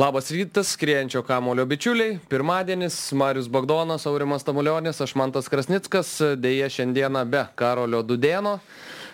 [0.00, 2.18] Labas rytas, skrienčio kamulio bičiuliai.
[2.28, 8.54] Pirmadienis, Marius Bagdonas, Aurimas Tamulionis, aš Mantas Krasnickas, dėje šiandieną be Karolio Dudėno,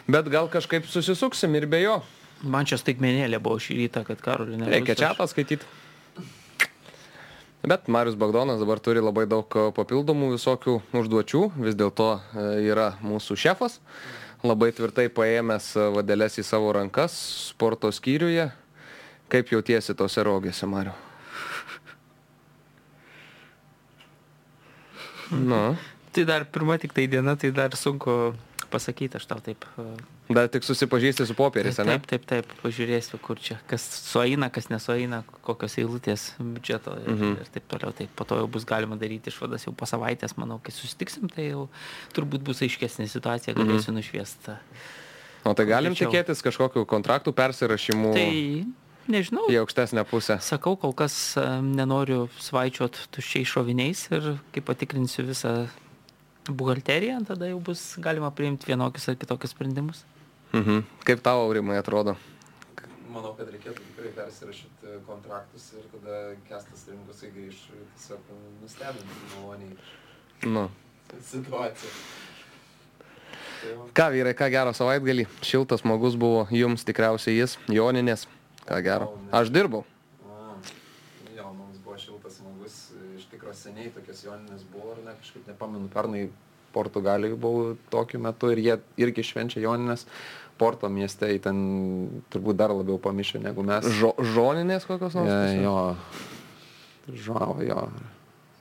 [0.07, 1.97] bet gal kažkaip susisuksim ir be jo.
[2.47, 4.71] Man čia staigmenėlė buvo šį rytą, kad Karolio nebus.
[4.77, 5.67] Reikia čia paskaityti.
[7.67, 13.35] Bet Marius Bagdonas dabar turi labai daug papildomų visokių užduočių, vis dėlto e, yra mūsų
[13.43, 13.81] šefas,
[14.47, 17.19] labai tvirtai paėmęs vadelės į savo rankas
[17.49, 18.53] sporto skyriuje,
[19.33, 20.95] Kaip jautiesi tose rogėse, Mariu?
[25.31, 25.77] Nu.
[26.15, 28.35] Tai dar pirma tik tai diena, tai dar sunku
[28.71, 29.65] pasakyti, aš tau taip.
[30.31, 31.97] Dar tik susipažįsti su popieriais, ne?
[31.97, 37.35] Taip, taip, taip, pažiūrėsiu, kur čia, kas sueina, kas nesueina, kokios eilutės biudžeto ir, mhm.
[37.43, 37.95] ir taip toliau.
[37.97, 41.51] Tai po to jau bus galima daryti išvadas jau po savaitės, manau, kai susitiksim, tai
[41.53, 41.67] jau
[42.17, 44.01] turbūt bus aiškesnė situacija, galėsiu mhm.
[44.01, 44.57] nušviesti.
[45.47, 48.17] O tai galim tikėtis kažkokiu kontraktų persirašymu?
[48.17, 48.31] Tai
[49.13, 49.47] nežinau.
[49.53, 50.39] Į aukštesnę pusę.
[50.45, 55.57] Sakau, kol kas nenoriu svaičiot tuščiai šoviniais ir kai patikrinsiu visą
[56.47, 60.05] buhalteriją, tada jau bus galima priimti vienokius ar kitokius sprendimus.
[60.53, 60.85] Mhm.
[61.07, 62.17] Kaip tavo aurimai atrodo?
[63.11, 67.63] Manau, kad reikėtų tikrai persirašyti kontraktus ir tada kestas rinkusai grįž
[67.97, 69.77] tiesiog nustebinti maloniai.
[70.45, 70.69] Nu.
[71.25, 71.93] Situacija.
[73.97, 78.27] Ką vyrai, ką gero savaitgalį, šiltas smagus buvo jums tikriausiai jis, Joninės,
[78.67, 79.13] Ką gero.
[79.35, 79.85] Aš dirbau.
[81.37, 82.81] Jo, mums buvo šiltas smagus,
[83.15, 86.27] iš tikrųjų seniai tokios joninės buvo, ar ne, kažkaip nepamenu, pernai
[86.75, 88.75] Portugalijoje buvau tokiu metu ir jie
[89.07, 90.05] irgi švenčia joninės.
[90.61, 91.59] Porto mieste į ten
[92.33, 93.87] turbūt dar labiau pamišę negu mes.
[94.01, 95.31] Žo, žoninės kokios nors?
[95.31, 97.87] Ja, jo, žavo, jo.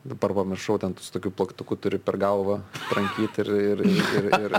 [0.05, 2.59] Dabar pamiršau, ten su tokiu plaktuku turi per galvą
[2.91, 4.57] trankyti ir, ir, ir, ir, ir,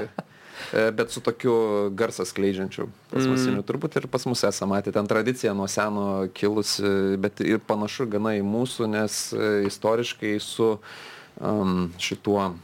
[0.73, 1.55] bet su tokiu
[1.97, 3.61] garsą skleidžiančiu plasmasiniu.
[3.61, 3.67] Mm.
[3.69, 8.37] Turbūt ir pas mus esame matę, ten tradicija nuo seno kilusi, bet ir panašu gana
[8.39, 10.77] į mūsų, nes e, istoriškai su
[11.41, 12.55] um, šituo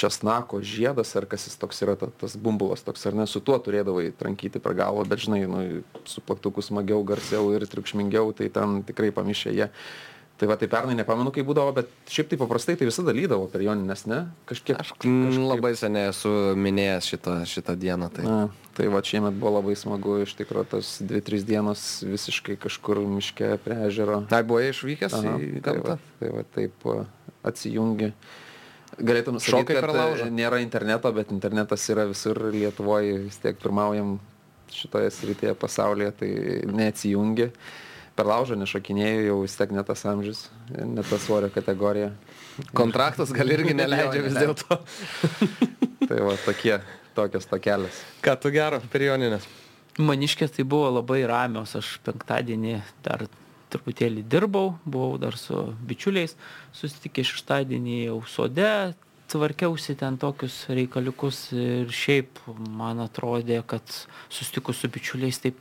[0.00, 3.58] česnako žiedas, ar kas jis toks yra, ta, tas bumbulas toks, ar ne, su tuo
[3.60, 5.64] turėdavai trankyti per galvą, bet žinai, nu,
[6.08, 9.68] su plaktuku smagiau, garsiau ir triukšmingiau, tai ten tikrai pamišė jie.
[10.40, 13.60] Tai va, tai pernai nepamenu, kaip būdavo, bet šiaip tai paprastai tai visada lydavo per
[13.60, 14.22] joninės, ne?
[14.48, 14.78] Kažkiek.
[14.80, 15.34] Aš kažkaip...
[15.36, 18.08] labai seniai esu minėjęs šitą, šitą dieną.
[18.16, 18.24] Tai.
[18.24, 18.38] Na,
[18.78, 23.76] tai va, šiemet buvo labai smagu, iš tikrųjų, tas 2-3 dienos visiškai kažkur miške prie
[23.90, 24.22] ežero.
[24.32, 25.98] Tai buvo išvykęs Aha, į tai gamtą?
[26.00, 26.88] Tai va, tai va taip
[27.52, 28.10] atsijungi.
[28.96, 34.16] Galėtum sakyti, kad e, nėra interneto, bet internetas yra visur Lietuvoje, vis tiek pirmaujam
[34.72, 36.32] šitoje srityje pasaulyje, tai
[36.72, 37.50] neatsijungi
[38.20, 40.44] per laužą nešokinėjau, jau vis tiek ne tas amžius,
[40.76, 42.10] ne ta svorio kategorija.
[42.76, 44.76] Kontraktas gal irgi neleidžia vis dėlto.
[46.10, 46.76] tai va, tokie,
[47.16, 48.02] tokios tokelės.
[48.20, 49.48] Ką tu gero per joninės?
[50.00, 52.76] Maniškės tai buvo labai ramios, aš penktadienį
[53.06, 53.24] dar
[53.72, 56.36] truputėlį dirbau, buvau dar su bičiuliais,
[56.76, 58.68] susitikė šeštadienį jau sode,
[59.30, 62.42] tvarkiausi ten tokius reikaliukus ir šiaip
[62.76, 63.86] man atrodė, kad
[64.28, 65.60] susitikus su bičiuliais taip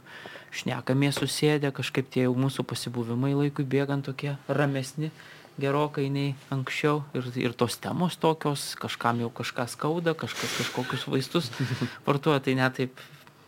[0.55, 5.11] šnekamės susėdę, kažkaip tie jau mūsų pasibuvimai laikui bėgant tokie ramesni
[5.59, 11.51] gerokai nei anksčiau ir, ir tos temos tokios, kažkam jau kažką skauda, kažkas kažkokius vaistus
[12.07, 13.03] vartoja, tai net taip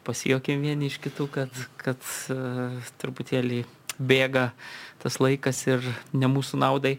[0.07, 3.63] pasijokėm vieni iš kitų, kad, kad uh, truputėlį
[4.01, 4.49] bėga
[5.01, 6.95] tas laikas ir ne mūsų naudai.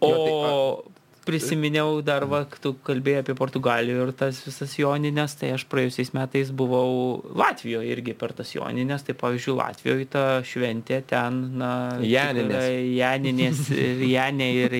[0.00, 0.99] O jo, tai,
[1.30, 6.50] prisiminiau dar va tu kalbėjai apie portugaliją ir tas visas jonines tai aš praėjusiais metais
[6.50, 12.66] buvau latvijoj irgi per tas jonines tai pavyzdžiui latvijoj ta šventė ten na janinės.
[12.98, 14.76] janinės ir janė ir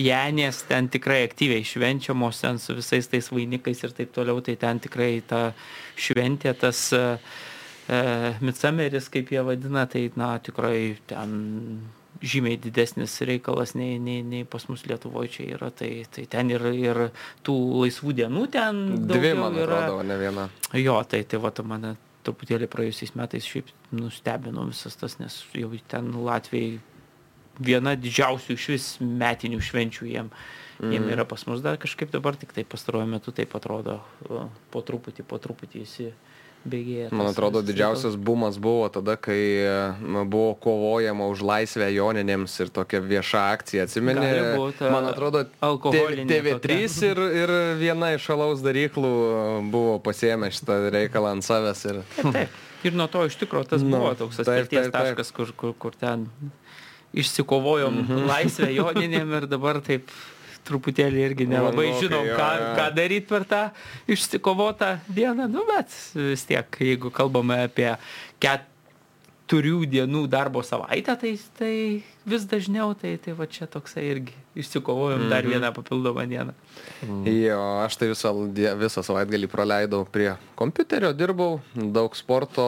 [0.00, 4.80] janės ten tikrai aktyviai švenčiamos ten su visais tais vainikais ir taip toliau tai ten
[4.80, 5.50] tikrai ta
[6.00, 7.04] šventė tas e,
[8.40, 11.32] Midsameris, kaip jie vadina, tai na tikrai ten
[12.20, 15.70] žymiai didesnis reikalas nei, nei, nei pas mus Lietuvoje čia yra.
[15.74, 17.02] Tai, tai ten ir, ir
[17.46, 19.56] tų laisvų dienų ten Dvi, man.
[19.56, 20.46] Atrodo, ne viena.
[20.76, 21.96] Jo, tai, tai va, mane
[22.26, 26.78] truputėlį praėjusiais metais šiaip nustebino visas tas, nes jau ten Latvijai
[27.60, 30.28] viena didžiausių iš vis metinių švenčių jiem.
[30.80, 30.92] Mm.
[30.94, 33.98] Jiem yra pas mus dar kažkaip dabar, tik tai pastaruoju metu taip atrodo,
[34.72, 36.08] po truputį, po truputį įsi
[36.64, 37.08] bėgėja.
[37.16, 39.40] Man atrodo, didžiausias bumas buvo tada, kai
[40.00, 44.30] buvo kovojama už laisvę joninėms ir tokia vieša akcija, atsimeni?
[44.80, 46.80] Man atrodo, TV3
[47.10, 49.12] ir, ir viena iš alaus daryklų
[49.72, 51.86] buvo pasiemę šitą reikalą ant savęs.
[51.90, 52.02] Ir...
[52.16, 52.58] Taip, taip.
[52.80, 56.28] Ir nuo to iš tikrųjų tas nu, buvo toks atspirties taškas, kur, kur, kur ten
[57.12, 58.28] išsikovojom mm -hmm.
[58.28, 60.08] laisvę joninėm ir dabar taip
[60.68, 62.48] truputėlį irgi nelabai Mano, žinom, ką,
[62.78, 63.62] ką daryti per tą
[64.10, 67.94] išsikovotą dieną, nu, bet vis tiek, jeigu kalbame apie
[68.42, 68.66] ket,
[69.50, 71.70] keturių dienų darbo savaitę, tai, tai
[72.30, 75.50] vis dažniau, tai, tai va čia toksai irgi išsikovojom dar Mhm.
[75.50, 76.52] vieną papildomą dieną.
[77.26, 78.30] Jo, aš tai visą,
[78.78, 82.62] visą savaitgalį praleidau prie kompiuterio, dirbau, daug sporto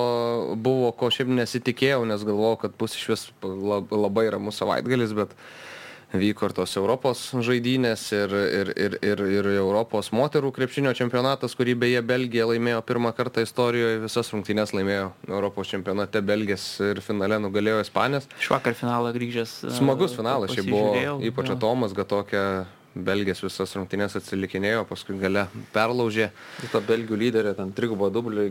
[0.58, 5.30] buvo, ko šiaip nesitikėjau, nes galvojau, kad bus iš vis lab- labai ramus savaitgalis, bet
[6.12, 11.76] vyko ir tos Europos žaidynės ir, ir, ir, ir, ir Europos moterų krepšinio čempionatas, kurį
[11.84, 17.80] beje Belgija laimėjo pirmą kartą istorijoje, visas rungtynės laimėjo Europos čempionate, Belgijas ir finale nugalėjo
[17.86, 18.28] Ispanės.
[18.42, 19.56] Švakar finalą grįžęs.
[19.70, 21.52] e, Smagus finalas, šiaip buvo ypač.
[21.52, 22.44] Atomas, kad tokia
[22.92, 26.28] Belgijas visas rungtynės atsilikinėjo, paskui gale perlaužė.
[26.60, 28.48] Ir ta belgių lyderė ten trigubo dublį,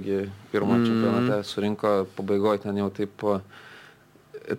[0.54, 0.88] pirmą mm.
[0.88, 3.28] čempionate surinko pabaigoje ten jau taip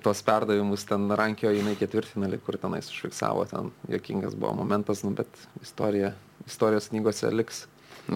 [0.00, 5.28] tuos perdavimus ten rankio jinai ketvirtinalį, kur tenais užfiksavo, ten jokingas buvo momentas, nu, bet
[5.62, 6.14] istorija,
[6.46, 7.66] istorijos knygose liks.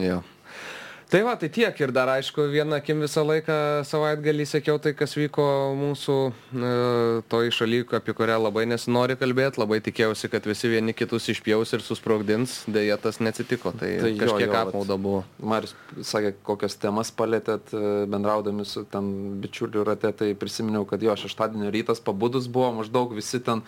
[0.00, 0.22] Jo.
[1.06, 3.56] Tai va, tai tiek ir dar aišku, vieną akim visą laiką
[3.86, 5.44] savaitgalį sekiau tai, kas vyko
[5.78, 6.70] mūsų e,
[7.30, 11.84] toj šaly, apie kurią labai nesinori kalbėti, labai tikėjausi, kad visi vieni kitus išpjaus ir
[11.86, 14.72] susprogdins, dėja tas neatsitiko, tai, Tai jo, kažkiek jo, vat.
[14.72, 15.20] apmauda buvo.
[15.38, 15.76] Marius
[16.10, 21.70] sakė, kokias temas palėtėt e, bendraudami su ten bičiulių rate, tai prisiminiau, kad jo šeštadienio
[21.70, 23.62] rytas pabudus buvo maždaug visi ten.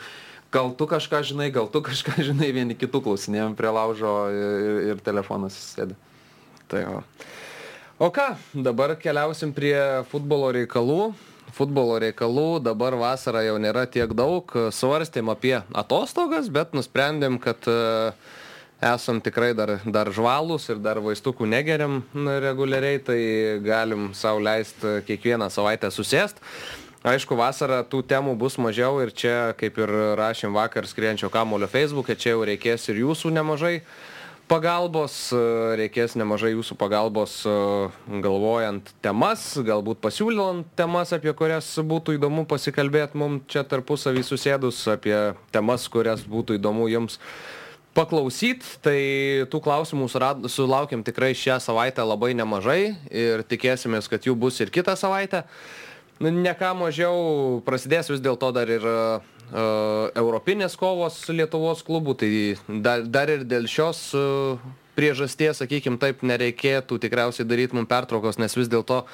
[0.50, 5.06] Gal tu kažką žinai, gal tu kažką žinai, vieni kitų klausinėjom prie laužo ir, ir
[5.06, 5.94] telefonas sėdė.
[6.68, 7.02] Tai va.
[7.98, 9.74] O ką, dabar keliausim prie
[10.12, 11.12] futbolo reikalų.
[11.56, 14.52] Futbolo reikalų dabar vasara jau nėra tiek daug.
[14.70, 17.78] Svarstėm apie atostogas, bet nusprendėm, kad e,
[18.84, 23.22] esam tikrai dar, dar žvalus ir dar vaistukų negeriam reguliariai, tai
[23.64, 26.38] galim savo leisti kiekvieną savaitę susėst.
[27.08, 32.18] Aišku, vasarą tų temų bus mažiau ir čia, kaip ir rašėm vakar skrienčio kamulio Facebook'e,
[32.18, 33.80] čia jau reikės ir jūsų nemažai
[34.48, 35.40] pagalbos, e,
[35.78, 37.52] reikės nemažai jūsų pagalbos e,
[38.24, 45.16] galvojant temas, galbūt pasiūlant temas, apie kurias būtų įdomu pasikalbėti mums čia tarpusavį susėdus, apie
[45.54, 47.20] temas, kurias būtų įdomu jums
[47.98, 48.98] paklausyt, tai
[49.50, 50.08] tų klausimų
[50.50, 55.44] sulaukėm tikrai šią savaitę labai nemažai ir tikėsimės, kad jų bus ir kitą savaitę.
[56.18, 58.86] Ne ką mažiau prasidės vis dėlto dar ir
[59.52, 62.30] europinės kovos Lietuvos klubų, tai
[62.84, 64.60] dar, dar ir dėl šios uh,
[64.98, 69.04] priežasties, sakykime, taip nereikėtų tikriausiai daryti mums pertraukos, nes vis dėlto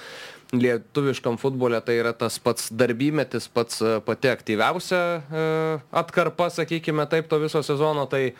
[0.54, 5.02] lietuviškam futbole tai yra tas pats darbymetis, pats uh, pati aktyviausia
[5.92, 8.08] atkarpa, sakykime, taip to viso sezono.
[8.10, 8.30] Tai,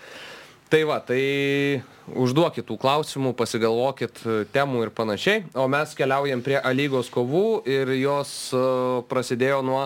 [0.75, 1.83] Tai va, tai
[2.19, 5.45] užduokit tų klausimų, pasigalvokit e, temų ir panašiai.
[5.61, 8.63] O mes keliaujam prie A lygos kovų ir jos e,
[9.11, 9.85] prasidėjo nuo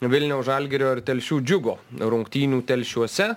[0.00, 3.34] Vilniaus Žalgirio ir Telšių džiugo rungtynių Telšiuose.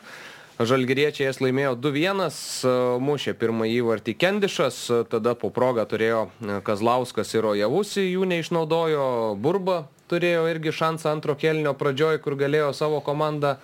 [0.64, 2.22] Žalgiriečiai jas laimėjo 2-1,
[2.64, 2.74] e,
[3.04, 4.78] mušė pirmą įvartį Kendišas,
[5.12, 6.28] tada po progą turėjo
[6.64, 9.82] Kazlauskas ir Ojavusi, jų neišnaudojo, Burba
[10.14, 13.58] turėjo irgi šansą antro kelnio pradžioj, kur galėjo savo komandą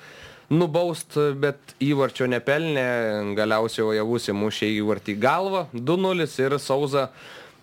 [0.50, 2.88] nubaust, bet įvarčio nepelnė,
[3.38, 7.12] galiausiai Ojavusi mušė įvartį galvą, 2-0 ir Sauza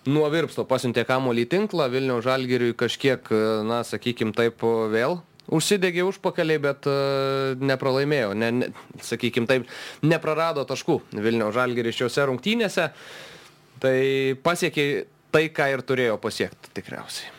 [0.07, 3.27] nuo virpsto pasiuntė kamuolį į tinklą, Vilniaus Žalgiriui kažkiek,
[3.67, 4.63] na, sakykim taip,
[4.93, 8.69] vėl užsidegė užpakaliai, bet uh, nepralaimėjo, ne, ne,
[9.03, 9.67] sakykim taip,
[10.03, 12.89] neprarado taškų Vilniaus Žalgiris šiuose rungtynėse,
[13.83, 13.97] tai
[14.43, 14.87] pasiekė
[15.31, 17.33] tai, ką ir turėjo pasiekti tikriausiai.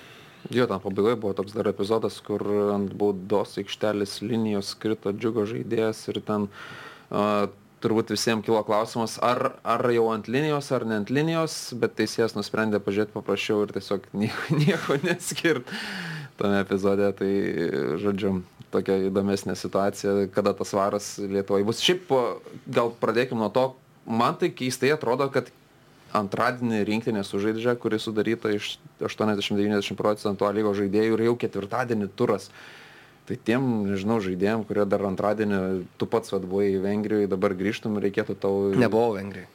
[0.54, 2.40] Jo, ten pabaigoje buvo toks dar epizodas, kur
[2.72, 7.48] ant baudos aikštelės linijos krito džiugo žaidėjas ir ten uh,
[7.82, 12.36] turbūt visiems kilo klausimas, ar, ar jau ant linijos, ar ne ant linijos, bet teisėjas
[12.36, 15.74] nusprendė pažiūrėti paprasčiau ir tiesiog nieko, nieko neskirt
[16.38, 17.10] tame epizode.
[17.18, 17.30] Tai,
[18.02, 18.38] žodžiu,
[18.74, 21.84] tokia įdomesnė situacija, kada tas varas Lietuvoje bus.
[21.84, 22.10] Šiaip
[22.66, 23.70] gal pradėkime nuo to,
[24.08, 25.52] man tai keistai atrodo, kad
[26.16, 32.48] antradienį rinktinė sužaidžia, kuri sudaryta iš 80-90 procentų lygos žaidėjų ir jau ketvirtadienį turas.
[33.28, 35.58] Tai tiem, nežinau, žaidėjim, kurie dar antradienį,
[36.00, 38.52] tu pats vad buvai Vengrijoje, dabar grįžtum, reikėtų tau...
[38.72, 39.50] Nebuvau Vengrijai.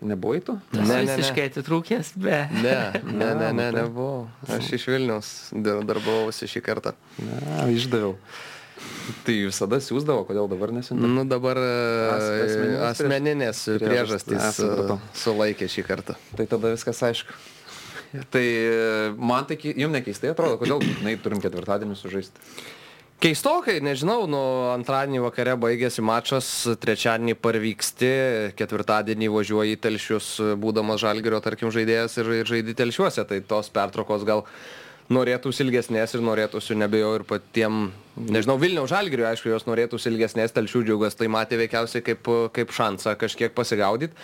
[0.00, 0.54] Nebuvai tu?
[0.76, 2.38] Ne, Ne, ne, visiškai atitrūkęs, be.
[2.64, 4.26] Ne, ne, ne, ne, nebuvau.
[4.56, 6.92] Aš iš Vilnius dar- darbavausi šį kartą.
[7.20, 8.16] Ne, išdaviau.
[9.24, 11.00] Tai visada siūsdavo, kodėl dabar nesinti?
[11.08, 11.70] Nu dabar e,
[12.90, 14.60] asmeninės priežastys.
[14.60, 16.16] e, sulaikė šį kartą.
[16.36, 17.32] Tai tada viskas aišku.
[18.32, 22.42] Tai e, man tai, ki- jum nekeistai atrodo, kodėl būtinai turim ketvirtadienį sužaisti.
[23.16, 24.40] Keistokai, nežinau, nu
[24.74, 26.50] antradienį vakare baigėsi mačas,
[26.82, 28.10] trečiadienį parvyksti,
[28.58, 30.26] ketvirtadienį važiuoji į telšius,
[30.60, 34.44] būdamas žalgerio, tarkim, žaidėjas ir, ir žaidži telšiuose, tai tos pertraukos gal
[35.12, 40.82] norėtųsi ilgesnės ir norėtųsi nebejo ir patiem, nežinau, Vilniaus žalgeriui, aišku, jos norėtųsi ilgesnės, telšių
[40.88, 44.16] džiugas, tai matė veikiausiai kaip, kaip šansą kažkiek pasigaudyti.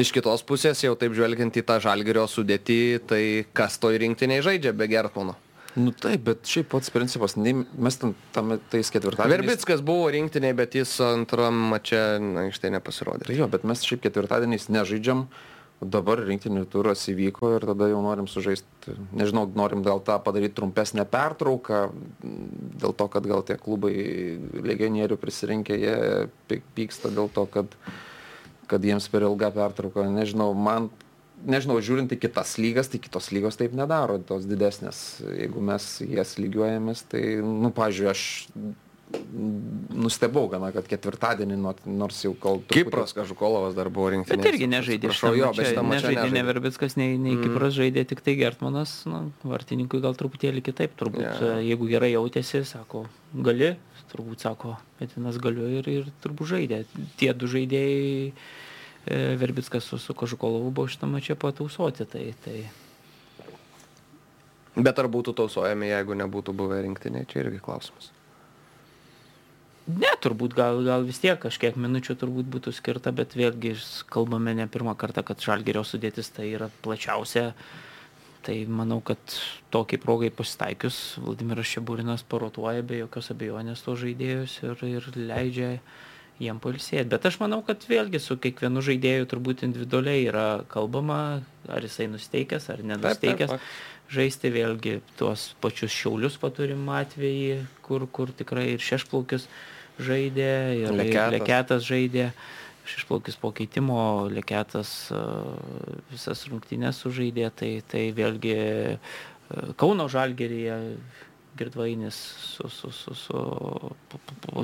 [0.00, 3.22] Iš kitos pusės, jau taip žvelgiant į tą žalgerio sudėtį, tai
[3.56, 5.38] kas toj rinktiniai žaidžia be Gertmano?
[5.74, 9.40] Nu taip, bet šiaip pats principas, nei, mes ten tam, tais ketvirtadieniais.
[9.40, 12.02] Verbickas buvo rinktiniai, bet jis antram mače
[12.44, 13.26] aikštėje nepasirodė.
[13.26, 15.24] Tai jo, bet mes šiaip ketvirtadieniais nežaidžiam,
[15.90, 21.06] dabar rinktinių turas įvyko ir tada jau norim sužaisti, nežinau, norim gal tą padaryti trumpesnę
[21.10, 21.84] pertrauką,
[22.82, 23.94] dėl to, kad gal tie klubai
[24.64, 25.96] legionierių prisirinkę, jie
[26.50, 27.78] py- pyksta dėl to, kad,
[28.70, 30.90] kad jiems per ilgą pertrauką, nežinau, man,
[31.44, 35.04] nežinau, žiūrint į kitas lygas, tai kitos lygos taip nedaro, tos didesnės,
[35.40, 38.74] jeigu mes jas lygiuojamės, tai, nu, pažiūrėjau, aš
[39.94, 42.60] nustebau gana, kad ketvirtadienį, nuo- nors jau kol...
[42.70, 44.38] Kipras Kažukolovas dar buvo rinktinė.
[44.40, 45.10] Bet irgi nežaidė.
[45.12, 46.44] Prašau, jo, bet mačą nežaidė ne.
[46.48, 47.42] Verbickas, nei, nei Mm.
[47.42, 51.58] Kipras žaidė, tik tai Gertmanas, nu, vartininkui gal truputėlį kitaip, turbūt, yeah.
[51.64, 53.04] jeigu gerai jautėsi, sako,
[53.34, 53.74] gali,
[54.12, 56.84] turbūt sako, Petinas galiu ir, ir turbūt žaidė.
[57.20, 62.62] Tie du žaidėjai, e, Verbickas su, su Kažukolovu buvo šitą mačią patausoti, tai, tai
[64.74, 68.10] Bet ar būtų tausojami, jeigu nebūtų buvę rinktiniai, čia irgi klausimas.
[69.84, 73.74] Ne, turbūt gal, gal vis tiek kažkiek minučių turbūt būtų skirta, bet vėlgi
[74.08, 77.50] kalbame ne pirmą kartą, kad žalgerio sudėtis tai yra plačiausia.
[78.44, 79.20] Tai manau, kad
[79.72, 85.70] tokiai progai pasitaikius Vladimiras Šeburinas parotuoja be jokios abejonės to žaidėjus ir, ir leidžia
[86.40, 87.08] jiem pailsėti.
[87.12, 91.20] Bet aš manau, kad vėlgi su kiekvienu žaidėju turbūt individualiai yra kalbama,
[91.68, 93.56] ar jisai nusteikęs, ar nenusteikęs.
[94.12, 99.48] Žaisti vėlgi tuos pačius šiaulius paturim atvejį, kur, kur tikrai ir šešplaukius
[100.00, 100.50] žaidė,
[100.82, 101.32] ir Leketas.
[101.38, 102.28] leketas žaidė.
[102.84, 105.20] Šešplaukis po keitimo, leketas a,
[106.10, 108.98] visas rungtynės sužaidė, tai, tai vėlgi a,
[109.76, 110.76] Kauno žalgeryje
[111.54, 113.40] Girdvainis su, su, su, su,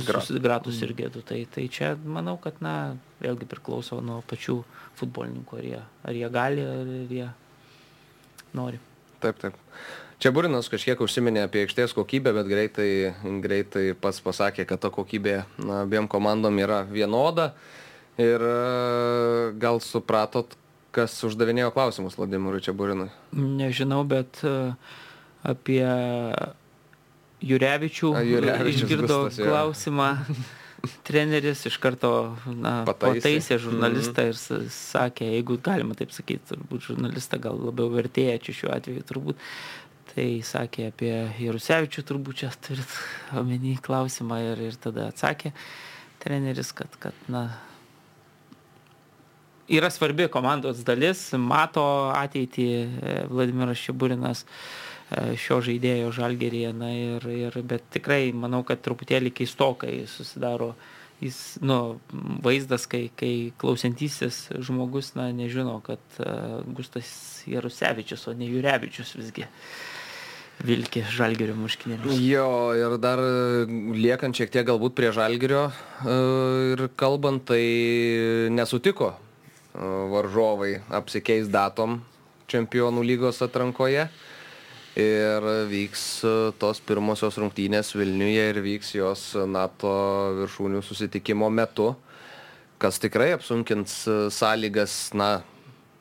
[0.06, 1.22] Gra- su Gratus ir Gėdu.
[1.22, 4.56] Tai, tai čia manau, kad na, vėlgi priklauso nuo pačių
[4.98, 7.28] futbolininkų, ar jie, ar jie gali, ar jie
[8.58, 8.80] nori.
[9.22, 9.60] Taip, taip.
[10.20, 12.88] Čia Burinas kažkiek užsiminė apie aikštės kokybę, bet greitai,
[13.40, 17.54] greitai pats pasakė, kad ta kokybė na, abiem komandom yra vienoda.
[18.20, 18.56] Ir e,
[19.62, 20.52] gal supratot,
[20.92, 23.08] kas uždavinėjo klausimus Vladimirui Čiaburinui?
[23.32, 24.54] Nežinau, bet e,
[25.48, 25.80] apie
[27.40, 28.10] Jurevičių
[28.68, 29.48] išgirdo Gustas, jo.
[29.48, 30.10] klausimą.
[31.04, 32.10] Treneris iš karto
[32.48, 33.20] na, Pataisė.
[33.20, 38.54] pataisė, žurnalistą ir s- sakė, jeigu galima taip sakyti, turbūt žurnalistą gal labiau vertėja čia
[38.56, 39.42] šiuo atveju turbūt.
[40.10, 42.94] Tai sakė apie Jarusevičių, turbūt čia turit
[43.38, 45.52] omeny klausimą ir, ir tada atsakė
[46.20, 47.44] treneris, kad, kad na,
[49.70, 57.26] yra svarbi komandos dalis, mato ateitį e, Vladimiras Šiburinas e, šio žaidėjo žalgeryje, na ir,
[57.30, 60.74] ir, bet tikrai manau, kad truputėlį keistokai susidaro.
[61.20, 62.00] Jis, nu,
[62.40, 67.10] vaizdas, kai, kai klausantysis žmogus, na, nežino, kad uh, Gustas
[67.44, 69.44] Jarusevičius, o ne Jurevičius visgi
[70.66, 72.18] vilki žalgerio muškinėmis.
[72.24, 73.64] Jo, ir dar e,
[73.96, 76.16] liekant šiek tiek galbūt prie Žalgirio e,
[76.74, 77.62] ir kalbant, tai
[78.52, 79.18] nesutiko e,
[80.12, 82.00] varžovai apsikeis datom
[82.50, 84.08] čempionų lygos atrankoje.
[85.00, 86.00] Ir vyks
[86.58, 89.92] tos pirmosios rungtynės Vilniuje ir vyks jos NATO
[90.40, 91.92] viršūnių susitikimo metu,
[92.82, 93.94] kas tikrai apsunkins
[94.34, 95.30] sąlygas, na,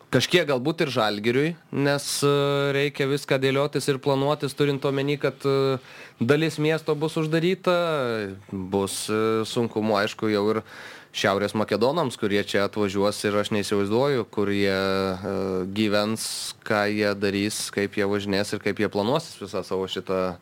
[0.10, 1.50] Kažkiek galbūt ir žalgiriui,
[1.86, 2.30] nes e,
[2.74, 5.76] reikia viską dėliotis ir planuotis, turint omeny, kad e,
[6.18, 7.76] dalis miesto bus uždaryta,
[8.50, 10.64] bus e, sunkumu, aišku, jau ir
[11.14, 14.78] Šiaurės Makedonams, kurie čia atvažiuos ir aš neįsivaizduoju, kur jie
[15.78, 16.26] gyvens,
[16.66, 20.40] ką jie darys, kaip jie važinės ir kaip jie planuosis visą savo šitą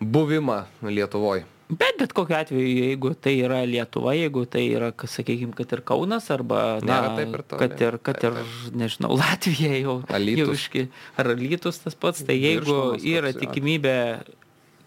[0.00, 1.44] buvimą Lietuvoje.
[1.68, 6.28] Bet bet kokiu atveju, jeigu tai yra Lietuva, jeigu tai yra, sakykime, kad ir Kaunas,
[6.30, 8.38] arba, na, ir kad ir, kad ir,
[8.76, 10.42] nežinau, Latvija jau, Alytus.
[10.44, 10.84] jau iški,
[11.18, 13.96] ar Lytus tas pats, tai jeigu yra tikimybė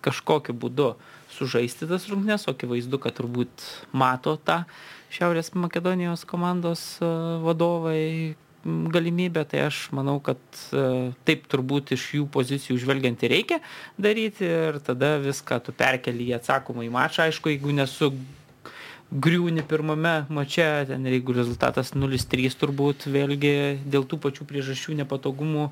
[0.06, 0.94] kažkokiu būdu
[1.36, 4.64] sužaisti tas rungtynes, o akivaizdu, kad turbūt mato tą
[5.12, 7.08] Šiaurės Makedonijos komandos e,
[7.44, 10.40] vadovai galimybę, tai aš manau, kad
[10.76, 13.62] e, taip turbūt iš jų pozicijų žvelgiant reikia
[13.98, 18.12] daryti ir tada viską tu perkeli į atsakomą į mačą, aišku, jeigu nesu
[19.10, 23.56] griūni pirmame mače, ten jeigu rezultatas 0-3 turbūt vėlgi
[23.90, 25.70] dėl tų pačių priežasčių nepatogumų,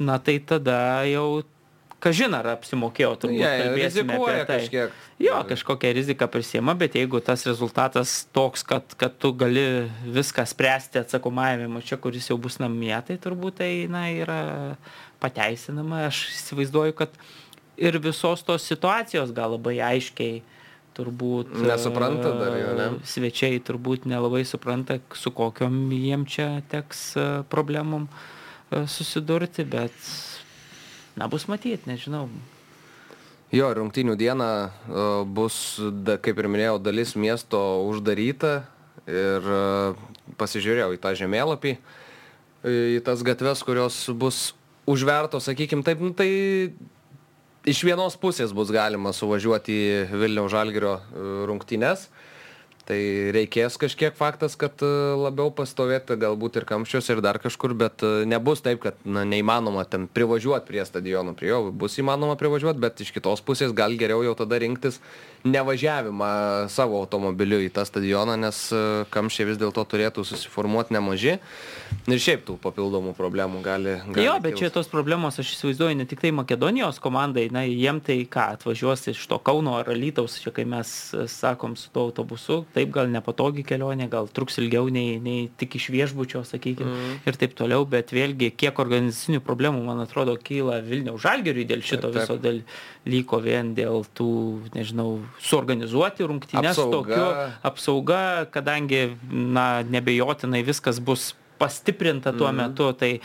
[0.00, 1.42] na tai tada jau,
[2.02, 4.58] kažin ar apsimokėjo, turbūt Jie kalbėsime apie tai.
[4.64, 4.94] kažkiek.
[5.20, 9.64] Jo, kažkokią riziką prisėmą, bet jeigu tas rezultatas toks, kad, kad tu gali
[10.08, 14.40] viską spręsti atsakomajame mače, kuris jau bus namie, tai turbūt tai na, yra
[15.20, 16.06] pateisinama.
[16.08, 17.20] Aš įsivaizduoju, kad
[17.80, 20.40] ir visos tos situacijos gal labai aiškiai
[20.96, 21.52] turbūt...
[21.64, 22.88] Nesupranta dar jo, ne?
[22.96, 29.96] e, Svečiai turbūt nelabai supranta, su kokiom jiem čia teks e, problemom e, susidurti, bet
[31.20, 32.30] na, bus matyti, nežinau.
[33.52, 35.76] Jo, rungtinių dieną uh, bus,
[36.24, 37.60] kaip ir minėjau, dalis miesto
[37.90, 38.62] uždaryta
[39.10, 39.98] ir uh,
[40.40, 41.74] pasižiūrėjau į tą žemėlapį,
[42.64, 44.50] į tas gatves, kurios bus
[44.88, 46.28] užvertos, sakykim taip, nu, tai
[47.68, 50.98] iš vienos pusės bus galima suvažiuoti į Vilniaus Žalgirio
[51.48, 52.06] rungtynes.
[52.90, 52.98] Tai
[53.30, 58.80] reikės kažkiek faktas, kad labiau pastovėti galbūt ir kamščiuose ir dar kažkur, bet nebus taip,
[58.82, 63.44] kad na, neįmanoma ten privažiuoti prie stadionų, prie jo bus įmanoma privažiuoti, bet iš kitos
[63.46, 64.98] pusės gal geriau jau tada rinktis
[65.44, 66.30] nevažiavimą
[66.72, 68.62] savo automobiliu į tą stadioną, nes
[69.12, 71.38] kamščiai vis dėlto turėtų susiformuoti nemaži.
[72.10, 73.96] Ir šiaip tų papildomų problemų gali.
[74.14, 74.66] gali jo, bet kilti.
[74.66, 79.08] čia tos problemos, aš įsivaizduoju, ne tik tai Makedonijos komandai, na, jiem tai ką, atvažiuos
[79.12, 80.92] iš to Kauno ar Alytaus, čia kai mes
[81.32, 85.90] sakom su tuo autobusu, taip gal nepatogi kelionė, gal truks ilgiau nei, nei tik iš
[85.94, 87.18] viešbučio, sakykime, mm.
[87.30, 92.08] ir taip toliau, bet vėlgi, kiek organizacinių problemų, man atrodo, kyla Vilniaus žalgeriui dėl šito
[92.08, 92.22] taip, taip.
[92.22, 94.30] viso dalyko vien dėl tų,
[94.76, 96.96] nežinau, suorganizuoti rungtynes apsauga.
[96.96, 97.26] tokiu
[97.70, 102.56] apsauga, kadangi, na, nebejotinai viskas bus pastiprinta tuo mm.
[102.56, 103.18] metu, tai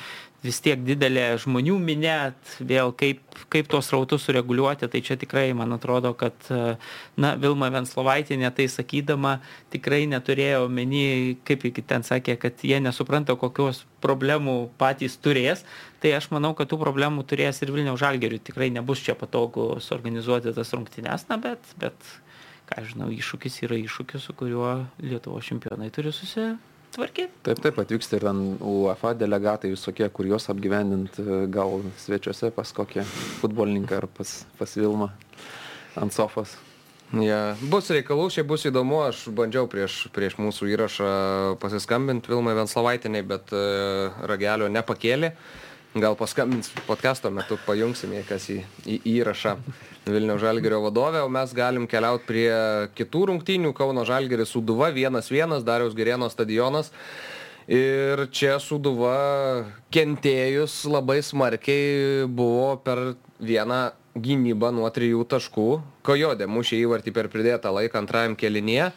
[0.46, 3.22] vis tiek didelė žmonių minėt, vėl kaip,
[3.52, 6.36] kaip tuos rautus sureguliuoti, tai čia tikrai man atrodo, kad,
[7.18, 9.40] na, Vilma Venslovaitinė tai sakydama
[9.74, 15.66] tikrai neturėjo meni, kaip iki ten sakė, kad jie nesupranta, kokios problemų patys turės,
[16.06, 20.54] tai aš manau, kad tų problemų turės ir Vilniaus žalgerių, tikrai nebus čia patogu suorganizuoti
[20.54, 22.14] tas rungtynes, na, bet, bet,
[22.70, 27.34] ką žinau, iššūkis yra iššūkis, su kuriuo Lietuvo čempionai turi susitikti tvarkyti.
[27.44, 33.04] Taip, taip, atvyksta ir ten UEFA delegatai visokie, kur juos apgyvendinti, gal svečiuose pas kokią
[33.42, 35.10] futbolininką ar pas, pas Vilmą
[36.00, 36.56] ant sofos.
[37.22, 41.10] Ja, bus reikalų, šiaip bus įdomu, aš bandžiau prieš, prieš mūsų įrašą
[41.62, 45.36] pasiskambinti Vilmai Venslavaitiniai, bet uh, ragelio nepakėlė.
[45.96, 49.54] Gal paskambins podcast'o metu, pajungsim jį kas į, į įrašą
[50.10, 52.50] Vilniaus Žalgerio vadovė, o mes galim keliauti prie
[52.98, 53.72] kitų rungtynių.
[53.78, 56.92] Kauno Žalgeris Suduva 1-1, Dariaus Gerėno stadionas.
[57.72, 59.16] Ir čia Suduva
[59.96, 63.86] kentėjus labai smarkiai buvo per vieną
[64.20, 65.70] gynybą nuo trijų taškų.
[66.04, 68.92] Kojodė mušė įvartį per pridėtą laiką antrajam kelinėje.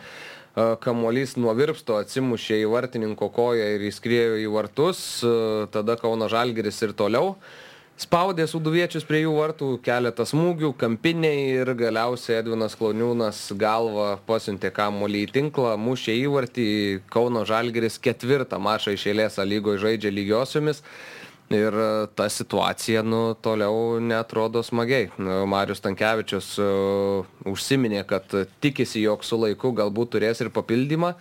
[0.83, 5.01] Kamuolys nuo virpsto atsimušė į vartininko koją ir įskriejo į vartus.
[5.75, 7.37] Tada Kauno Žalgeris ir toliau
[7.99, 15.25] spaudė suduviečius prie jų vartų, keletą smūgių, kampiniai ir galiausiai Edvinas Klauniūnas galva pasiuntė kamuolį
[15.27, 16.69] į tinklą, mušė įvartį,
[17.11, 20.85] Kauno Žalgeris ketvirtą mačą iš eilės lygoje žaidžia lygiosiomis.
[21.49, 25.09] Ir e, ta situacija, nu, toliau netrodo smagiai.
[25.17, 31.15] Nu, Marius Tankievičius uh, užsiminė, kad tikisi, jog su laiku galbūt turės ir papildymą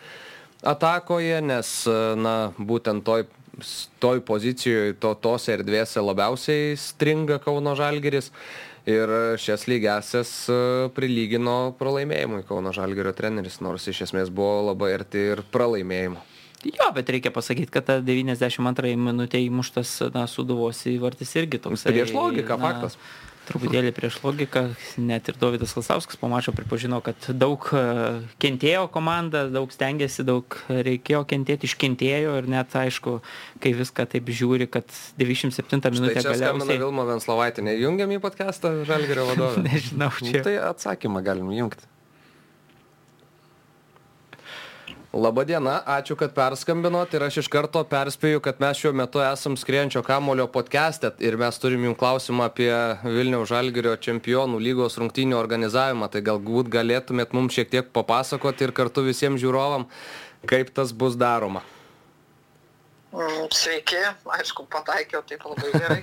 [0.67, 1.71] atakoje, nes,
[2.19, 3.27] na, būtent toj
[3.99, 8.31] toj pozicijoje, to, tose erdvėse labiausiai stringa Kauno Žalgeris.
[8.87, 9.11] Ir
[9.41, 10.57] šias lygesias e,
[10.95, 16.21] prilygino pralaimėjimui Kauno Žalgerio treneris, nors iš esmės buvo labai arti ir pralaimėjimo.
[16.67, 21.87] Jo, bet reikia pasakyti, kad ta 92 minutė įmuštas na, suduvos įvartis irgi toks.
[21.87, 22.99] Prieš logiką, na, faktas
[23.47, 24.63] truputėlį prieš logiką,
[24.99, 27.83] net ir Davidas Lasauskas po mačo pripažino, kad daug e,
[28.43, 33.17] kentėjo komanda, daug stengiasi, daug reikėjo kentėti, iškentėjo ir net aišku,
[33.63, 36.79] kai viską taip žiūri, kad 97 minutę galiausiai...
[36.81, 39.63] Vilma Venslovaitė, nejungiam į podcastą Žalgerio vadovą.
[39.69, 40.33] Nežinau, čia.
[40.41, 41.87] Nu, tai atsakymą galim jungti.
[45.15, 50.01] Labadiena, ačiū, kad perskambinot ir aš iš karto perspėju, kad mes šiuo metu esam skrienčio
[50.03, 52.71] kamulio podcast'e ir mes turim jums klausimą apie
[53.05, 56.11] Vilniaus Žalgirio čempionų lygos rungtynių organizavimą.
[56.11, 59.87] Tai galbūt galėtumėt mums šiek tiek papasakoti ir kartu visiems žiūrovam,
[60.43, 61.63] kaip tas bus daroma.
[63.15, 64.03] Mm, sveiki,
[64.35, 66.01] aišku, pataikiau taip labai gerai.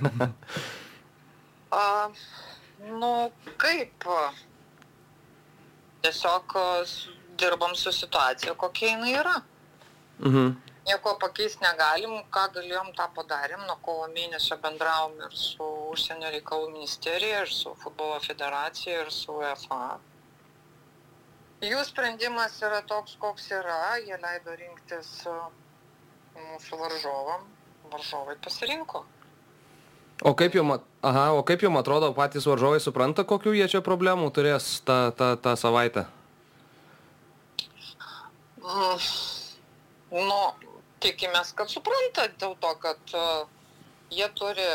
[1.77, 2.09] A,
[2.89, 3.11] nu,
[3.61, 4.09] kaip?
[6.01, 6.57] Tiesiog
[7.39, 9.35] dirbam su situacija, kokia jinai yra.
[10.19, 10.55] Mhm.
[10.85, 13.63] Nieko pakeisti negalim, ką galėjom, tą padarėm.
[13.65, 19.33] Nuo kovo mėnesio bendravom ir su užsienio reikalų ministerija, ir su futbolo federacija, ir su
[19.39, 19.97] UEFA.
[21.65, 23.95] Jų sprendimas yra toks, koks yra.
[24.05, 25.09] Jie leido rinktis
[26.35, 27.49] mūsų varžovam.
[27.89, 29.01] Varžovai pasirinko.
[30.23, 34.29] O kaip jums, aha, o kaip jums atrodo, patys varžovai supranta, kokių jie čia problemų
[34.35, 36.05] turės tą, tą, tą savaitę?
[38.75, 40.39] Nu,
[41.03, 43.47] tikimės, kad supranta dėl to, kad uh,
[44.13, 44.65] jie turi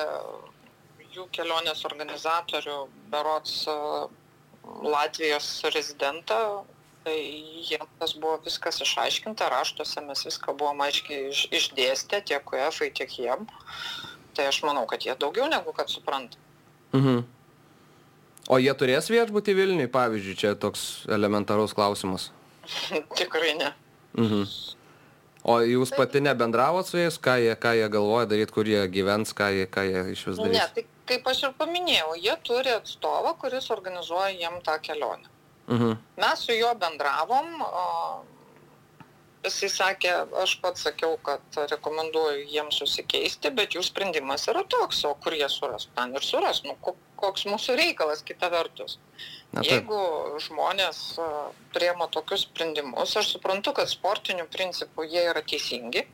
[1.15, 2.77] jų kelionės organizatorių,
[3.13, 4.07] berots uh,
[4.85, 6.65] Latvijos rezidentą,
[7.05, 7.17] tai
[7.65, 13.19] jiems tas buvo viskas išaiškinta, raštuose mes viską buvom aiškiai iš, išdėstę tiek UEF, tiek
[13.19, 13.47] jiem.
[14.37, 16.39] Tai aš manau, kad jie daugiau negu kad supranta.
[16.95, 17.25] Mhm.
[18.51, 22.31] O jie turės viešbutį Vilniui, pavyzdžiui, čia toks elementarus klausimas.
[23.21, 23.71] Tikrai ne.
[24.19, 24.45] Mhm.
[25.43, 29.33] O jūs pati nebendravot su jais, ką jie, ką jie galvoja daryti, kur jie gyvens,
[29.33, 30.53] ką jie, ką jie iš vis darys?
[30.59, 35.31] Ne, tai kaip aš ir paminėjau, jie turi atstovą, kuris organizuoja jiem tą kelionę.
[35.71, 35.97] Mhm.
[36.21, 37.87] Mes su juo bendravom, o,
[39.47, 41.41] jisai sakė, aš pats sakiau, kad
[41.73, 46.61] rekomenduoju jiems susikeisti, bet jų sprendimas yra toks, o kur jie suras, ten ir suras,
[46.69, 48.99] nu, ko- koks mūsų reikalas kita vertus.
[49.51, 49.71] Na, taip.
[49.73, 50.99] Jeigu žmonės
[51.75, 56.05] priema tokius sprendimus, aš suprantu, kad sportiniu principu jie yra teisingi,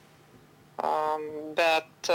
[1.59, 2.13] bet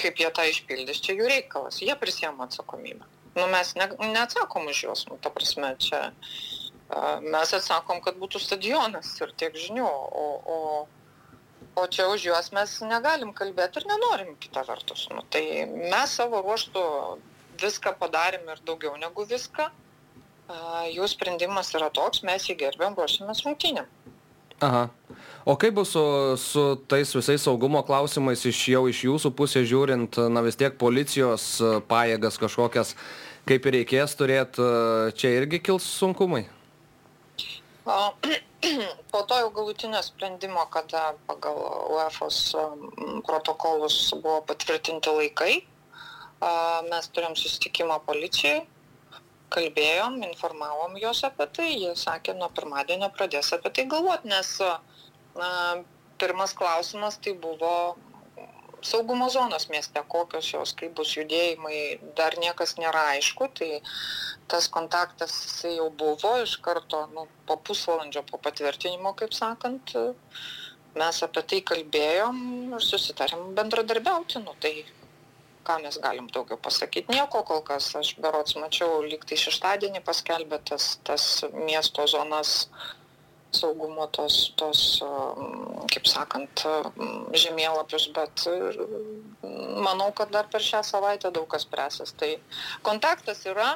[0.00, 3.04] kaip jie tą išpildys, čia jų reikalas, jie prisėma atsakomybę.
[3.36, 6.08] Nu, mes ne, neatsakom už juos, nu, ta prasme, čia
[7.22, 10.24] mes atsakom, kad būtų stadionas ir tiek žinių, o,
[10.56, 10.58] o,
[11.78, 15.06] o čia už juos mes negalim kalbėti ir nenorim kitą vertus.
[15.14, 16.82] Nu, tai mes savo ruoštų
[17.62, 19.70] viską padarėm ir daugiau negu viską.
[20.90, 23.86] Jų sprendimas yra toks, mes jį gerbėm, ruošiamės rungtynėm.
[24.60, 24.88] Aha.
[25.48, 26.02] O kaip bus su,
[26.36, 31.46] su tais visais saugumo klausimais iš jau iš jūsų pusės žiūrint, na vis tiek policijos
[31.88, 32.92] pajėgas kažkokias,
[33.48, 34.66] kaip ir reikės turėti,
[35.16, 36.44] čia irgi kils sunkumai?
[37.88, 38.02] O,
[39.12, 41.56] Po to jau galutinio sprendimo, kada pagal
[41.90, 42.38] UEFOS
[43.24, 45.54] protokolus buvo patvirtinti laikai,
[46.90, 48.64] mes turėjom susitikimą policijai,
[49.54, 54.52] kalbėjom, informavom juos apie tai, jie sakė, nuo pirmadienio pradės apie tai galvoti, nes
[55.36, 55.50] na,
[56.20, 57.74] pirmas klausimas tai buvo
[58.82, 63.80] saugumo zonos mieste, kokios jos, kaip bus judėjimai, dar niekas nėra aišku, tai
[64.50, 69.92] tas kontaktas jisai jau buvo iš karto nu, po pusvalandžio po patvirtinimo, kaip sakant,
[70.96, 72.40] mes apie tai kalbėjom
[72.78, 74.74] ir susitarėm bendradarbiauti, nu, tai
[75.70, 80.58] ką mes galim daugiau pasakyti, nieko kol kas, aš berots mačiau, lyg tai šeštadienį paskelbė
[80.70, 82.64] tas, tas miesto zonas
[83.54, 89.22] saugumo tos, tos, um, kaip sakant, um, žemėlapius, bet um,
[89.86, 92.14] manau, kad dar per šią savaitę daug kas presės.
[92.18, 92.30] Tai
[92.86, 93.72] kontaktas yra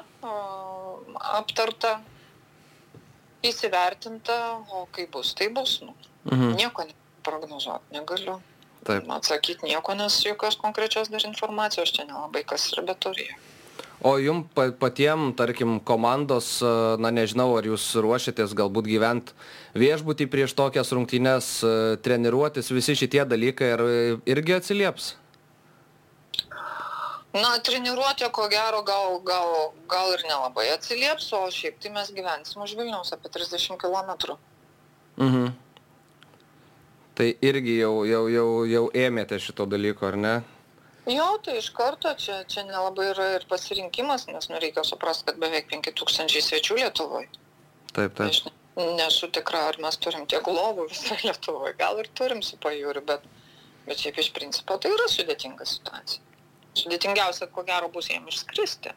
[1.34, 1.96] aptarta,
[3.44, 4.38] įsivertinta,
[4.72, 5.80] o kaip bus, tai bus.
[5.84, 5.94] Nu.
[6.30, 6.54] Mhm.
[6.60, 6.86] Nieko
[7.26, 8.38] prognozuoti negaliu.
[8.84, 9.08] Taip.
[9.08, 13.30] Atsakyti nieko, nes jokios konkrečios dar informacijos čia nelabai kas ir beturi.
[14.04, 16.70] O jum pa, patiem, tarkim, komandos, e,
[17.00, 19.32] na nežinau, ar jūs ruošiatės galbūt gyventi
[19.80, 23.84] viešbutį prieš tokias rungtynes, e, treniruotis, visi šitie dalykai ir,
[24.28, 25.14] irgi atsilieps?
[27.34, 32.60] Na, treniruotė, ko gero, gal, gal, gal ir nelabai atsilieps, o šiaip tai mes gyvensim
[32.62, 34.36] už Vilniaus apie 30 km.
[35.16, 35.54] Mhm.
[37.14, 40.34] Tai irgi jau, jau, jau, jau ėmėte šito dalyko, ar ne?
[41.06, 45.38] Jo, tai iš karto čia, čia nelabai yra ir pasirinkimas, nes nu, reikia suprasti, kad
[45.42, 47.28] beveik 5000 svečių Lietuvoje.
[47.92, 48.26] Taip, taip.
[48.30, 51.76] Aš ne- nesu tikra, ar mes turim tiek lovų visoje Lietuvoje.
[51.78, 53.22] Gal ir turim su pajūriu, bet,
[53.86, 56.24] bet šiaip iš principo tai yra sudėtinga situacija.
[56.74, 58.90] Sudėtingiausia, ko gero, bus jiem išskristi.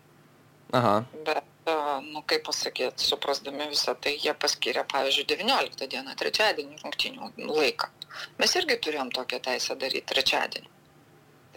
[0.76, 0.96] Aha.
[1.26, 7.32] Bet, a, nu kaip pasakyti, suprasdami visą tai, jie paskiria, pavyzdžiui, 19 dieną, trečiadienį rungtinių
[7.52, 7.92] laiką.
[8.42, 10.74] Mes irgi turėjom tokią teisę daryti trečiadienį.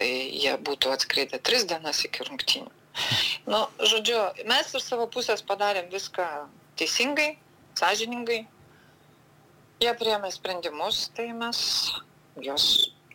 [0.01, 0.11] Tai
[0.43, 2.71] jie būtų atskridę tris dienas iki rungtinių.
[3.47, 4.17] Nu, žodžiu,
[4.49, 6.25] mes iš savo pusės padarėm viską
[6.79, 7.35] teisingai,
[7.79, 8.41] sąžiningai.
[9.81, 11.59] Jie priemė sprendimus, tai mes
[12.41, 12.65] juos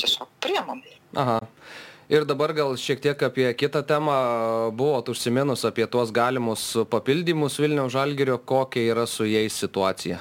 [0.01, 0.83] tiesiog priemam.
[1.17, 1.39] Aha.
[2.07, 4.15] Ir dabar gal šiek tiek apie kitą temą
[4.79, 10.21] buvot užsiminus apie tuos galimus papildymus Vilniaus Žalgirio, kokia yra su jais situacija.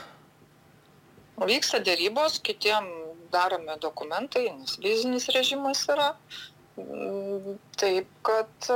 [1.45, 2.88] Vyksta dėrybos, kitiem
[3.30, 6.13] daromi dokumentai, nes vizinis režimas yra.
[6.80, 8.71] Mm, Taip, kad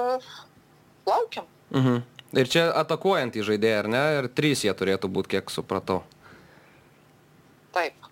[1.10, 1.50] laukiam.
[1.74, 2.04] Mhm.
[2.38, 4.04] Ir čia atakuojant į žaidėją, ar ne?
[4.20, 6.04] Ir trys jie turėtų būti, kiek supratau.
[7.74, 8.09] Taip.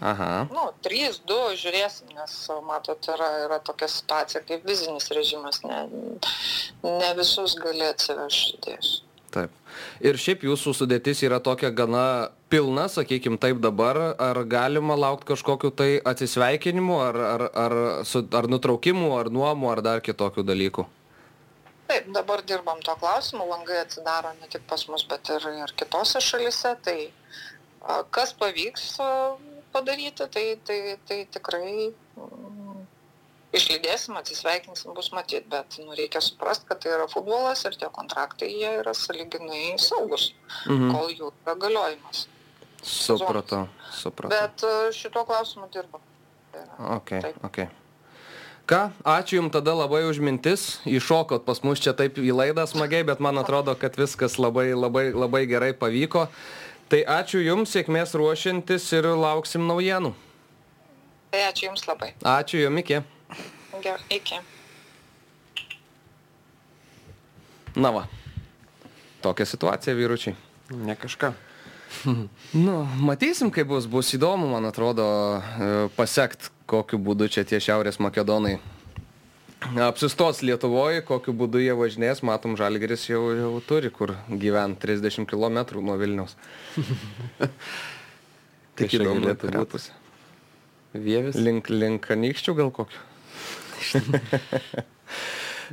[0.00, 0.46] Aha.
[0.54, 2.34] Nu, 3, 2, žiūrėsim, nes,
[2.66, 5.80] matot, yra, yra tokia situacija kaip vizinis režimas, ne,
[6.86, 8.92] ne visus gali atsivežti žaidėjus.
[9.34, 9.52] Taip.
[10.00, 15.70] Ir šiaip jūsų sudėtis yra tokia gana pilna, sakykim taip dabar, ar galima laukti kažkokiu
[15.74, 17.74] tai atsisveikinimu, ar, ar, ar,
[18.08, 20.86] su, ar nutraukimu, ar nuomu, ar dar kitokių dalykų?
[21.88, 26.20] Taip, dabar dirbam to klausimu, langai atsidaro ne tik pas mus, bet ir, ir kitose
[26.24, 26.74] šalise.
[26.84, 26.98] Tai
[28.12, 28.90] kas pavyks
[29.78, 32.84] padaryti, tai, tai, tai tikrai mm,
[33.56, 38.50] išlydėsim, atsisveikinsim, bus matyti, bet nu, reikia suprasti, kad tai yra futbolas ir tie kontraktai
[38.52, 40.32] jie yra saliginai saugus,
[40.68, 40.90] Mhm.
[40.92, 42.26] kol jų yra galiojimas.
[42.82, 44.30] Supratau, supratau.
[44.30, 46.00] Bet a, šituo klausimu dirbam.
[46.52, 47.44] Tai yra- Ok, taip.
[47.44, 47.58] ok.
[48.68, 53.00] Ką, ačiū Jums tada labai už mintis, iššokot pas mus čia taip į laidą smagiai,
[53.06, 56.28] bet man atrodo, kad viskas labai, labai, labai gerai pavyko.
[56.88, 60.14] Tai ačiū Jums, sėkmės ruošiantis ir lauksim naujienų.
[61.32, 62.14] Tai ačiū Jums labai.
[62.24, 63.02] Ačiū Jums, iki.
[63.84, 64.40] Gerai, iki.
[67.76, 68.06] Na va,
[69.22, 70.34] tokia situacija vyručiai.
[70.72, 71.34] Ne kažką.
[72.66, 75.04] Nu, matysim, kaip bus, bus įdomu, man atrodo,
[75.36, 78.58] e, pasekt, kokiu būdu čia tie Šiaurės Makedonai
[79.84, 85.58] apsistos Lietuvoje, kokiu būdu jie važinės, matom, Žalgeris jau, jau turi, kur gyvent 30 km
[85.82, 86.36] nuo Vilniaus.
[88.78, 89.72] Tik čia įdomu, galėtų kurią būt.
[89.74, 89.96] pusę.
[90.94, 91.36] Vievis.
[91.36, 93.00] Link, link anykščių gal kokiu.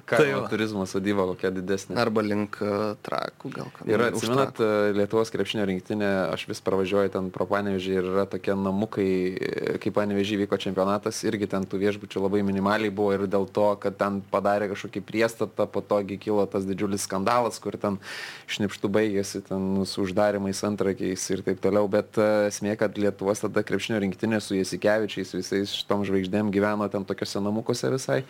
[0.03, 0.49] Kaimo va.
[0.51, 1.95] turizmo sodyba kokia didesnė.
[1.99, 2.71] Arba link e,
[3.05, 3.69] trakų gal.
[3.87, 8.25] Yra, už atsimenat, e, Lietuvos krepšinio rinktinė, aš vis pravažiuoju ten pro panevežį ir yra
[8.29, 13.25] tokie namukai, e, kai panevežį vyko čempionatas, irgi ten tų viešbučių labai minimaliai buvo ir
[13.31, 18.01] dėl to, kad ten padarė kažkokį priestatą, po togi kilo tas didžiulis skandalas, kur ten
[18.51, 24.01] šnipštų baigėsi, ten su uždarimais antrakiais ir taip toliau, bet esmė, kad Lietuvos tada krepšinio
[24.03, 28.23] rinktinė su Jasikevičiais, visais šitom žvaigždėm gyveno ten tokiuose namukuose visai.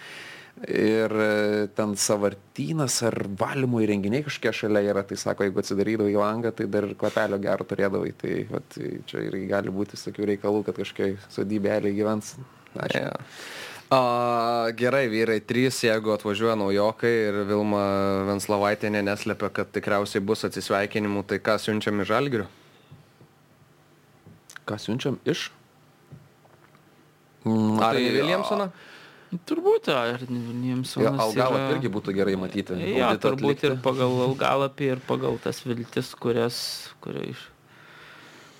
[0.63, 6.53] Ir e, ten savartynas ar valymo įrenginiai kažkiek šalia yra, tai sako, jeigu atsidarydavai langą,
[6.55, 8.13] tai dar ir kvapelio gero turėdavai.
[8.21, 8.77] Tai vat,
[9.09, 12.37] čia irgi gali būti tokių reikalų, kad kažkokiai sodybelė gyvens.
[12.71, 13.03] Ačiū.
[13.03, 13.11] Ja.
[13.91, 17.83] A, gerai, vyrai, trys, jeigu atvažiuoja naujokai ir Vilma
[18.31, 22.47] Venslavaitė neslėpia, kad tikriausiai bus atsisveikinimų, tai ką siunčiam į Žalgirių?
[24.65, 25.49] Ką siunčiam iš?
[27.45, 28.71] Ar į Williamsoną?
[29.49, 32.73] Turbūt, ar Williamsonas Ja, Algalą yra- irgi būtų gerai matyti.
[33.01, 33.83] Auditą turbūt ir atlikti.
[33.83, 36.57] pagal algalapį, ir pagal tas viltis, kurias,
[37.01, 37.41] kuria iš,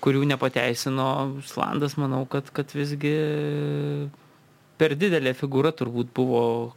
[0.04, 3.14] kurių nepateisino Islandas, manau, kad, kad visgi
[4.78, 6.74] per didelė figūra turbūt buvo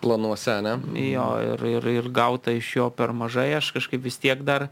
[0.00, 0.76] Planuose, ne?
[1.12, 3.50] jo ir, ir, ir gauta iš jo per mažai.
[3.58, 4.68] Aš kažkaip vis tiek dar,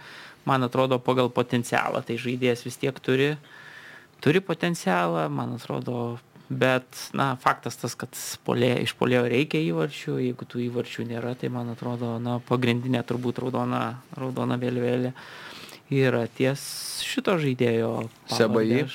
[0.48, 3.34] man atrodo, pagal potencialą, tai žaidėjas vis tiek turi,
[4.24, 6.18] turi potencialą, man atrodo.
[6.46, 8.14] Bet, na, faktas tas, kad
[8.46, 13.40] polė, iš polėjo reikia įvarčių, jeigu tų įvarčių nėra, tai man atrodo, na, pagrindinė turbūt
[13.42, 13.82] raudona,
[14.14, 15.10] raudona vėliavėlė
[15.90, 16.62] yra ties
[17.06, 17.92] šito žaidėjo.
[18.30, 18.86] Sebai?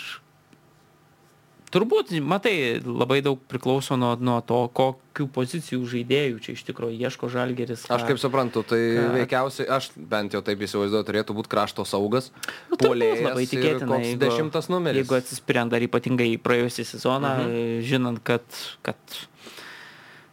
[1.71, 6.97] Aš- Turbūt, matai, labai daug priklauso nuo, nuo to, kokių pozicijų žaidėjų čia iš tikrųjų
[6.99, 7.85] ieško žalgeris.
[7.87, 11.85] Aš ką- kaip suprantu, tai ką- veikiausiai, aš bent jau taip įsivaizduoju, turėtų būti krašto
[11.87, 12.27] saugas,
[12.69, 14.99] Nu, turbūt puolėjas labai tikėtina, jeigu- dešimtas numeris.
[15.07, 17.81] Jeigu atsispiriant dar ypatingai į praėjusią sezoną, mhm.
[17.87, 18.43] žinant, kad,
[18.83, 18.97] kad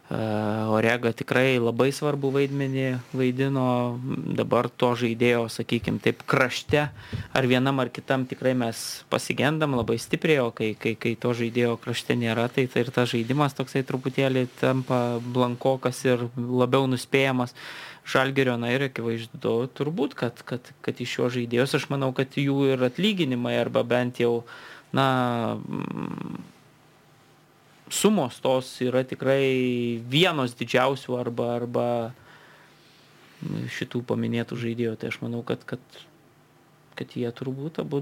[0.09, 3.65] Orega tikrai labai svarbu vaidmenį vaidino,
[4.39, 6.87] dabar to žaidėjo, sakykime, taip krašte,
[7.37, 11.77] ar vienam ar kitam tikrai mes pasigendam labai stipriai, o kai, kai, kai to žaidėjo
[11.83, 17.53] krašte nėra, tai, tai ir tas žaidimas toksai truputėlį tampa blankokas ir labiau nuspėjamas.
[18.09, 22.71] Žalgerio, na ir akivaizdu, turbūt, kad, kad, kad iš šio žaidėjos aš manau, kad jų
[22.73, 24.39] ir atlyginimai arba bent jau,
[24.89, 25.59] na,
[27.89, 31.87] sumos tos yra tikrai vienos didžiausių arba, arba
[33.77, 34.95] šitų paminėtų žaidėjų.
[34.99, 35.81] Tai aš manau, kad, kad,
[36.99, 38.01] kad jie turbūt abu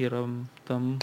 [0.00, 0.24] yra
[0.68, 0.94] tam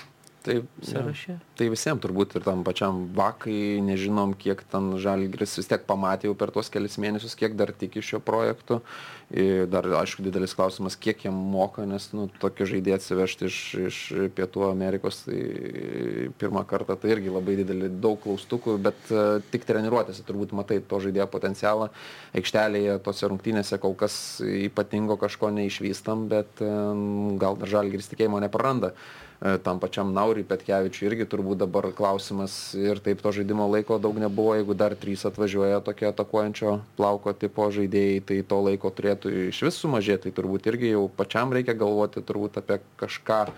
[0.48, 1.34] Taip, sąraše.
[1.60, 6.38] Tai visiems turbūt ir tam pačiam vakai, nežinom, kiek ten žalgris vis tiek pamatė jau
[6.40, 8.80] per tuos kelias mėnesius, kiek dar tiki šio projektu.
[9.28, 13.58] Ir dar, aišku, didelis klausimas, kiek jam moka, nes, nu, tokį žaidėją atsivežti iš,
[13.90, 13.98] iš
[14.38, 20.24] Pietų Amerikos, tai pirmą kartą tai irgi labai didelį, daug klaustukų, bet uh, tik treniruotėse
[20.24, 21.92] turbūt matai to žaidėjo potencialą.
[22.40, 28.96] Aikštelėje, tose rungtynėse kol kas ypatingo kažko neišvystam, bet um, gal dar žalgris tikėjimo nepraranda.
[28.96, 34.18] E, tam pačiam Nauriui Petkevičiui irgi turbūt dabar klausimas ir taip to žaidimo laiko daug
[34.18, 39.62] nebuvo, jeigu dar trys atvažiuoja tokie atakuojančio plauko tipo žaidėjai, tai to laiko turėtų iš
[39.68, 43.52] vis sumažėti, tai turbūt irgi jau pačiam reikia galvoti turbūt apie kažką a,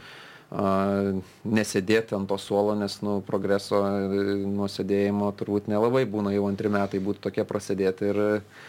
[1.46, 6.72] nesėdėti ant to suolo, nes nu, progreso e, nuo sėdėjimo turbūt nelabai būna, jau antri
[6.74, 8.20] metai būtų tokie prasidėti ir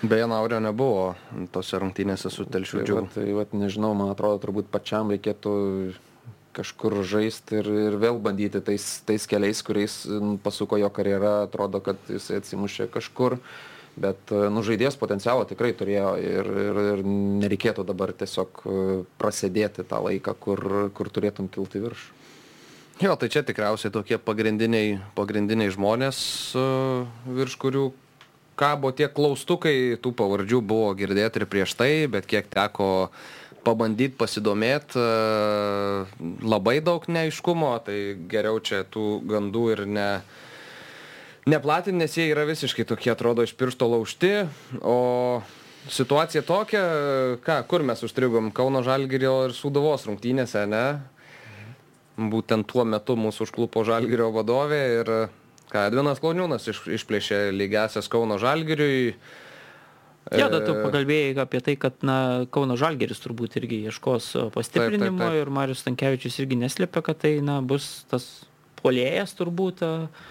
[0.05, 1.17] Beje, Naurio nebuvo
[1.51, 5.57] tose rungtynėse su telšiu Tai, vat, tai vat, nežinau, man atrodo, turbūt pačiam reikėtų
[6.57, 10.03] kažkur žaisti ir, ir vėl bandyti tais, tais keliais, kuriais
[10.45, 13.39] pasuko jo karjera, atrodo, kad jisai atsimušė kažkur.
[14.01, 17.03] Bet e, nu, žaidėjas potencialo tikrai turėjo ir, ir, ir
[17.43, 18.77] nereikėtų dabar tiesiog e,
[19.21, 20.63] prasidėti tą laiką, kur,
[20.95, 22.07] kur turėtum kilti virš.
[23.01, 26.21] Jo, tai čia tikriausiai tokie pagrindiniai, pagrindiniai žmonės,
[26.55, 26.65] e,
[27.41, 27.91] virš kurių
[28.61, 33.09] kabo tie klaustukai, tų pavardžių buvo girdėti ir prieš tai, bet kiek teko
[33.65, 35.01] pabandyti pasidomėti,
[36.45, 37.99] labai daug neaiškumo, tai
[38.31, 40.09] geriau čia tų gandų ir ne,
[41.51, 44.33] neplatinti, nes jie yra visiškai tokie, atrodo, iš piršto laužti,
[44.81, 45.41] o
[45.89, 46.85] situacija tokia,
[47.45, 50.85] ką, kur mes užstrigom, Kauno Žalgirio ir Sudovos rungtynėse, ne?
[52.21, 55.13] Būtent tuo metu mūsų užklupo Žalgirio vadovė ir,
[55.73, 59.15] ką, Edvinas Klauniūnas iš, išplėšė lygiasias Kauno Žalgiriui.
[60.39, 65.23] Ja, da, tu pakalbėjai apie tai, kad na, Kauno Žalgeris turbūt irgi ieškos pastiprinimo taip,
[65.23, 65.41] taip, taip.
[65.43, 68.29] ir Marius Stankievičius irgi neslėpia, kad tai na, bus tas
[68.83, 69.83] polėjas turbūt.
[69.87, 70.29] Uh,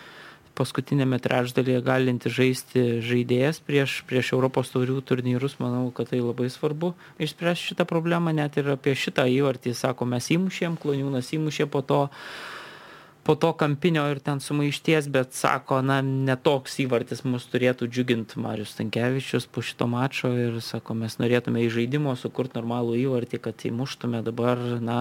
[0.59, 6.91] paskutiniame trečdalyje galintis žaisti žaidėjas prieš, prieš Europos taurių turnyrus, manau, kad tai labai svarbu
[7.23, 12.01] išspręsti šitą problemą, net ir apie šitą įvartį, sako, mes įmušėm, kloniūnas įmušė po to
[13.23, 18.75] po to kampinio ir ten sumaišties, bet sako, na, netoks įvartis mus turėtų džiuginti Marius
[18.77, 24.23] Tankievičius po šito mačo ir sako, mes norėtume į žaidimo sukurti normalų įvartį, kad įmuštume
[24.25, 24.99] dabar, na,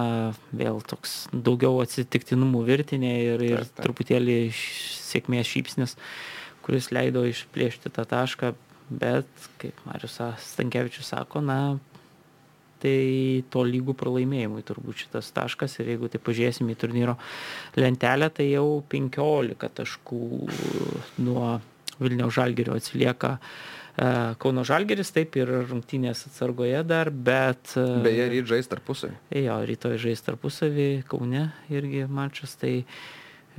[0.51, 3.83] vėl toks daugiau atsitiktinumų virtinė ir, ir taip, taip.
[3.87, 5.95] truputėlį sėkmės šypsnis,
[6.65, 8.53] kuris leido išplėšti tą tašką,
[8.89, 9.29] bet,
[9.61, 10.19] kaip Marius
[10.51, 11.61] Stankievičius sako, na,
[12.81, 17.17] tai to lygų pralaimėjimui turbūt šitas taškas ir jeigu tai pažiūrėsim į turnyro
[17.79, 20.23] lentelę, tai jau 15 taškų
[21.25, 21.59] nuo
[21.99, 27.75] Vilniaus Žalgerio atsilieka e, Kauno Žalgeris, taip ir rungtynės atsargoje dar, bet...
[27.75, 29.17] E, Beje, ryt žais tarpusavį.
[29.43, 32.77] Jo, rytoj žais tarpusavį, Kaune irgi mačas, tai...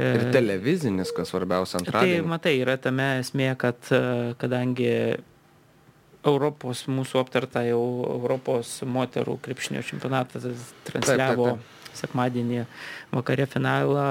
[0.00, 2.22] E, ir televizinis, kas svarbiausia, antradienį.
[2.22, 3.92] Tai matai, yra tame esmė, kad
[4.40, 4.94] kadangi
[6.26, 7.80] Europos mūsų aptarta jau
[8.11, 10.44] Europos moterų krepšinio čempionatas
[10.88, 11.98] transliavo taip, taip, taip.
[12.02, 12.64] sekmadienį
[13.14, 14.06] vakare finalą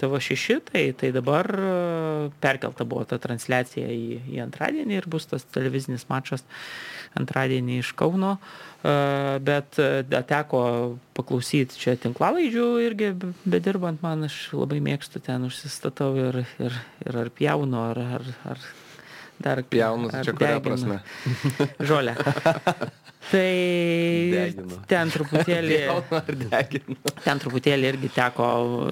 [0.00, 5.44] TV6, tai, tai dabar e, perkelta buvo ta transliacija į, į antradienį ir bus tas
[5.52, 6.44] televizinis mačas
[7.20, 8.94] antradienį iš Kauno, e,
[9.44, 10.62] bet e, teko
[11.16, 13.12] paklausyti čia tinklalaidžių irgi
[13.44, 18.70] bedirbant man, aš labai mėgstu ten užsistatau ir, ir, ir ar pjaunu, ar, ar, ar
[19.40, 21.00] dar pjaunus, čia kuria prasme.
[21.88, 22.16] Žolę.
[23.30, 23.46] Tai
[24.32, 24.78] deginu.
[24.90, 25.80] ten truputėlį.
[27.24, 28.46] ten truputėlį irgi teko,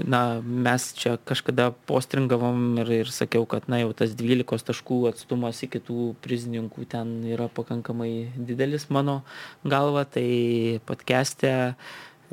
[0.04, 5.62] na, mes čia kažkada postringavom ir, ir sakiau, kad, na, jau tas 12 taškų atstumas
[5.66, 9.22] iki tų prizininkų ten yra pakankamai didelis mano
[9.64, 10.28] galva, tai
[10.88, 11.74] podcast'e E,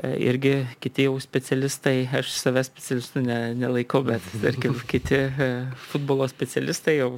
[0.03, 5.49] irgi kiti jau specialistai, aš savęs specialistų ne, nelaikau, bet tarkim kiti e,
[5.89, 7.13] futbolo specialistai jau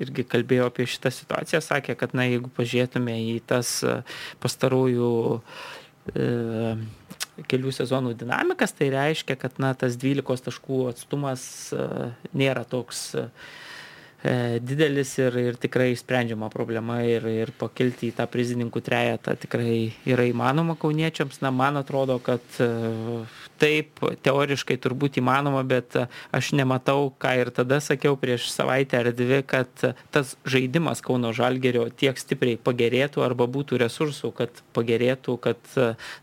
[0.00, 3.98] irgi kalbėjo apie šitą situaciją, sakė, kad na, jeigu pažiūrėtume į tas e,
[4.40, 5.12] pastarųjų
[6.16, 6.28] e,
[7.52, 11.44] kelių sezonų dinamikas, tai reiškia, kad na, tas 12 taškų atstumas
[11.76, 11.90] e,
[12.32, 13.71] nėra toks e, E,
[14.62, 20.26] didelis ir, ir tikrai sprendžiama problema ir, ir pakilti į tą prizininkų trejetą tikrai yra
[20.30, 21.40] įmanoma kauniečiams.
[21.42, 22.68] Na, man atrodo, kad e,
[23.62, 25.98] taip, teoriškai turbūt įmanoma, bet
[26.34, 29.70] aš nematau, ką ir tada sakiau prieš savaitę ar dvi, kad
[30.14, 35.58] tas žaidimas Kauno Žalgerio tiek stipriai pagerėtų arba būtų resursų, kad pagerėtų, kad,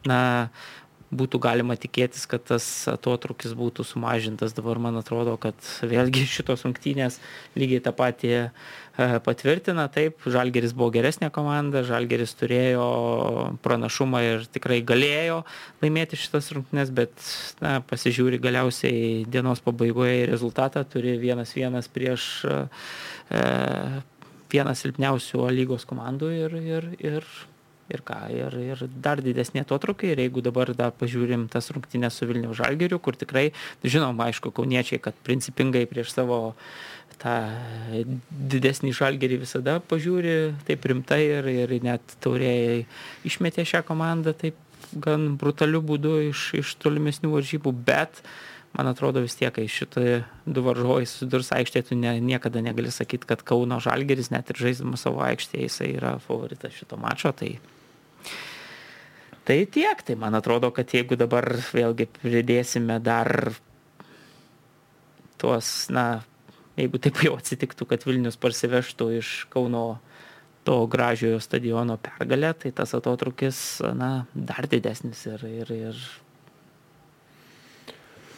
[0.08, 0.22] na,
[1.10, 4.54] būtų galima tikėtis, kad tas atotrukis būtų sumažintas.
[4.58, 7.20] Dabar man atrodo, kad vėlgi šitos rungtynės
[7.58, 8.50] lygiai tą patį e,
[9.26, 9.88] patvirtina.
[9.94, 12.90] Taip, Žalgeris buvo geresnė komanda, Žalgeris turėjo
[13.66, 15.42] pranašumą ir tikrai galėjo
[15.82, 17.14] laimėti šitas rungtynės, bet
[17.64, 22.60] na, pasižiūri galiausiai dienos pabaigoje rezultatą, turi vienas vienas prieš e,
[24.50, 27.26] vieną silpniausių lygos komandų ir, ir, ir
[27.90, 30.14] ir ką ir ir dar didesni atotrūkiai.
[30.14, 33.50] Ir jeigu dabar dar pažiūrim tas rungtynes su vilniaus žalgiriu kur tikrai
[33.84, 36.40] žinom aišku kauniečiai kad principingai prieš savo
[37.20, 37.36] tą
[38.30, 42.86] didesnį žalgirį visada pažiūri taip rimtai ir ir net taurėje
[43.28, 44.56] išmetė šią komandą taip
[44.94, 47.74] gan brutaliu būdu iš iš tolimesnių varžybų.
[47.86, 48.22] Bet
[48.78, 53.28] man atrodo vis tiek, kai šitai du varžovai susidurs aikštėje, tu ne, niekada negali sakyti,
[53.30, 57.58] kad Kauno Žalgeris net ir žaisdamas savo aikštėje jisai yra favoritas šito mačo, tai
[59.50, 63.56] Tai tiek, tai man atrodo, kad jeigu dabar vėlgi pridėsime dar
[65.42, 66.20] tuos, na,
[66.78, 69.98] jeigu taip jau atsitiktų, kad Vilnius parsivežtų iš Kauno
[70.70, 76.06] to gražiojo stadiono pergalę, tai tas atotrukis, na, dar didesnis ir, ir, ir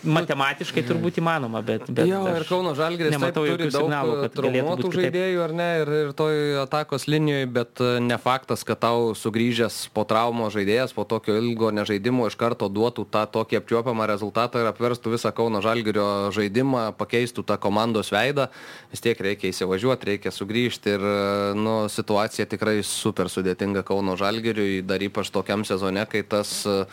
[0.04, 1.86] matematiškai turbūt įmanoma, bet...
[1.94, 5.92] bet jo, ir Kauno Žalgiris nematau turi daug signalų, kad traumuotų žaidėjų ar ne, ir,
[6.00, 11.06] ir toj atakos linijoje, bet e, ne faktas, kad tau sugrįžęs po traumo žaidėjas, po
[11.10, 16.34] tokio ilgo nežaidimo iš karto duotų tą tokį apčiuopiamą rezultatą ir apverstų visą Kauno Žalgirio
[16.36, 18.50] žaidimą, pakeistų tą komandos veidą,
[18.94, 21.18] vis tiek reikia įsivažiuoti, reikia sugrįžti ir e,
[21.58, 26.86] nu, situacija tikrai super sudėtinga Kauno Žalgiriui, dar ypač tokiam sezone, kai tas uh,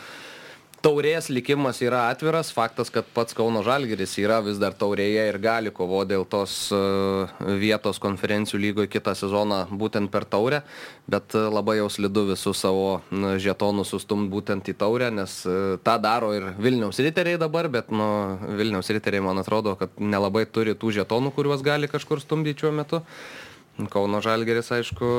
[0.83, 5.73] taurės likimas yra atviras, faktas, kad pats Kauno Žalgeris yra vis dar taurėje ir gali
[5.75, 6.79] kovo dėl tos e,
[7.59, 10.61] vietos konferencijų lygoje kitą sezoną būtent per taurę,
[11.11, 13.01] bet e, labai jau slidu visus savo
[13.41, 18.09] žetonus sustumti būtent į taurę, nes e, tą daro ir Vilniaus riteriai dabar, bet nu,
[18.59, 23.03] Vilniaus riteriai man atrodo, kad nelabai turi tų žetonų, kuriuos gali kažkur stumdyti šiuo metu.
[23.87, 25.09] Kauno Žalgeris, aišku,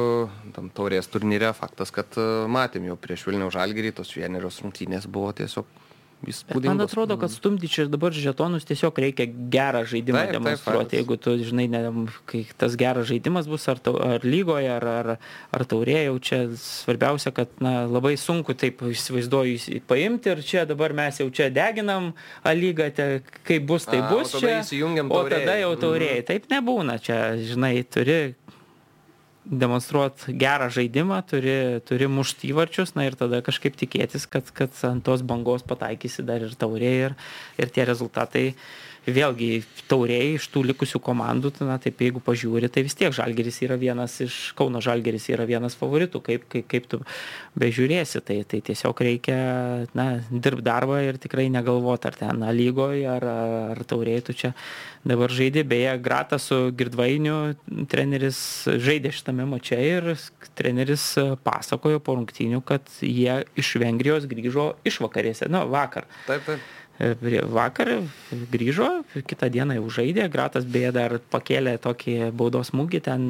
[0.53, 5.33] tam taurės turnyre faktas, kad e, matėm jau prieš Vilniaus Žalgerį, tos vienerios rungtynės buvo
[5.39, 5.69] tiesiog
[6.29, 6.69] įspūdingos.
[6.69, 10.91] Man atrodo, kad stumdyčiai ir dabar žetonus tiesiog reikia gerą žaidimą taip, demonstruoti.
[10.91, 11.81] Taip, Jeigu tu, žinai, ne,
[12.29, 15.11] kai tas geras žaidimas bus ar, tau, ar lygoje, ar, ar,
[15.57, 20.95] ar taurėje, jau čia svarbiausia, kad na, labai sunku taip įsivaizduoju paimti ir čia dabar
[20.97, 22.13] mes jau čia deginam
[22.45, 23.07] A lygą, te,
[23.47, 24.35] kaip bus, tai bus.
[24.37, 24.61] A, čia,
[25.09, 26.21] o tada jau taurėjai.
[26.21, 26.29] Mhm.
[26.29, 28.21] Taip nebūna, čia, žinai, turi
[29.45, 31.57] demonstruot gerą žaidimą, turi,
[31.89, 36.45] turi mušti įvarčius, na ir tada kažkaip tikėtis, kad, kad ant tos bangos pataikysi dar
[36.45, 37.17] ir taurė ir,
[37.61, 38.45] ir tie rezultatai
[39.09, 43.61] vėlgi tauriai iš tų likusių komandų, tai, na taip jeigu pažiūri, tai vis tiek Žalgeris
[43.65, 47.01] yra vienas iš, Kauno Žalgeris yra vienas favoritų, kaip, kaip, kaip tu
[47.61, 49.39] bežiūrėsi, tai, tai tiesiog reikia,
[49.97, 53.27] na, dirbti darbą ir tikrai negalvoti, ar ten lygoje, ar,
[53.75, 54.53] ar tauriai tu čia
[55.07, 57.55] dabar žaidži, beje, Grata su Girdvainiu
[57.91, 60.11] treneris žaidė šitame mače ir
[60.59, 61.15] treneris
[61.47, 66.09] pasakojo po rungtynių, kad jie iš Vengrijos grįžo iš vakarėse, nu, vakar.
[66.29, 66.69] Taip, taip
[67.01, 67.89] vakar
[68.53, 68.89] grįžo,
[69.25, 73.25] kitą dieną jau žaidė, Gratas beje dar pakėlė tokį baudos smūgį, ten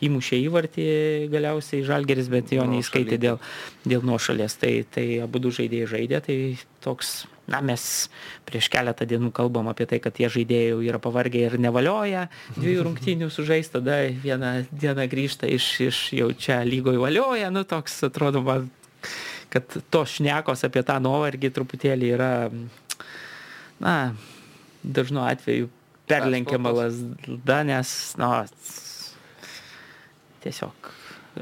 [0.00, 0.86] įmušė įvartį
[1.32, 3.38] galiausiai Žalgeris, bet jo neįskaitė dėl,
[3.84, 4.56] dėl nuošalės.
[4.56, 6.36] Tai, tai abu du žaidėjai žaidė, tai
[6.84, 8.08] toks, na mes
[8.48, 12.30] prieš keletą dienų kalbam apie tai, kad tie žaidėjai jau yra pavargę ir nevalioja.
[12.56, 18.00] Dviejų rungtynių sužaist, tada vieną dieną grįžta iš, iš jau čia lygoje valioja, nu toks
[18.08, 18.72] atrodo man
[19.54, 22.30] kad tos šnekos apie tą nuovargį truputėlį yra
[23.82, 24.14] na,
[24.84, 25.70] dažnu atveju
[26.10, 28.44] perlenkiama lasda, nes, na,
[30.44, 30.92] tiesiog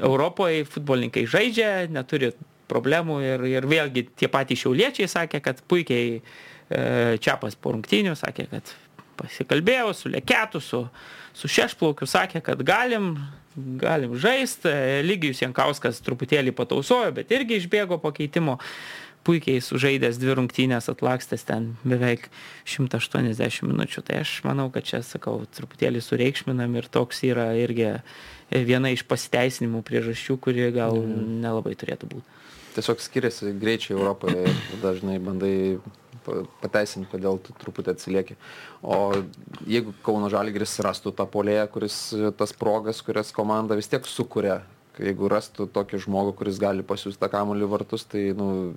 [0.01, 2.31] Europoje futbolininkai žaidžia, neturi
[2.71, 6.21] problemų ir, ir vėlgi tie patys šiauliečiai sakė, kad puikiai e,
[7.21, 8.73] Čiapas po rungtinių sakė, kad
[9.19, 10.81] pasikalbėjau su Leketu, su,
[11.37, 13.13] su Šešplaukiu, sakė, kad galim,
[13.81, 14.71] galim žaisti.
[15.05, 18.57] Lygijus Jankauskas truputėlį patausojo, bet irgi išbėgo pakeitimo
[19.23, 22.29] puikiai sužaidęs dvi rungtynės, atlakstęs ten beveik
[22.69, 24.03] 180 minučių.
[24.07, 27.95] Tai aš manau, kad čia, sakau, truputėlį sureikšminam ir toks yra irgi
[28.51, 31.41] viena iš pasiteisinimų priežasčių, kuri gal mm.
[31.43, 32.39] nelabai turėtų būti.
[32.73, 35.55] Tiesiog skiriasi greičiai Europoje ir dažnai bandai
[36.63, 38.37] pateisinti, kodėl tu truputį atsilieki.
[38.81, 39.11] O
[39.69, 41.97] jeigu Kauno Žalgris rastų tą polėją, kuris
[42.39, 44.61] tas progas, kurias komanda vis tiek sukuria
[45.01, 48.73] jeigu rastų tokį žmogų, kuris gali pasiūsti tą kamuolį vartus, tai nu,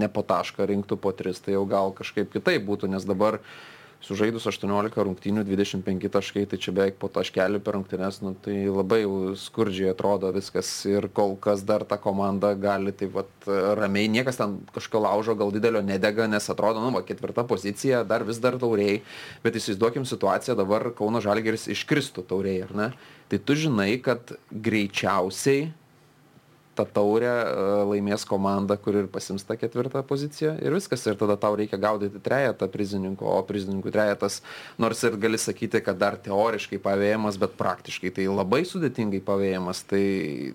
[0.00, 3.40] ne po tašką rinktų po tris, tai jau gal kažkaip kitaip būtų, nes dabar
[4.04, 9.00] sužaidus 18 rungtynių 25 taškai, tai čia beveik po taškelį per rungtynės, nu, tai labai
[9.40, 13.48] skurdžiai atrodo viskas ir kol kas dar ta komanda gali taip vat
[13.80, 18.26] ramiai, niekas ten kažko laužo, gal didelio nedega, nes atrodo, nu, va, ketvirta pozicija, dar
[18.28, 19.00] vis dar tauriai,
[19.44, 22.90] bet įsivaizduokim situaciją, dabar Kauno Žalgeris iškristų tauriai, ar ne?
[23.30, 25.70] Tai tu žinai, kad greičiausiai
[26.76, 27.52] tą taurę e,
[27.88, 31.06] laimės komanda, kur ir pasims tą ketvirtą poziciją ir viskas.
[31.08, 34.42] Ir tada tau reikia gaudyti trejetą prizininkų, o prizininkų trejetas,
[34.82, 39.86] nors ir gali sakyti, kad dar teoriškai pavėjimas, bet praktiškai tai labai sudėtingai pavėjimas.
[39.88, 40.04] Tai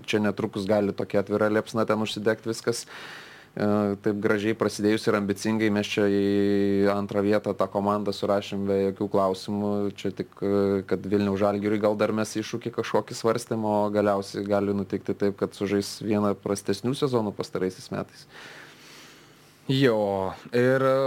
[0.05, 2.85] čia netrukus gali tokia atvira liepsna ten užsidegti viskas.
[2.85, 8.77] Uh, taip gražiai prasidėjus ir ambicingai mes čia į antrą vietą tą komandą surašėm be
[8.85, 9.71] jokių klausimų.
[9.99, 14.75] Čia tik, e, kad Vilniaus žalgiriui gal dar mes iššūkį kažkokį svarstėm, o galiausiai gali
[14.77, 18.23] nutikti taip, kad sužais vieną prastesnių sezonų pastaraisiais metais.
[19.67, 20.97] Jo, ir e,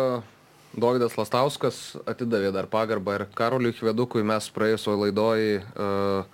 [0.77, 6.27] Dovydas Lastauskas atidavė dar pagarbą ir Karoliui Hvedukui mes praėjusioje laidoje uh,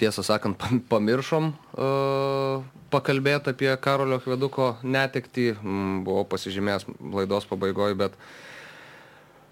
[0.00, 0.60] tiesą sakant,
[0.92, 5.52] pamiršom uh, pakalbėti apie Karolio Hveduko netekti.
[5.56, 8.16] Mm, buvau pasižymėjęs laidos pabaigoje, bet,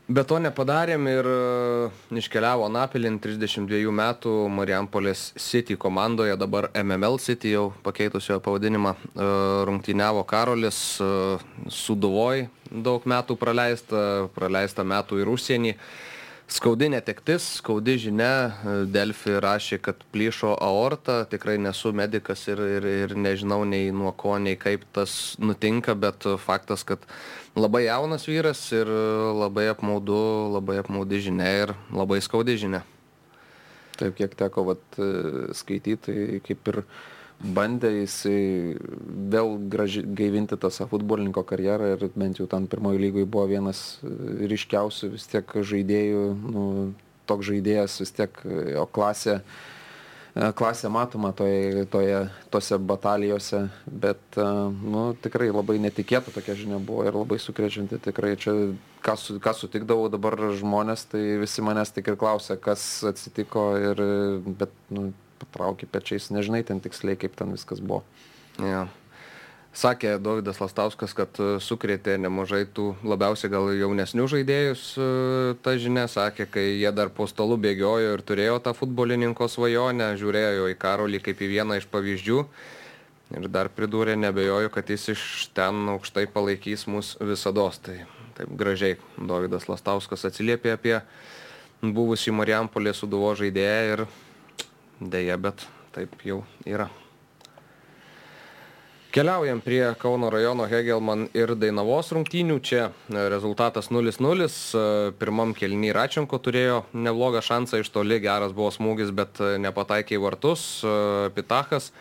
[0.07, 7.55] bet to nepadarėm ir uh, iškeliavo Napilin 32 metų Marijampolės City komandoje, dabar MML City
[7.57, 9.28] jau pakeitusio pavadinimą, uh,
[9.68, 10.80] rungtyniavo Karolis
[11.82, 14.03] Suduvoj, daug metų praleista,
[14.36, 15.78] praleista metų ir užsienį.
[16.45, 22.88] Uh, skaudi netektis, skaudi žinia, Delfi rašė, kad plyšo aorta, tikrai nesu medikas ir, ir,
[23.05, 27.05] ir nežinau nei nuo ko, nei kaip tas nutinka, bet faktas, kad
[27.57, 28.90] labai jaunas vyras ir
[29.40, 30.20] labai apmaudu,
[30.59, 32.84] labai apmaudi žinia ir labai skaudi žinia.
[33.95, 35.01] Taip, kiek teko vat,
[35.55, 36.82] skaityti, kaip ir
[37.57, 38.76] bandė jisai
[39.34, 43.84] vėl graži, gaivinti tą savo futbolininko karjerą ir bent jau ten pirmojo lygoje buvo vienas
[44.03, 46.24] ryškiausių vis tiek žaidėjų,
[46.55, 46.64] nu,
[47.28, 48.42] toks žaidėjas vis tiek
[48.74, 49.40] jo klasė
[50.34, 52.16] E, klasė matoma toje, toje,
[52.51, 54.47] tose batalijose, bet e,
[54.82, 58.01] nu, tikrai labai netikėta tokia žinia buvo ir labai sukrečianti.
[58.03, 58.55] Tikrai čia,
[59.07, 64.03] ką, su, ką sutikdavau dabar žmonės, tai visi manęs tik ir klausia, kas atsitiko, ir,
[64.59, 65.12] bet nu,
[65.45, 68.03] patraukė pečiais, nežinai ten tiksliai, kaip ten viskas buvo.
[68.59, 68.86] Ja.
[69.74, 75.07] Sakė Davidas Lastauskas, kad e, sukrėtė nemažai tų labiausiai gal jaunesnių žaidėjus e,
[75.66, 80.68] ta žinia, sakė, kai jie dar po stalu bėgiojo ir turėjo tą futbolininko svajonę, žiūrėjo
[80.70, 82.38] į Karolį kaip į vieną iš pavyzdžių.
[83.34, 85.24] Ir dar pridūrė, nebejoju, kad jis iš
[85.57, 87.66] ten aukštai palaikys mus visada.
[87.82, 87.97] Tai
[88.38, 91.01] taip gražiai Davidas Lastauskas atsiliepė apie
[91.82, 94.05] buvusį Marijampolės suduvo žaidėją ir
[95.01, 96.90] dėja, bet taip jau yra.
[99.14, 102.57] Keliaujam prie Kauno rajono Hegelman ir Dainavos rungtynių.
[102.66, 102.88] Čia
[103.30, 104.49] rezultatas 0-0.
[104.51, 110.22] E, pirmam kelnį Račenko turėjo neblogą šansą iš toli, geras buvo smūgis, bet nepataikė į
[110.24, 110.66] vartus.
[111.36, 111.92] Pitachas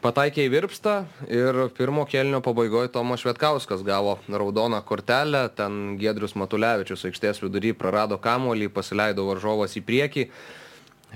[0.00, 0.94] pataikė į virpstą
[1.28, 5.50] ir pirmo kelnio pabaigoje Tomas Švetkauskas gavo raudoną kortelę.
[5.52, 10.28] Ten Gedrius Matulevičius aikštės vidury prarado kamuolį, pasileido varžovas į priekį.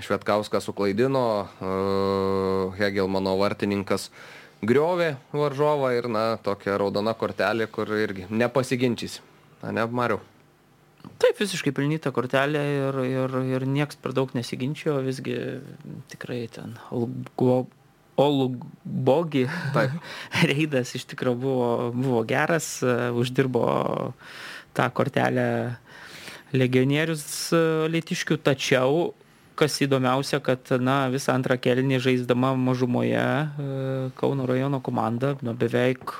[0.03, 1.47] Švetkauskas suklaidino,
[2.77, 4.11] Hegelmano vartininkas
[4.65, 9.23] griovė varžovą ir, na, tokia raudona kortelė, kur irgi nepasiginčysi.
[9.63, 10.19] Na, ne, Mariu.
[11.21, 15.37] Taip, visiškai pilnyta kortelė ir, ir, ir nieks per daug nesiginčio, visgi
[16.11, 16.75] tikrai ten
[18.17, 19.45] Olugbogi
[20.49, 23.67] reidas iš tikrųjų buvo, buvo geras, uždirbo
[24.77, 25.47] tą kortelę
[26.57, 27.53] legionierius
[27.93, 29.13] Lietiškių, tačiau
[29.57, 33.49] kas įdomiausia, kad na, visą antrą kelnį žaisdama mažumoje e,
[34.19, 36.17] Kauno rajono komanda nu, beveik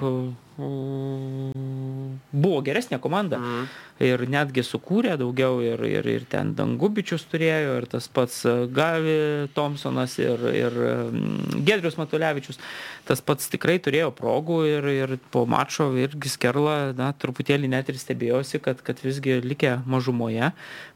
[0.58, 3.38] buvo geresnė komanda.
[3.38, 3.68] Mhm.
[3.98, 10.20] Ir netgi sukūrė daugiau ir, ir, ir ten Dangubičius turėjo, ir tas pats Gavi Thompsonas,
[10.22, 10.76] ir, ir
[11.10, 12.62] mm, Gedrius Matulevičius.
[13.10, 17.98] Tas pats tikrai turėjo progų ir, ir po mačo irgi Skerla, na, truputėlį net ir
[17.98, 20.52] stebėjosi, kad, kad visgi likė mažumoje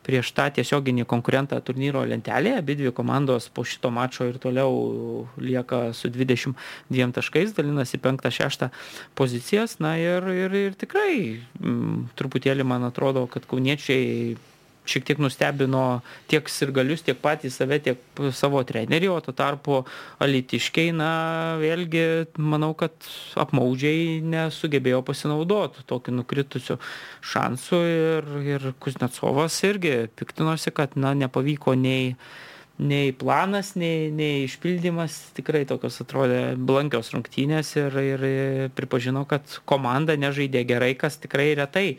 [0.06, 2.62] prieš tą tiesioginį konkurentą turnyro lentelėje.
[2.62, 8.70] Abi dvi komandos po šito mačo ir toliau lieka su 22 taškais, dalinasi 5-6
[9.18, 14.38] poziciją pozicijas na ir ir ir tikrai m, truputėlį man atrodo kad kauniečiai
[14.86, 18.00] šiek tiek nustebino tiek sirgalius, tiek patys save, tiek
[18.34, 19.86] savo trenerį, o tuo tarpu
[20.20, 22.92] alitiškiai, na, vėlgi, manau, kad
[23.38, 26.80] apmaudžiai nesugebėjo pasinaudoti tokiu nukritusiu
[27.22, 32.16] šansu ir, ir Kuznetsovas irgi piktinosi, kad, na, nepavyko nei
[32.82, 38.24] nei planas, nei, nei išpildymas, tikrai tokios atrodė blankios rungtynės ir, ir
[38.78, 41.98] pripažino, kad komanda nežaidė gerai, kas tikrai retai e,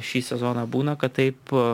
[0.00, 1.64] šį sezoną būna, kad taip e,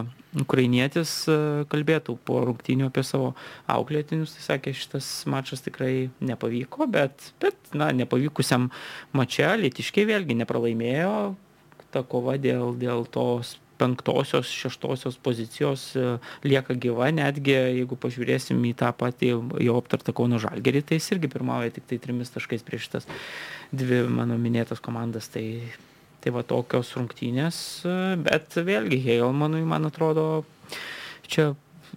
[0.42, 1.36] ukrainietis e,
[1.70, 3.30] kalbėtų po rungtynių apie savo
[3.70, 8.72] auklėtinius, tai sakė, šitas mačas tikrai nepavyko, bet, bet na, nepavykusiam
[9.14, 11.14] mače Lietiškiai vėlgi nepralaimėjo,
[11.94, 16.06] ta kova dėl, dėl tos penktosios, šeštosios pozicijos e,
[16.46, 19.32] lieka gyva, netgi jeigu pažiūrėsim į tą patį
[19.66, 23.10] jau aptartą Kauno Žalgerį, tai jis irgi pirmauja tik tai trimis taškais prieš šitas
[23.74, 25.30] dvi mano minėtas komandas.
[25.32, 25.44] Tai,
[26.24, 30.44] tai va tokios rungtynės, e, bet vėlgi Heilmanui, man atrodo,
[31.26, 31.52] čia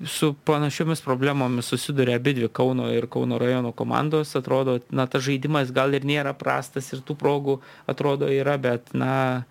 [0.05, 4.35] su panašiomis problemomis susiduria abi dvi Kauno ir Kauno rajono komandos.
[4.35, 7.59] Atrodo, na, tas žaidimas gal ir nėra prastas ir tų progų
[7.89, 9.43] atrodo yra, bet, na,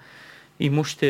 [0.59, 1.09] įmušti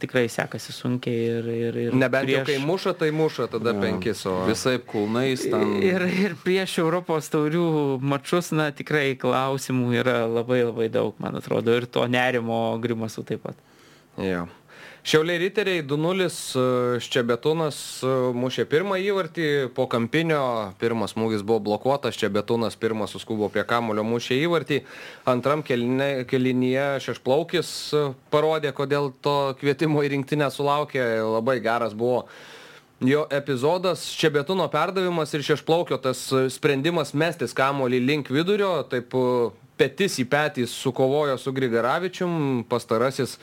[0.00, 2.38] tikrai sekasi sunkiai ir, ir, ir Nebent prieš...
[2.38, 3.80] jau kai muša, tai muša tada ja.
[3.82, 5.74] penkis, o visai kulnais tam.
[5.84, 11.76] Ir, ir prieš Europos taurių mačius, na tikrai klausimų yra labai labai daug, man atrodo,
[11.76, 13.60] ir to nerimo grimasų taip pat.
[14.18, 14.46] Jo.
[15.06, 16.62] Šiauliai riteriai 2-0 e,
[17.02, 19.46] Ščebetūnas e, mušė pirmą įvartį,
[19.76, 20.40] po kampinio.
[20.80, 24.80] Pirmas smūgis buvo blokuotas, Ščebetūnas pirmas suskubo prie kamulio mušė įvartį,
[25.30, 28.02] antram kelinyje šešplaukis e,
[28.34, 32.24] parodė, kodėl to kvietimo į rinktinę sulaukė, labai geras buvo
[33.06, 39.14] jo epizodas, Ščebetūno perdavimas ir šešplaukio tas sprendimas mestis kamolį link vidurio, taip
[39.78, 43.38] petis į petį sukovojo su Grigaravičium, pastarasis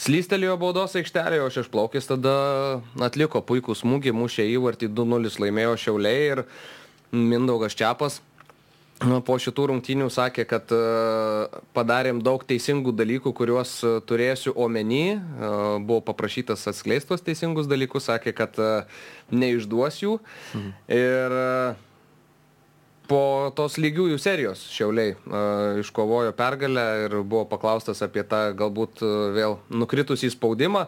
[0.00, 2.34] slystelėjo baudos aikštelėje, o šešplaukis tada
[3.04, 6.44] atliko puikų smūgį, mušė įvartį 2-0 laimėjo Šiauliai ir
[7.12, 8.20] Mindaugas Čiapas
[9.00, 10.80] po šitų rungtynių sakė, kad e,
[11.76, 15.16] padarėm daug teisingų dalykų, kuriuos e, turėsiu omeny.
[15.16, 18.60] E, buvo paprašytas atskleistos teisingus dalykus, sakė, kad
[19.32, 20.18] neišduos jų.
[20.54, 20.74] Mhm.
[20.96, 21.38] Ir
[23.10, 29.30] po tos lygiųjų serijos Šiauliai uh, iškovojo pergalę ir buvo paklaustas apie tą galbūt uh,
[29.34, 30.86] vėl nukritusį spaudimą.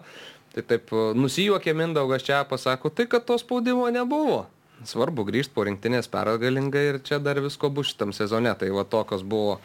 [0.54, 4.44] Tai taip uh, nusijuokė Mindaugas čia, pasako, tai kad to spaudimo nebuvo.
[4.86, 8.52] Svarbu grįžti po rinktinės pergalingai ir čia dar visko bus šitam sezone.
[8.58, 9.58] Tai va tokios buvo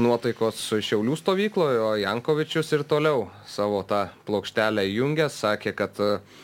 [0.00, 6.40] nuotaikos Šiaulių stovykloje, o Jankovičius ir toliau savo tą plokštelę įjungęs sakė, kad uh,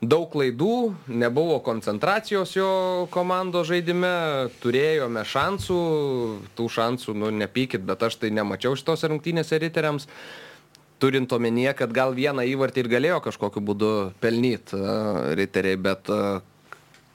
[0.00, 2.70] daug klaidų, nebuvo koncentracijos jo
[3.10, 5.78] komandos žaidime, turėjome šansų,
[6.58, 10.06] tų šansų, nu nepykit, bet aš tai nemačiau šitos rungtynėse riteriams.
[10.98, 13.90] Turint omenyje, kad gal vieną įvartį ir galėjo kažkokiu būdu
[14.22, 14.78] pelnyti
[15.38, 16.10] riteriai, bet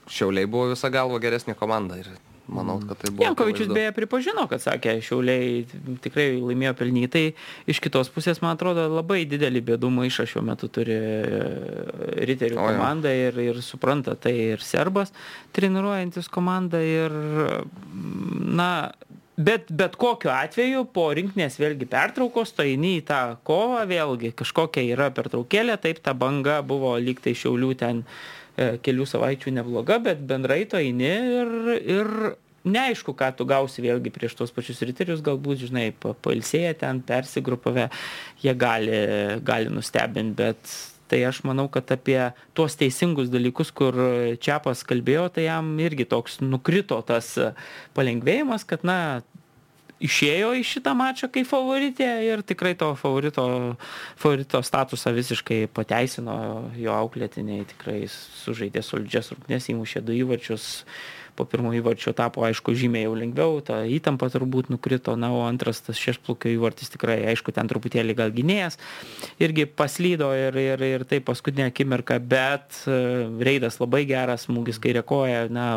[0.08, 2.08] šiauliai buvo visą galvą geresnė komanda ir
[2.46, 3.24] manau, kad tai buvo.
[3.24, 5.64] Jankovičius beje pripažino, kad sakė, šiauliai
[6.04, 7.24] tikrai laimėjo pelnytai.
[7.70, 11.42] Iš kitos pusės, man atrodo, labai didelį bėdų maišą šiuo metu turi e,
[12.28, 15.14] riterių komanda ir, ir supranta tai ir serbas
[15.56, 17.18] treniruojantis komandą ir,
[18.60, 18.70] na,
[19.34, 24.84] Bet, bet kokiu atveju po rinkinės vėlgi pertraukos, tai eini į tą kovą, vėlgi kažkokia
[24.94, 28.04] yra pertraukėlė, taip ta banga buvo lyg tai šiaulių ten
[28.56, 31.52] kelių savaičių nebloga, bet bendrai to eini ir,
[31.82, 32.10] ir
[32.64, 37.90] neaišku, ką tu gausi vėlgi prieš tos pačius riterius, galbūt, žinai, pailsėję ten, persigrupavę,
[38.44, 38.98] jie gali,
[39.44, 40.76] gali nustebinti, bet
[41.10, 42.18] tai aš manau, kad apie
[42.56, 43.96] tuos teisingus dalykus, kur
[44.40, 47.34] Čiapas kalbėjo, tai jam irgi toks nukrito tas
[47.96, 48.98] palengvėjimas, kad, na,
[50.04, 53.46] išėjo į šitą mačą kaip favoritė ir tikrai to favorito,
[54.20, 56.36] favorito statusą visiškai pateisino
[56.78, 60.68] jo auklėtiniai, tikrai sužaidė solidžias rungtynės, įmušė du įvarčius
[61.34, 65.82] po pirmo įvarčio tapo, aišku, žymiai jau lengviau, ta įtampa turbūt nukrito, na, o antras
[65.84, 68.78] tas šešplukio įvartis tikrai, aišku, ten truputėlį gal gynėjas
[69.42, 72.98] irgi paslydo ir, ir, ir tai paskutinė akimirka, bet e,
[73.44, 75.68] reidas labai geras, smūgis kairė koja, na,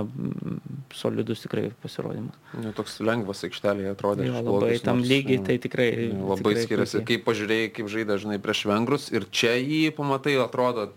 [0.95, 2.37] solidus tikrai pasirodymas.
[2.57, 4.27] Nu, toks lengvas aikštelėje atrodė.
[4.29, 5.89] Jo, labai blogus, tam lygiai tai tikrai.
[6.13, 10.91] Labai tikrai skiriasi, kaip pažiūrėjai, kaip žaidė, žinai, prieš vengrus ir čia jį pamatai, atrodo,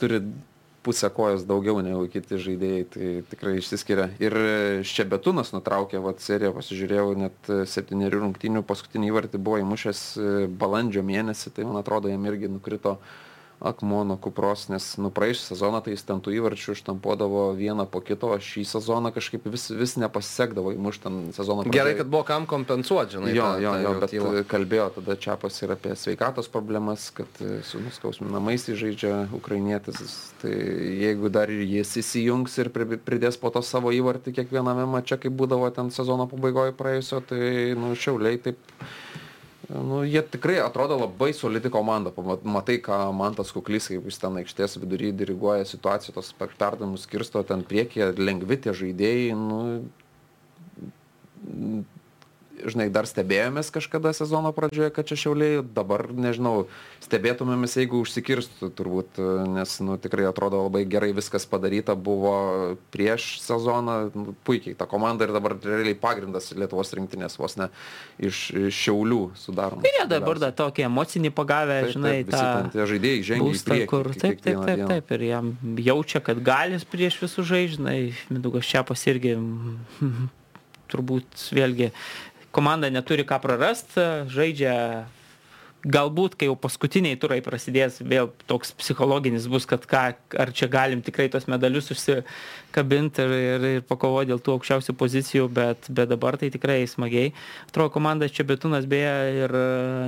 [0.00, 0.22] turi
[0.86, 4.08] pusę kojos daugiau negu kiti žaidėjai, tai tikrai išsiskiria.
[4.22, 4.38] Ir
[4.86, 10.32] Ščebetūnas nutraukė vat, seriją, pasižiūrėjau, net septynerių rungtynių paskutinį įvartį buvo įmušęs e,
[10.62, 13.25] balandžio mėnesį, tai man atrodo, jam irgi nukrito uh,
[13.60, 18.02] akmuo nuo kupros, nes nu praėjusią sezoną tai jis ten tų įvarčių ištampuodavo vieną po
[18.04, 21.64] kito, o šį sezoną kažkaip vis, vis nepasisekdavo įmušti ten sezoną.
[21.64, 21.78] Pradžiai.
[21.78, 23.32] Gerai, kad buvo kam kompensuoti, žinai.
[23.32, 24.34] Jo, tą, jo, jo, bet tylą.
[24.50, 30.04] kalbėjo tada Čiapas ir apie sveikatos problemas, kad e, su nuskausminamais žaidžia ukrainietis,
[30.42, 30.52] tai
[31.00, 32.72] jeigu dar ir jis įsijungs ir
[33.08, 37.94] pridės po to savo įvartį kiekviename mače, kaip būdavo ten sezono pabaigoje praėjusio, tai nu
[37.96, 38.60] šiauliai taip
[39.68, 42.12] Nu, jie tikrai atrodo labai solidi komanda.
[42.46, 47.64] Matai, ką Mantas Kuklys, kaip jis ten aikštės vidury diriguoja situaciją, tos perdavimus skirsto ten
[47.66, 49.34] priekyje, lengvi tie žaidėjai.
[49.34, 49.82] Nu,
[52.64, 56.66] žinai, dar stebėjomės kažkada sezono pradžioje, kad čia šiauliai, dabar, nežinau,
[57.04, 59.20] stebėtumėmės, jeigu užsikirstų turbūt,
[59.52, 65.26] nes, nu, tikrai atrodo labai gerai viskas padaryta buvo prieš sezoną, nu, puikiai ta komanda
[65.26, 67.68] ir dabar realiai pagrindas Lietuvos rinktinės vos ne
[68.22, 69.84] iš šiaulių sudaroma.
[69.86, 72.72] Ir jie dabar dar tokį emocinį pagavę, taip, žinai, taip, tą...
[72.76, 73.90] Tie žaidėjai žengia būstą, į priekį.
[73.92, 75.52] Kur, taip, taip, taip, taip, taip, ir jam
[75.90, 78.00] jaučia, kad gali prieš visus žaidžinai,
[78.32, 79.36] Midugas Čiapas irgi
[80.90, 81.90] turbūt vėlgi
[82.56, 83.98] komanda neturi ką prarast,
[84.32, 84.76] žaidžia
[85.86, 90.02] galbūt, kai jau paskutiniai turai prasidės, vėl toks psichologinis bus, kad ką,
[90.42, 95.46] ar čia galim tikrai tos medalius užsikabinti ir, ir, ir pakovoti dėl tų aukščiausių pozicijų,
[95.58, 97.30] bet, bet dabar tai tikrai smagiai.
[97.68, 99.54] Atrodo, komandas čia Betūnas beje ir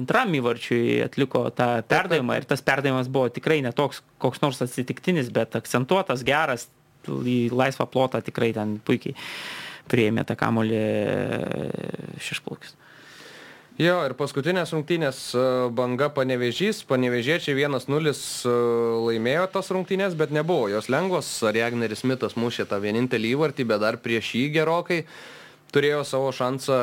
[0.01, 5.55] antram įvarčiui atliko tą perdavimą ir tas perdavimas buvo tikrai netoks koks nors atsitiktinis, bet
[5.59, 6.66] akcentuotas, geras,
[7.09, 9.14] į laisvą plotą tikrai ten puikiai
[9.91, 10.82] prieimė tą kamolį
[12.22, 12.76] šešplaukis.
[13.78, 18.55] Jo, ir paskutinės rungtynės e, banga panevežys, panevežiečiai 1-0 e,
[19.07, 24.01] laimėjo tas rungtynės, bet nebuvo jos lengvos, Ariagneris Mitas mušė tą vienintelį įvartį, bet dar
[24.03, 25.05] prieš jį gerokai
[25.70, 26.78] turėjo savo šansą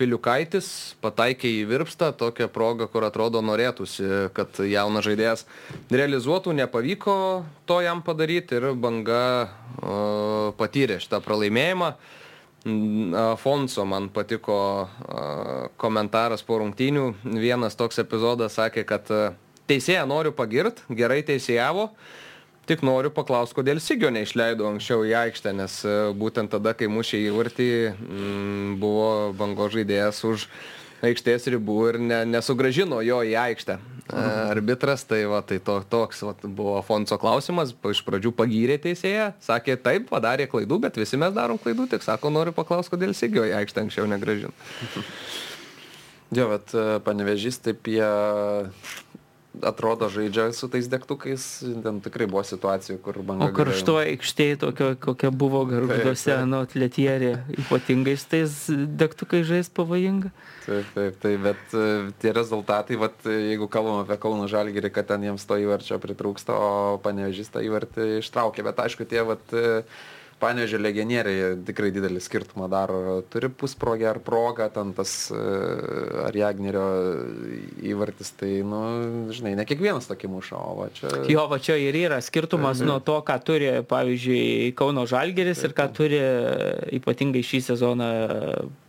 [0.00, 0.70] Piliukaitis,
[1.04, 5.44] pataikė į virpstą, tokią progą, kur atrodo norėtųsi, kad jaunas žaidėjas
[5.92, 7.18] realizuotų, nepavyko
[7.68, 9.20] to jam padaryti ir banga
[9.82, 11.90] o, patyrė šitą pralaimėjimą.
[12.60, 14.88] Afonso man patiko
[15.80, 17.06] komentaras po rungtynių.
[17.40, 19.08] Vienas toks epizodas sakė, kad
[19.70, 21.88] teisėją noriu pagirt, gerai teisėjavo,
[22.68, 25.78] tik noriu paklausti, kodėl Sigio neišleido anksčiau į aikštę, nes
[26.20, 27.70] būtent tada, kai mušė į vartį,
[28.82, 30.44] buvo bango žaidėjas už
[31.06, 33.78] aikštės ribų ir ne, nesugražino jo į aikštę.
[34.10, 39.76] Arbitras, tai, va, tai to, toks va, buvo Fonso klausimas, iš pradžių pagyrė teisėją, sakė,
[39.78, 43.54] taip, padarė klaidų, bet visi mes darom klaidų, tik sako, noriu paklausti, kodėl Sigio į
[43.60, 44.50] aikštę anksčiau negražino.
[46.34, 48.10] Jo, bet e, panevežys taip jie
[49.58, 51.42] atrodo žaidžia su tais degtukais,
[51.82, 53.48] ten tikrai buvo situacijų, kur banga.
[53.50, 57.32] O karštuo aikštėje tokio, kokia buvo gargžduose, nu, atletierė,
[57.66, 60.30] ypatingai su tais degtukai žais pavojinga.
[60.68, 61.84] Taip, taip, taip, bet e,
[62.22, 66.70] tie rezultatai, vat, jeigu kalbam apie Kauno Žalgirį, kad ten jiems to įvarčio pritrūksta, o
[67.02, 69.82] panevežys tą įvartį ištraukė, bet aišku, tie vat, e,
[70.40, 73.20] Panežė legionieriai tikrai didelį skirtumą daro.
[73.32, 75.40] Turi pusprogę ar progą, ten tas e,
[76.24, 76.84] ar Jagnerio
[77.84, 78.80] įvartis, tai, nu,
[79.36, 81.12] žinai, ne kiekvienas tokį muša, o va čia.
[81.28, 85.76] Jo, va čia ir yra skirtumas tai, nuo to, ką turi, pavyzdžiui, Kauno Žalgeris ir
[85.76, 86.22] ką turi
[87.00, 88.10] ypatingai šį sezoną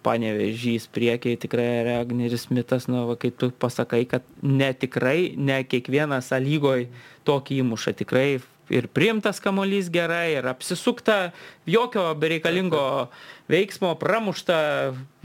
[0.05, 6.31] panevežys priekiai, tikrai Jagneris mitas, nu, va, kai tu pasakai, kad ne tikrai, ne kiekvienas
[6.31, 6.87] lygoj
[7.27, 8.39] tokį įmuša, tikrai
[8.69, 11.31] ir priimtas kamuolys gerai, ir apsisukta,
[11.69, 13.09] jokio bereikalingo
[13.51, 14.57] veiksmo, pramušta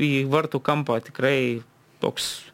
[0.01, 1.63] į vartų kampą, tikrai
[2.03, 2.47] toks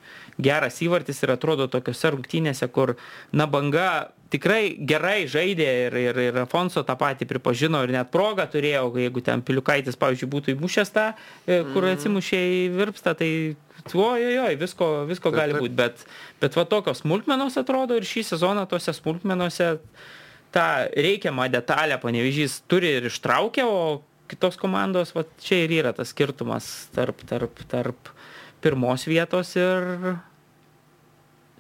[0.43, 2.97] geras įvartis ir atrodo tokiuose rungtynėse, kur
[3.33, 8.47] na banga tikrai gerai žaidė ir, ir, ir Afonso tą patį pripažino ir net progą
[8.51, 11.11] turėjo, jeigu ten Piliukaitis, pavyzdžiui, būtų įmušęs tą,
[11.45, 11.99] e, kur mhm.
[11.99, 13.31] atsimušė į virpstą, tai
[13.93, 16.05] ojojoj, visko, visko gali būti, bet,
[16.41, 19.75] bet va tokios smulkmenos atrodo ir šį sezoną tose smulkmenose
[20.53, 26.13] tą reikiamą detalę panevežys turi ir ištraukia, o kitos komandos, va čia ir yra tas
[26.15, 28.13] skirtumas tarp, tarp, tarp
[28.63, 30.17] pirmos vietos ir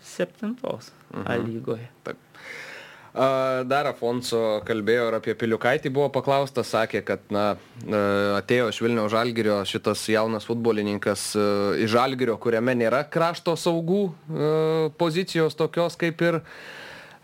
[0.02, 1.24] septintos mhm.
[1.26, 1.88] A lygoje.
[2.04, 2.18] Taip.
[3.12, 7.58] Dar Afonso kalbėjo ir apie Piliukaitį buvo paklaustas, sakė, kad na,
[8.38, 11.26] atėjo iš Vilniaus Žalgirio šitas jaunas futbolininkas
[11.76, 14.06] iš Žalgirio, kuriame nėra krašto saugų
[14.96, 16.40] pozicijos tokios kaip ir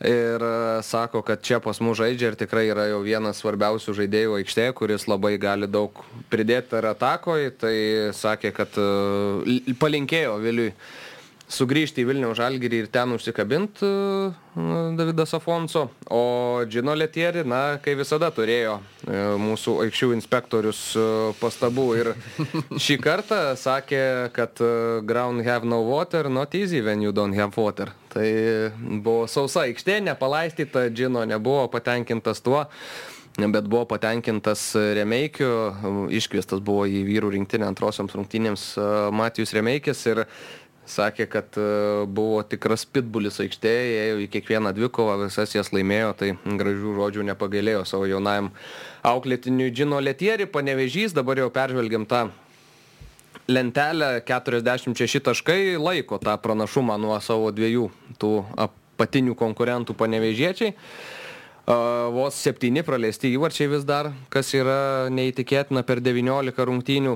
[0.05, 4.39] ir e, sako, kad čia pas mus žaidžia ir tikrai yra jau vienas svarbiausių žaidėjų
[4.39, 7.53] aikštėje, kuris labai gali daug pridėti ar atakoje.
[7.59, 7.75] Tai
[8.15, 10.73] sakė, kad e, palinkėjo Viliui
[11.49, 14.67] sugrįžti į Vilniaus žalgirį ir ten užsikabinti e,
[14.99, 18.79] Davidas Afonso, o Džino Letieri, na, kai visada turėjo
[19.41, 20.81] mūsų aikščių inspektorius
[21.41, 21.87] pastabų.
[22.01, 22.11] Ir
[22.85, 24.03] šį kartą sakė,
[24.37, 24.61] kad
[25.09, 27.95] ground have no water, not easy when you don't have water.
[28.13, 28.27] Tai
[28.81, 32.67] buvo sausa aikštė, nepalaistyta, Džino nebuvo patenkintas tuo
[33.47, 38.65] bet buvo patenkintas Remeikiu, iškviestas buvo į vyrų rinktinę antrosioms rungtynėms
[39.15, 40.03] Matijus Remeikis.
[40.11, 40.25] Ir
[40.91, 41.59] sakė, kad
[42.09, 47.85] buvo tikras pitbulis aikštėje, ėjo į kiekvieną dvikovą, visas jas laimėjo, tai gražių žodžių nepagailėjo
[47.89, 48.51] savo jaunajam
[49.07, 52.29] auklėtiniui Džino Letieri, panevežys, dabar jau peržvelgiam tą
[53.49, 57.89] lentelę 46 taškai laiko tą pranašumą nuo savo dviejų
[58.21, 58.33] tų
[58.67, 60.75] apatinių konkurentų panevežiečiai.
[61.69, 67.13] Vos septyni praleisti įvarčiai vis dar, kas yra neįtikėtina per 19 rungtynių.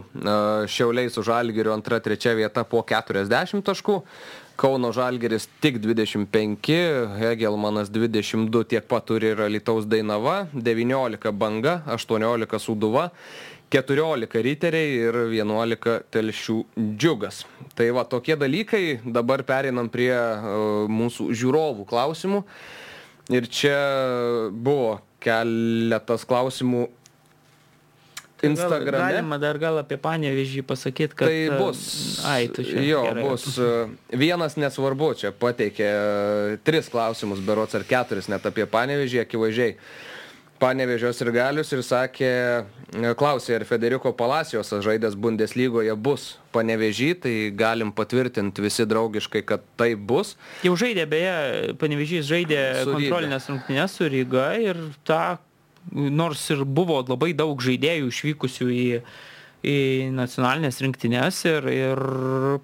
[0.69, 4.03] Šiauliai su Žalgiriu antra, trečia vieta po 40 taškų.
[4.61, 6.77] Kauno Žalgeris tik 25,
[7.17, 13.09] Hegelmanas 22, tiek pat turi ir Alitaus Dainava, 19 Banga, 18 Suduva
[13.73, 16.59] 14 riteriai ir 11 telšių
[17.01, 17.47] džiugas.
[17.73, 22.45] Tai va tokie dalykai, dabar pereinam prie uh, mūsų žiūrovų klausimų.
[23.31, 23.77] Ir čia
[24.51, 26.89] buvo keletas klausimų
[28.43, 28.91] tai Instagrame.
[28.91, 31.31] Gal, galima dar gal apie panevežį pasakyti, kad...
[31.31, 31.83] Tai bus.
[32.27, 32.83] Ai, tu čia.
[32.83, 33.27] Jo, gerai.
[33.29, 33.45] bus.
[34.11, 35.91] Vienas nesvarbu, čia pateikė
[36.67, 39.77] tris klausimus, berots ar keturis net apie panevežį, akivaizdžiai.
[39.79, 40.12] Panevežios
[41.25, 42.33] ir galius ir sakė,
[43.19, 49.95] klausė, ar Federiko Palacijos žaidęs Bundeslygoje bus panevežį, tai galim patvirtinti visi draugiškai, kad tai
[49.95, 50.37] bus.
[50.63, 51.35] Jau žaidė, beje,
[51.81, 55.39] panevežys žaidė kontrolinės rungtynės su Ryga ir tą,
[55.93, 58.87] nors ir buvo labai daug žaidėjų išvykusių į
[59.63, 62.01] į nacionalinės rinktinės ir, ir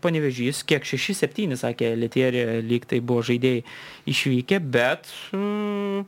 [0.02, 3.62] panevežys, kiek 6-7, sakė Lietierė, lyg tai buvo žaidėjai
[4.10, 6.02] išvykę, bet mm,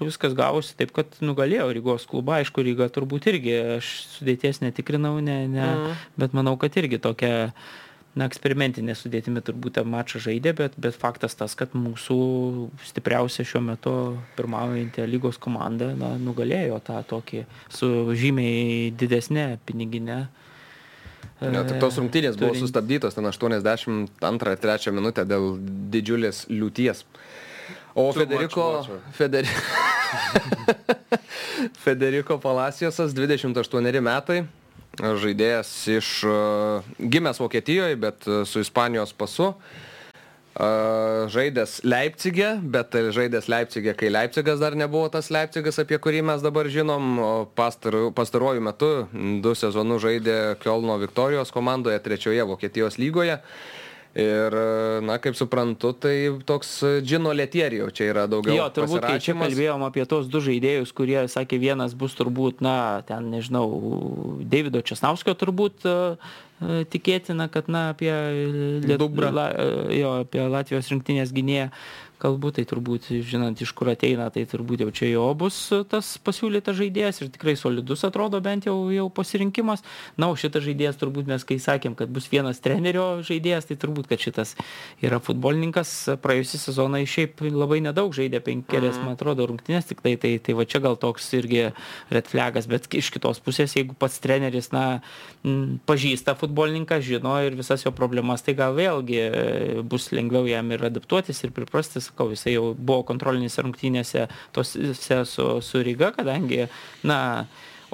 [0.00, 2.40] viskas gavosi taip, kad nugalėjo Rygos klubą.
[2.40, 6.04] Aišku, Ryga turbūt irgi, aš sudėties netikrinau, ne, ne, mm.
[6.20, 7.34] bet manau, kad irgi tokia
[8.14, 12.18] na, eksperimentinė sudėtimi turbūt tą mačą žaidė, bet, bet faktas tas, kad mūsų
[12.86, 13.94] stipriausia šiuo metu
[14.38, 20.24] pirmaujantį lygos komanda na, nugalėjo tą tokį su žymiai didesnė piniginė.
[21.42, 25.56] Ja, tai tos rungtynės buvo sustabdytos ten 82-3 minutę dėl
[25.92, 27.02] didžiulės liūties.
[27.94, 29.48] O Federico, Federi...
[31.84, 34.40] Federico Palaciosas, 28 metai,
[34.98, 36.08] žaidėjas iš
[36.98, 39.52] gimęs Vokietijoje, bet su Ispanijos pasu.
[40.54, 46.70] Žaidęs Leipzigė, bet žaidęs Leipzigė, kai Leipzigas dar nebuvo tas Leipzigas, apie kurį mes dabar
[46.70, 47.18] žinom,
[47.58, 48.90] pastaru, pastaruoju metu
[49.42, 53.40] du sezonus žaidė Kielno Viktorijos komandoje trečioje Vokietijos lygoje.
[54.14, 54.54] Ir,
[55.02, 56.14] na, kaip suprantu, tai
[56.46, 56.68] toks
[57.02, 58.54] džino lėtieri jau čia yra daugiau.
[58.54, 63.02] Jo, turbūt, kai čia kalbėjom apie tos du žaidėjus, kurie sakė, vienas bus turbūt, na,
[63.08, 63.66] ten, nežinau,
[64.46, 66.30] Davido Česnauskio turbūt uh,
[66.62, 68.12] tikėtina, kad, na, apie,
[68.86, 69.02] Liet...
[69.34, 69.48] La,
[69.90, 71.72] jo, apie Latvijos rinktinės gynėją
[72.22, 75.56] kalbu, tai turbūt, žinant, iš kur ateina, tai turbūt jau čia jo bus
[75.90, 79.84] tas pasiūlytas žaidėjas ir tikrai solidus atrodo bent jau, jau pasirinkimas.
[80.20, 84.08] Na, o šitas žaidėjas turbūt mes, kai sakėm, kad bus vienas trenerio žaidėjas, tai turbūt,
[84.10, 84.54] kad šitas
[85.04, 85.94] yra futbolininkas.
[86.24, 89.08] Praėjusį sezoną šiaip labai nedaug žaidė, penkerias, mm.
[89.08, 91.66] man atrodo, rungtynės tik tai, tai, va čia gal toks irgi
[92.14, 94.84] red flagas, bet iš kitos pusės, jeigu pats treneris, na,
[95.88, 100.86] pažįsta futbolininką, žino ir visas jo problemas, tai gal vėlgi e, bus lengviau jam ir
[100.88, 106.66] adaptuotis ir priprastis sakau, jisai jau buvo kontrolinėse rungtynėse tose su, su Ryga, kadangi,
[107.06, 107.20] na,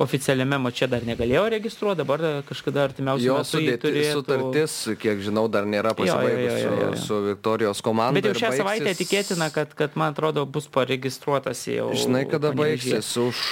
[0.00, 4.16] oficialiame mače dar negalėjo registruoti, dabar kažkada artimiausiu metu sudėti, turėtų...
[4.16, 8.16] sutartis, kiek žinau, dar nėra pasibaigusi su, su Viktorijos komanda.
[8.16, 8.62] Bet jau šią baigsis...
[8.64, 11.90] savaitę tikėtina, kad, kad, man atrodo, bus paregistruotas jau.
[12.00, 13.44] Žinai, kada baigsis už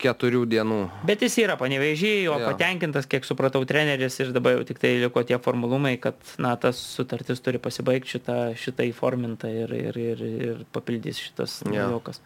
[0.00, 0.80] keturių dienų.
[1.08, 2.52] Bet jis yra panevežiai, jo ja.
[2.52, 6.80] patenkintas, kiek supratau, treneris ir dabar jau tik tai liko tie formulumai, kad na, tas
[6.96, 11.88] sutartis turi pasibaigti šitą, šitą įformintą ir, ir, ir, ir papildys šitas ja.
[11.88, 12.22] naujokas.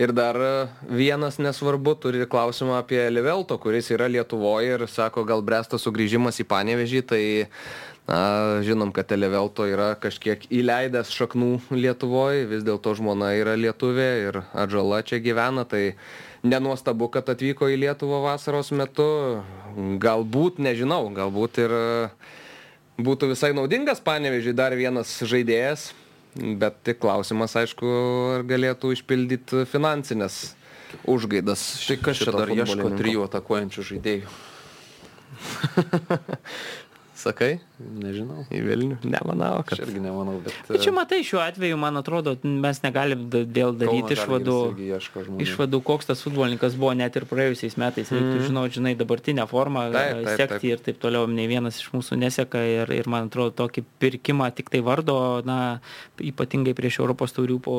[0.00, 0.36] Ir dar
[0.90, 6.48] vienas nesvarbu, turi klausimą apie Livelto, kuris yra Lietuvoje ir sako, gal bresta sugrįžimas į
[6.50, 7.22] Panevežį, tai
[8.08, 14.40] na, žinom, kad Televelto yra kažkiek įleidęs šaknų Lietuvoje, vis dėlto žmona yra lietuvė ir
[14.52, 15.94] atžala čia gyvena, tai
[16.44, 19.06] nenuostabu, kad atvyko į Lietuvą vasaros metu.
[19.74, 21.84] Galbūt, nežinau, galbūt ir e,
[23.02, 25.88] būtų visai naudingas panevežiai dar vienas žaidėjas,
[26.60, 27.94] bet tik klausimas, aišku,
[28.36, 30.54] ar galėtų išpildyti finansinės
[31.10, 31.64] užgaidas.
[31.88, 34.34] Tai kas čia dar ieško trijų atakuojančių žaidėjų?
[37.24, 37.56] Sakai?
[37.74, 38.44] Nežinau.
[38.54, 38.96] Į Vilnių?
[39.10, 39.80] Nemanau, kad.
[39.80, 40.54] Aš irgi nemanau, bet.
[40.68, 44.58] Bet čia e, matai, šiuo atveju, man atrodo, mes negalim dėl daryti išvadų,
[45.42, 48.12] išvadų, koks tas futbolininkas buvo net ir praėjusiais metais.
[48.14, 48.44] Reiktų mm.
[48.46, 50.66] žinoti, žinai, dabartinę formą, taip, taip, sekti taip.
[50.70, 51.26] ir taip toliau.
[51.26, 55.58] Ne vienas iš mūsų neseka ir, ir man atrodo, tokį pirkimą tik tai vardo, na,
[56.22, 57.78] ypatingai prieš Europos taurių po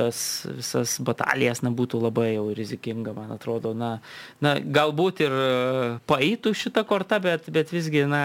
[0.00, 3.74] tas visas batalijas, na, būtų labai jau rizikinga, man atrodo.
[3.76, 3.98] Na,
[4.40, 5.52] na galbūt ir e,
[6.08, 8.24] paeitų šitą kortą, bet, bet visgi, na,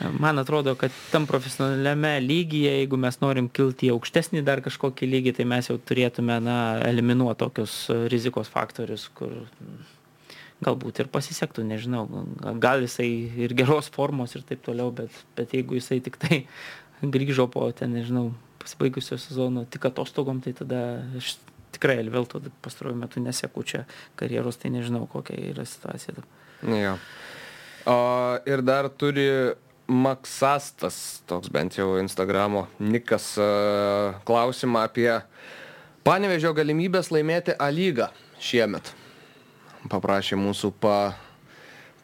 [0.00, 5.34] Man atrodo, kad tam profesionaliame lygyje, jeigu mes norim kilti į aukštesnį dar kažkokį lygį,
[5.36, 6.56] tai mes jau turėtume na,
[6.88, 7.74] eliminuoti tokius
[8.12, 9.34] rizikos faktorius, kur
[10.64, 12.06] galbūt ir pasisektų, nežinau,
[12.60, 13.08] gal jisai
[13.44, 16.42] ir geros formos ir taip toliau, bet, bet jeigu jisai tik tai
[17.02, 18.30] grįžo po ten, nežinau,
[18.60, 21.38] pasibaigusio sezono tik atostogom, tai tada aš
[21.74, 23.86] tikrai vėl to pastaruoju metu neseku čia
[24.20, 26.24] karjeros, tai nežinau, kokia yra situacija.
[26.68, 26.96] Jo.
[27.88, 27.96] O,
[28.44, 29.26] ir dar turi
[29.90, 33.32] Maksastas, toks bent jau Instagramo nikas,
[34.22, 35.08] klausimą apie
[36.06, 38.06] panevežio galimybės laimėti A lygą
[38.38, 38.92] šiemet.
[39.90, 41.16] Paprašė mūsų pa,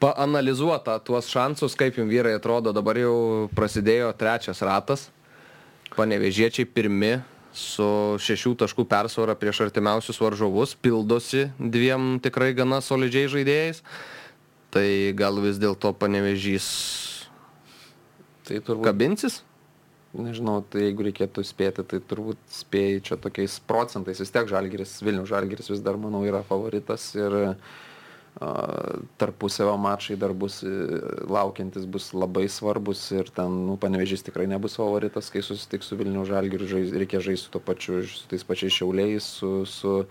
[0.03, 5.07] paanalizuota tuos šansus, kaip jums vyrai atrodo, dabar jau prasidėjo trečias ratas.
[5.95, 7.15] Panevežiečiai pirmi
[7.57, 13.85] su šešių taškų persvara prieš artimiausius varžovus, pildosi dviem tikrai gana solidžiai žaidėjais.
[14.75, 16.67] Tai gal vis dėlto panevežys
[18.47, 18.87] Tai turbūt...
[18.87, 19.41] Kabinsis?
[20.17, 24.23] Nežinau, tai jeigu reikėtų spėti, tai turbūt spėjai čia tokiais procentais.
[24.23, 27.75] Vis tiek Žalgiris, Vilnių Žalgiris vis dar, manau, yra favoritas ir uh,
[29.21, 30.61] tarpusavio mačai dar bus
[31.29, 36.27] laukiantis, bus labai svarbus ir ten, nu, panevežys tikrai nebus favoritas, kai susitiks su Vilnių
[36.29, 36.69] Žalgiriu,
[37.01, 40.03] reikia žaisti su to pačiu, su tais pačiais šiauliais, su, su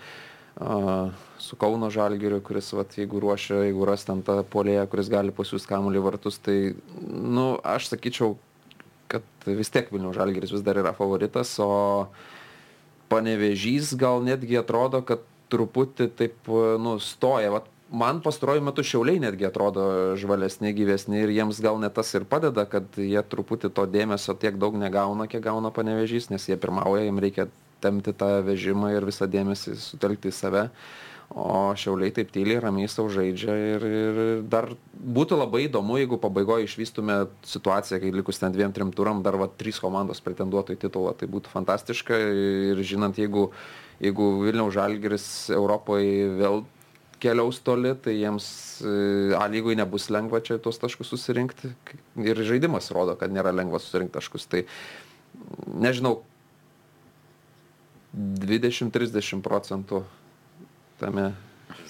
[0.55, 5.69] su Kauno Žalgiriu, kuris, vat, jeigu ruošia, jeigu ras ten tą polėją, kuris gali pasiūsti
[5.69, 6.75] kamuolį vartus, tai,
[7.05, 8.37] nu, aš sakyčiau,
[9.11, 12.07] kad vis tiek Vilnių Žalgiris vis dar yra favoritas, o
[13.11, 16.49] panevežys gal netgi atrodo, kad truputį taip,
[16.81, 17.51] nu, stoja.
[17.53, 22.25] Vat, man pastaruoju metu šiauliai netgi atrodo žvalesni, gyvesni ir jiems gal net tas ir
[22.25, 27.05] padeda, kad jie truputį to dėmesio tiek daug negauna, kiek gauna panevežys, nes jie pirmauja,
[27.05, 27.47] jiems reikia
[27.85, 30.69] tempti tą vežimą ir visą dėmesį sutelkti į save.
[31.33, 36.67] O šiauliai taip tyliai, ramiai savo žaidžia ir, ir dar būtų labai įdomu, jeigu pabaigoje
[36.67, 37.15] išvystume
[37.49, 41.25] situaciją, kai likus ten dviem, trim turam, dar va trys komandos pretenduotų į titulą, tai
[41.33, 42.19] būtų fantastiška
[42.75, 43.47] ir žinant, jeigu,
[44.05, 45.27] jeigu Vilniaus Žalgiris
[45.57, 46.61] Europoje vėl
[47.25, 48.45] keliaus toli, tai jiems
[48.85, 51.73] e, A lygui nebus lengva čia tuos taškus susirinkti.
[52.21, 54.45] Ir žaidimas rodo, kad nėra lengva susirinkti taškus.
[54.51, 54.65] Tai
[55.65, 56.19] nežinau,
[58.15, 60.03] 20-30 procentų
[60.99, 61.31] tame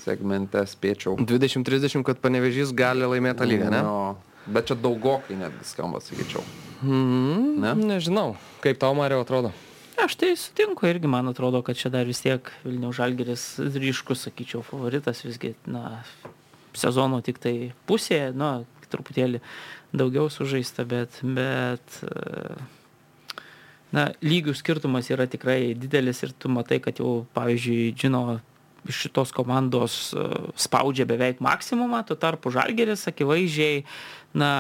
[0.02, 1.18] segmente spėčiau.
[1.22, 3.82] 20-30, kad panevežys gali laimėti lygą, ne?
[3.86, 6.44] No, bet čia daugokai netgi skamba, sakyčiau.
[6.82, 7.74] Mm, ne?
[7.94, 9.54] Nežinau, kaip tau, Mario, atrodo.
[10.02, 13.46] Aš tai sutinku irgi, man atrodo, kad čia dar vis tiek Vilniaus Žalgeris
[13.80, 16.02] ryškus, sakyčiau, favoritas visgi, na,
[16.76, 17.56] sezono tik tai
[17.88, 18.58] pusė, na,
[18.92, 19.42] truputėlį
[19.96, 22.00] daugiau sužaista, bet, bet,
[23.94, 28.26] na, lygių skirtumas yra tikrai didelis ir tu matai, kad jau, pavyzdžiui, žino
[28.90, 30.24] iš šitos komandos e,
[30.62, 33.84] spaudžia beveik maksimumą, tuo tarpu Žalgeris akivaizdžiai
[34.38, 34.52] na,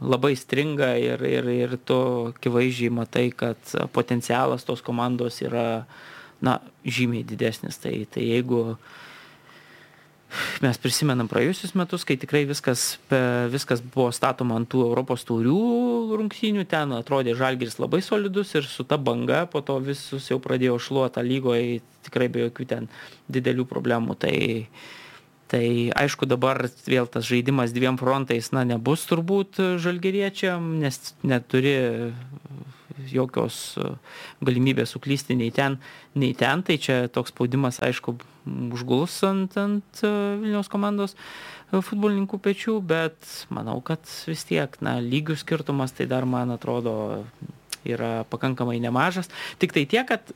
[0.00, 1.98] labai stringa ir, ir, ir tu
[2.32, 5.84] akivaizdžiai matai, kad potencialas tos komandos yra
[6.44, 7.78] na, žymiai didesnis.
[7.80, 8.76] Tai, tai jeigu
[10.64, 12.96] mes prisimenam praėjusius metus, kai tikrai viskas,
[13.52, 18.86] viskas buvo statoma ant tų Europos taurių rungtynių, ten atrodė Žalgiris labai solidus ir su
[18.88, 22.88] ta banga po to visus jau pradėjo šluoti lygoje tikrai be jokių ten
[23.32, 24.16] didelių problemų.
[24.22, 24.34] Tai,
[25.52, 25.66] tai
[26.02, 31.76] aišku dabar vėl tas žaidimas dviem frontais, na, nebus turbūt žalgeriečiam, nes neturi
[33.12, 33.78] jokios
[34.44, 35.78] galimybės suklysti nei ten,
[36.14, 36.64] nei ten.
[36.66, 40.12] Tai čia toks spaudimas, aišku, užguls ant, ant e,
[40.42, 46.26] Vilniaus komandos e, futbolininkų pečių, bet manau, kad vis tiek, na, lygių skirtumas tai dar,
[46.28, 46.94] man atrodo,
[47.86, 49.30] yra pakankamai nemažas.
[49.62, 50.34] Tik tai tiek, kad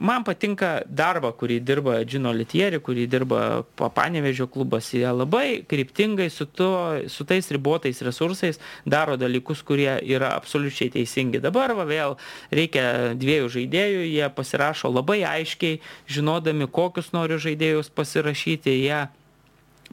[0.00, 3.40] man patinka darbą, kurį dirba Džino Litieri, kurį dirba
[3.78, 4.88] Papanevežio klubas.
[4.94, 6.70] Jie labai kryptingai su, to,
[7.12, 11.42] su tais ribotais resursais daro dalykus, kurie yra absoliučiai teisingi.
[11.44, 12.16] Dabar va, vėl
[12.54, 15.80] reikia dviejų žaidėjų, jie pasirašo labai aiškiai,
[16.10, 18.78] žinodami, kokius nori žaidėjus pasirašyti.
[18.80, 19.04] Jie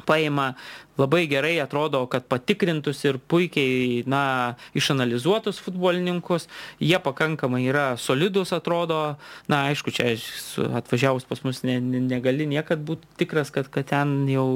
[0.06, 0.54] paima
[0.98, 6.48] labai gerai atrodo, kad patikrintus ir puikiai, na, išanalizuotus futbolininkus,
[6.82, 9.18] jie pakankamai yra solidus atrodo,
[9.50, 10.16] na, aišku, čia
[10.82, 14.50] atvažiavus pas mus ne, ne, negali niekad būti tikras, kad, kad ten jau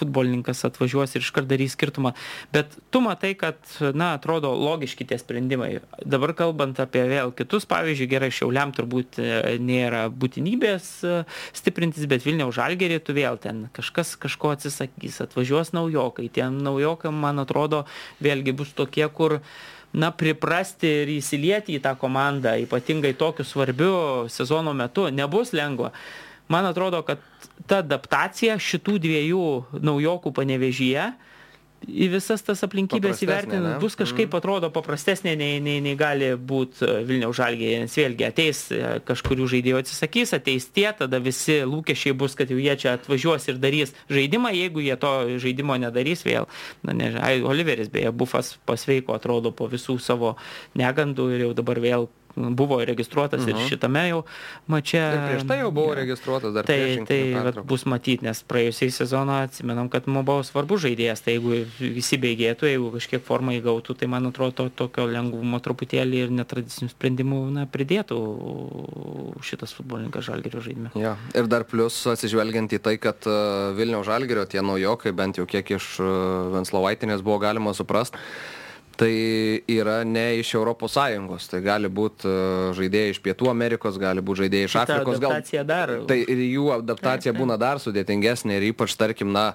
[0.00, 2.14] futbolininkas atvažiuos ir iškart darys skirtumą.
[2.54, 3.58] Bet tu matai, kad,
[3.94, 5.70] na, atrodo logiški tie sprendimai.
[6.04, 11.16] Dabar kalbant apie vėl kitus, pavyzdžiui, gerai, šiauliam turbūt e, nėra būtinybės e,
[11.56, 16.30] stiprintis, bet Vilniaus žalgerį tu vėl ten kažkas kažko atsisakys, atvažiuos naujokai.
[16.32, 17.84] Tiem naujokam, man atrodo,
[18.24, 19.40] vėlgi bus tokie, kur
[19.92, 23.94] na, priprasti ir įsilieti į tą komandą, ypatingai tokiu svarbiu
[24.30, 25.94] sezono metu, nebus lengva
[26.52, 27.22] man atrodo, kad
[27.70, 29.44] ta adaptacija šitų dviejų
[29.80, 31.10] naujokų panevežyje
[31.88, 34.36] į visas tas aplinkybės įvertinant bus kažkaip mm.
[34.40, 39.48] atrodo paprastesnė nei, nei, nei gali būti e, Vilniaus žalgėje, nes vėlgi ateis e, kažkurių
[39.54, 43.94] žaidėjų atsisakys, ateis tie, tada visi lūkesčiai bus, kad jau jie čia atvažiuos ir darys
[44.12, 46.50] žaidimą, jeigu jie to žaidimo nedarys vėl.
[46.84, 47.12] Na, ne,
[47.48, 50.36] Oliveris beje, bufas pasveiko atrodo po visų savo
[50.78, 53.48] negandų ir jau dabar vėl buvo registruotas -huh.
[53.48, 53.66] ir mhm.
[53.68, 54.22] šitame jau
[54.66, 54.98] mače.
[54.98, 56.00] Ir prieš tai jau buvo ja.
[56.00, 56.64] registruotas dar.
[56.64, 61.36] Tai, tai vat, bus matyti, nes praėjusiai sezoną atsimenam, kad man buvo svarbus žaidėjas, tai
[61.38, 66.30] jeigu visi beigėtų, jeigu kažkiek formą įgautų, tai man atrodo to, tokio lengvumo truputėlį ir
[66.30, 68.20] netradicinių sprendimų na, pridėtų
[69.46, 70.92] šitas futbolininkas Žalgerio žaidime.
[70.98, 71.16] Ja.
[71.34, 75.76] Ir dar plus atsižvelgiant į tai, kad uh, Vilniaus Žalgerio tie naujokai, bent jau kiek
[75.76, 76.08] iš uh,
[76.54, 78.20] Venslovaitinės buvo galima suprasti,
[79.00, 82.40] tai yra ne iš Europos Sąjungos, tai gali būti e,
[82.76, 85.22] žaidėjai iš Pietų Amerikos, gali būti žaidėjai iš Afrikos.
[85.22, 85.92] Gal, dar.
[86.10, 89.54] Tai ir jų adaptacija būna dar sudėtingesnė ir ypač, tarkim, na,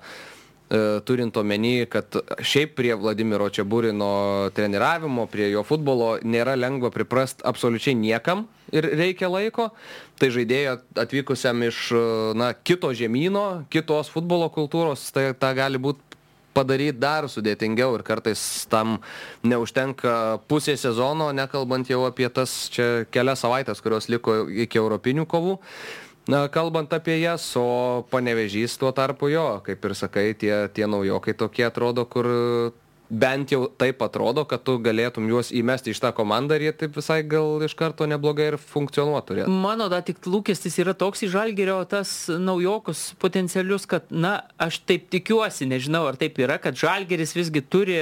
[0.66, 7.46] e, turint omeny, kad šiaip prie Vladimiro Čiaburino treniravimo, prie jo futbolo nėra lengva priprast
[7.46, 9.70] absoliučiai niekam ir reikia laiko,
[10.18, 12.04] tai žaidėjo atvykusiam iš e,
[12.42, 16.15] na, kito žemynų, kitos futbolo kultūros, tai ta gali būti
[16.56, 18.40] padaryt dar sudėtingiau ir kartais
[18.72, 19.00] tam
[19.44, 25.60] neužtenka pusė sezono, nekalbant jau apie tas čia kelias savaitės, kurios liko iki europinių kovų.
[26.32, 31.36] Na, kalbant apie jas, o panevežys tuo tarpu jo, kaip ir sakai, tie, tie naujokai
[31.38, 32.26] tokie atrodo, kur
[33.10, 36.98] bent jau taip atrodo, kad tu galėtum juos įmesti iš tą komandą ir jie taip
[36.98, 39.46] visai gal iš karto neblogai ir funkcionuotų.
[39.52, 45.10] Mano da tik lūkestis yra toks į žalgerio tas naujokus potencialius, kad, na, aš taip
[45.14, 48.00] tikiuosi, nežinau ar taip yra, kad žalgeris visgi turi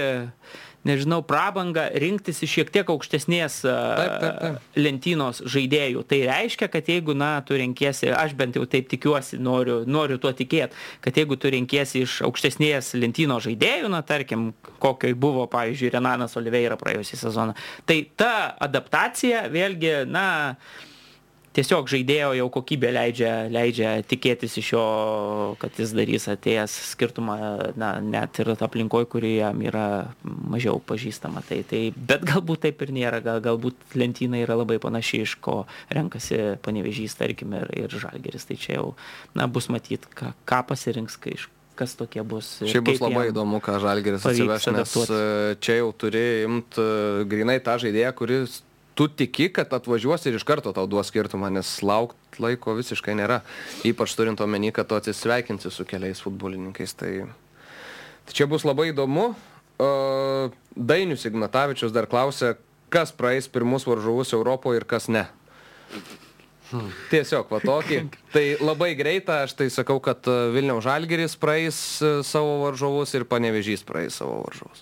[0.88, 4.70] nežinau, prabangą rinktis iš šiek tiek aukštesnės taip, taip, taip.
[4.80, 6.04] lentynos žaidėjų.
[6.10, 10.34] Tai reiškia, kad jeigu, na, tu renkiesi, aš bent jau taip tikiuosi, noriu, noriu tuo
[10.36, 14.52] tikėti, kad jeigu tu renkiesi iš aukštesnės lentynos žaidėjų, na, tarkim,
[14.84, 17.58] kokioj buvo, pavyzdžiui, Renanas Oliveira praėjusią sezoną,
[17.90, 20.28] tai ta adaptacija vėlgi, na,
[21.54, 24.84] tiesiog žaidėjo jau kokybė leidžia, leidžia tikėtis iš jo,
[25.62, 27.38] kad jis darys atėjęs skirtumą,
[27.80, 29.88] na, net ir aplinkoje, kuri jam yra
[30.24, 31.46] mažiau pažįstama.
[31.48, 35.64] Tai, tai, bet galbūt taip ir nėra, gal, galbūt lentyna yra labai panaši, iš ko
[35.94, 38.48] renkasi panevežys, tarkim, ir, ir žalgeris.
[38.50, 38.94] Tai čia jau,
[39.38, 42.60] na, bus matyti, ką, ką pasirinks, kai iš kas tokie bus.
[42.62, 45.58] Šiaip bus labai įdomu, ką Žalgeris atsiveš, nes adaptuoti.
[45.66, 46.86] čia jau turi imti
[47.30, 48.60] grinai tą žaidėją, kuris
[48.96, 53.42] tu tiki, kad atvažiuos ir iš karto tau duos skirtumą, nes laukt laiko visiškai nėra.
[53.88, 56.96] Ypač turint omeny, kad tu atsisveikinsi su keliais futbolininkais.
[57.00, 57.14] Tai,
[58.28, 59.32] tai čia bus labai įdomu.
[60.74, 62.56] Dainius Ignatavičius dar klausė,
[62.94, 65.26] kas praeis pirmus varžovus Europoje ir kas ne.
[66.74, 66.90] Hmm.
[67.12, 68.00] Tiesiog, va tokį.
[68.34, 73.86] Tai labai greita, aš tai sakau, kad Vilniaus Žalgeris praeis e, savo varžovus ir Panevežys
[73.86, 74.82] praeis savo varžovus.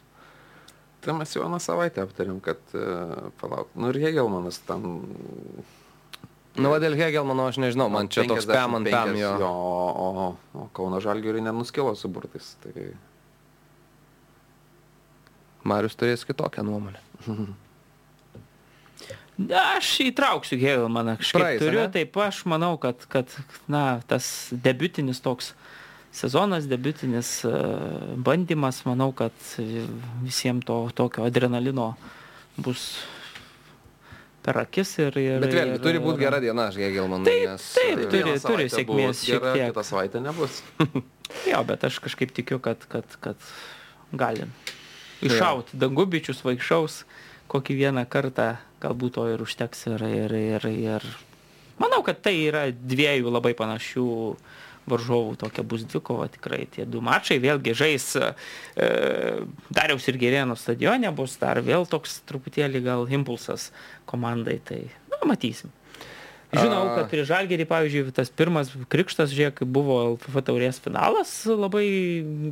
[1.01, 3.71] Tai mes jau aną savaitę aptarėm, kad uh, palauk.
[3.73, 4.83] Nu ir Hegelmanas tam.
[6.59, 9.31] Nu, va dėl Hegelmano aš nežinau, man čia toks pam ant pam jo.
[9.39, 9.49] jo.
[9.49, 10.27] O, o,
[10.59, 12.53] o Kauno Žalgiuriai nenuskilo su burtais.
[12.61, 12.91] Tai...
[15.63, 17.01] Marius turės kitokią nuomonę.
[19.49, 21.87] Aš įtrauksiu Hegelmaną, kažkaip Praeis, turiu, ne?
[21.89, 23.31] taip aš manau, kad, kad
[23.71, 25.55] na, tas debutinis toks
[26.11, 27.51] sezonas, debutinis e,
[28.15, 29.33] bandymas, manau, kad
[30.23, 31.93] visiems to tokio adrenalino
[32.57, 33.03] bus
[34.43, 35.17] per akis ir...
[35.21, 37.29] ir Bet vėlgi, turi būti gera diena, aš Gegelmanui.
[37.29, 37.67] Taip, nes...
[37.77, 39.67] taip, turi, turi sėkmės šiek tiek.
[39.71, 40.61] Kitą savaitę nebus.
[41.51, 43.51] jo, bet aš kažkaip tikiu, kad, kad, kad
[44.11, 44.51] galim
[45.21, 45.77] iššauti.
[45.79, 47.03] Dangubičius vaikšaus
[47.51, 51.07] kokį vieną kartą, galbūt to ir užteks ir, ir, ir, ir...
[51.81, 54.59] Manau, kad tai yra dviejų labai panašių uh,
[54.91, 57.39] varžovų tokia bus dvikova tikrai tie du mačai.
[57.43, 58.31] Vėlgi žais e,
[59.73, 63.69] Dariaus ir Gerėno stadione, bus dar vėl toks truputėlį gal impulsas
[64.09, 64.59] komandai.
[64.67, 65.73] Tai na, matysim.
[66.51, 71.85] Žinau, kad prie Žalgerį, pavyzdžiui, tas pirmas krikštas, žiūrėk, buvo LFF taurės finalas, labai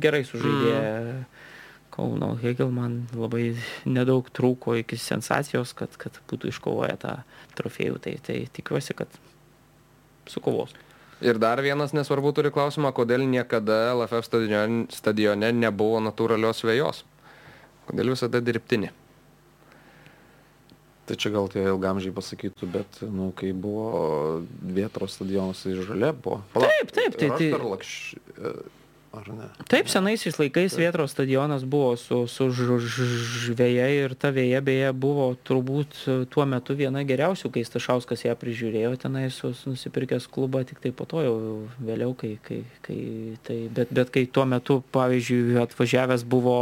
[0.00, 0.76] gerai sužaidė.
[0.78, 1.24] Mm.
[1.90, 7.16] Kauno Hegelman labai nedaug trūko iki sensacijos, kad, kad būtų iškovoję tą
[7.58, 7.98] trofėjų.
[8.06, 9.20] Tai, tai tikiuosi, kad
[10.30, 10.72] sukovos.
[11.20, 17.04] Ir dar vienas nesvarbu turi klausimą, kodėl niekada LFF stadione, stadione nebuvo natūralios vėjos.
[17.90, 18.94] Kodėl visada dirbtinė?
[21.10, 26.38] Tai čia gal tie ilgamžiai pasakytų, bet, nu, kai buvo Vietros stadionas, tai žalia buvo.
[26.54, 27.30] Pala, taip, taip, tai.
[27.34, 27.48] tai...
[27.58, 27.94] Lakš,
[29.10, 29.48] Ar ne?
[29.66, 35.96] Taip, senaisiais laikais Vietros stadionas buvo su, su žvėja ir ta vėja beje buvo turbūt
[36.30, 41.24] tuo metu viena geriausių, kai Stašauskas ją prižiūrėjo tenai nusipirkęs klubą, tik tai po to
[41.26, 41.34] jau
[41.82, 43.00] vėliau, kai, kai, kai
[43.42, 46.56] tai, bet, bet kai tuo metu, pavyzdžiui, atvažiavęs buvo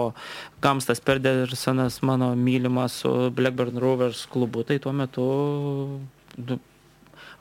[0.65, 5.29] Kamstas Perdерsonas, mano mylimas su Blackburn Rovers klubu, tai tuo metu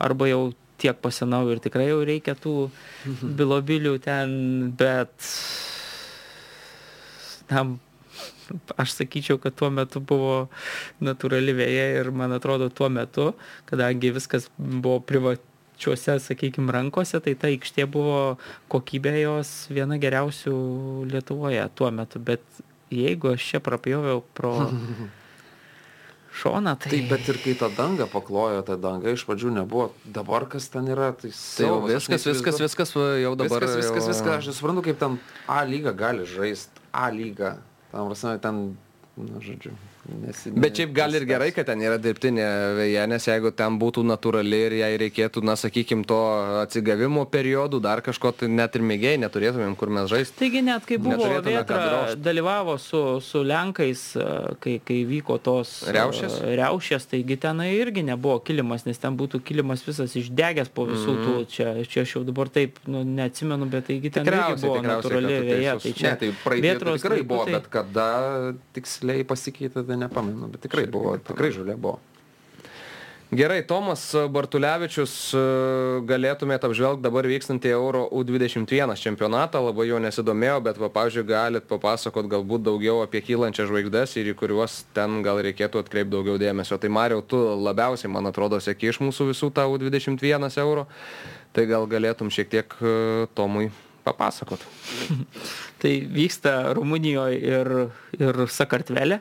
[0.03, 0.49] arba jau
[0.81, 3.33] tiek pasenau ir tikrai jau reikia tų mhm.
[3.39, 4.37] bilobilių ten,
[4.77, 5.31] bet
[7.49, 7.77] tam
[8.77, 10.47] aš sakyčiau, kad tuo metu buvo
[11.03, 13.31] natūrali vėja ir man atrodo tuo metu,
[13.69, 18.37] kadangi viskas buvo privačiuose, sakykime, rankose, tai ta aikštė buvo
[18.71, 20.55] kokybė jos viena geriausių
[21.11, 22.43] Lietuvoje tuo metu, bet
[22.93, 24.55] jeigu aš čia prapjoviau pro
[26.37, 26.75] šoną.
[26.79, 26.91] Tai...
[26.91, 30.89] Taip, bet ir kai tą dangą paklojo, ta danga iš pradžių nebuvo, dabar kas ten
[30.93, 33.65] yra, tai, tai jau viskas, viskas, viskas, jau dabar.
[33.65, 34.13] Viskas, viskas, jau...
[34.13, 35.19] viskas, aš nesuprantu, kaip ten
[35.49, 37.57] A lyga gali žaisti, A lyga,
[37.91, 38.63] tam prasme, ten,
[39.17, 39.73] na, žodžiu,
[40.07, 42.45] Nesi, Bet šiaip gal ir gerai, kad ten yra dirbtinė
[42.77, 46.19] vėja, nes jeigu ten būtų natūrali ir jai reikėtų, na, sakykim, to
[46.61, 50.37] atsigavimo periodų, dar kažko, tai net ir mėgiai neturėtumėm, kur mes žaisti.
[50.39, 54.03] Taigi net kai buvo Vėtra, dalyvavo su, su Lenkais,
[54.63, 56.39] kai, kai vyko tos riaušės.
[56.55, 61.27] riaušės, taigi tenai irgi nebuvo kilimas, nes ten būtų kilimas visas išdegęs po visų mm.
[61.27, 64.31] tų, čia, čia aš jau dabar taip, nu, neatsimenu, bet taigi ten
[64.63, 65.77] buvo natūrali vėja.
[65.83, 67.57] Tai čia ne, tai praeitį tikrai buvo, tai...
[67.59, 68.09] bet kada
[68.77, 71.99] tiksliai pasikeitė, tai nepamenu, bet tikrai buvo, tikrai žalia buvo.
[73.27, 75.39] Gerai, Tomas Bartulevičius, e,
[76.07, 82.29] galėtumėte apžvelgti dabar vykstantį Euro U21 čempionatą, labai jo nesidomėjau, bet, va, pavyzdžiui, galit papasakot
[82.31, 86.79] galbūt daugiau apie kylančias žvaigždės ir į kuriuos ten gal reikėtų atkreipti daugiau dėmesio.
[86.79, 90.87] Tai Mariau, tu labiausiai, man atrodo, sėki iš mūsų visų tą U21 Euro,
[91.51, 93.67] tai gal galėtum šiek tiek e, Tomui
[94.07, 94.63] papasakot.
[95.83, 97.73] tai vyksta Rumunijoje ir,
[98.23, 99.19] ir Sakartvelė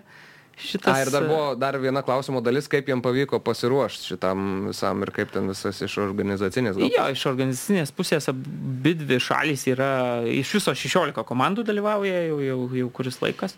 [0.56, 0.92] šitas...
[0.92, 5.12] A, ir dar buvo dar viena klausimo dalis, kaip jiem pavyko pasiruošti šitam visam ir
[5.14, 6.78] kaip ten visas iš organizacinės.
[6.80, 6.90] Gal?
[6.92, 9.92] Jo, iš organizacinės pusės abi dvi šalys yra,
[10.32, 13.56] iš viso 16 komandų dalyvauja jau, jau, jau kuris laikas.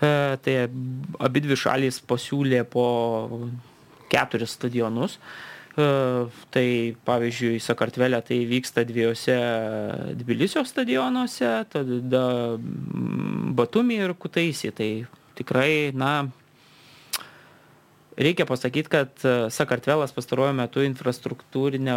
[0.00, 0.10] E,
[0.44, 0.56] tai
[1.20, 2.88] abi dvi šalys pasiūlė po
[4.10, 5.20] keturis stadionus.
[5.80, 6.64] Tai
[7.06, 9.36] pavyzdžiui, Sakartvelė tai vyksta dviejose
[10.18, 12.24] Tbilisio stadionuose, tada
[13.56, 14.72] Batumi ir Kutaisi.
[14.76, 14.90] Tai
[15.40, 16.28] tikrai, na,
[18.20, 21.96] reikia pasakyt kad e, sakartvelas pastaruoju metu infrastruktūrine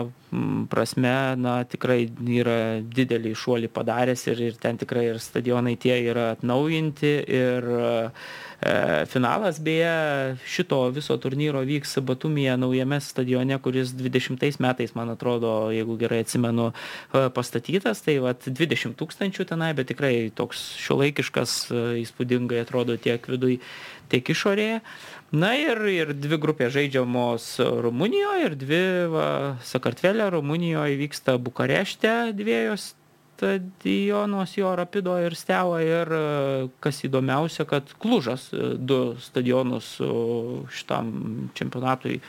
[0.71, 2.05] prasme na tikrai
[2.39, 7.93] yra didelį šuolį padaręs ir ir ten tikrai ir stadionai tie yra atnaujinti ir e,
[9.11, 15.97] finalas beje šito viso turnyro vyks batumyje naujame stadione kuris dvidešimtais metais man atrodo jeigu
[15.99, 18.03] gerai atsimenu e, pastatytas.
[18.03, 21.57] Tai vat dvidešim tūkstančių tenai bet tikrai toks šiuolaikiškas
[22.03, 23.59] įspūdingai atrodo tiek viduj
[24.11, 24.79] tiek išorėje
[25.33, 27.45] na ir ir dvi grupės žaidžiamos
[27.83, 28.83] rumunijoj ir dvi
[29.13, 29.27] va
[29.65, 32.93] sakartvele rumunijoj vyksta bukarešte dviejos
[33.43, 35.81] stadionuos jo rapido ir steaua.
[35.83, 36.11] Ir
[36.83, 39.95] kas įdomiausia kad klužas du stadionus
[40.71, 42.19] šitam čempionatui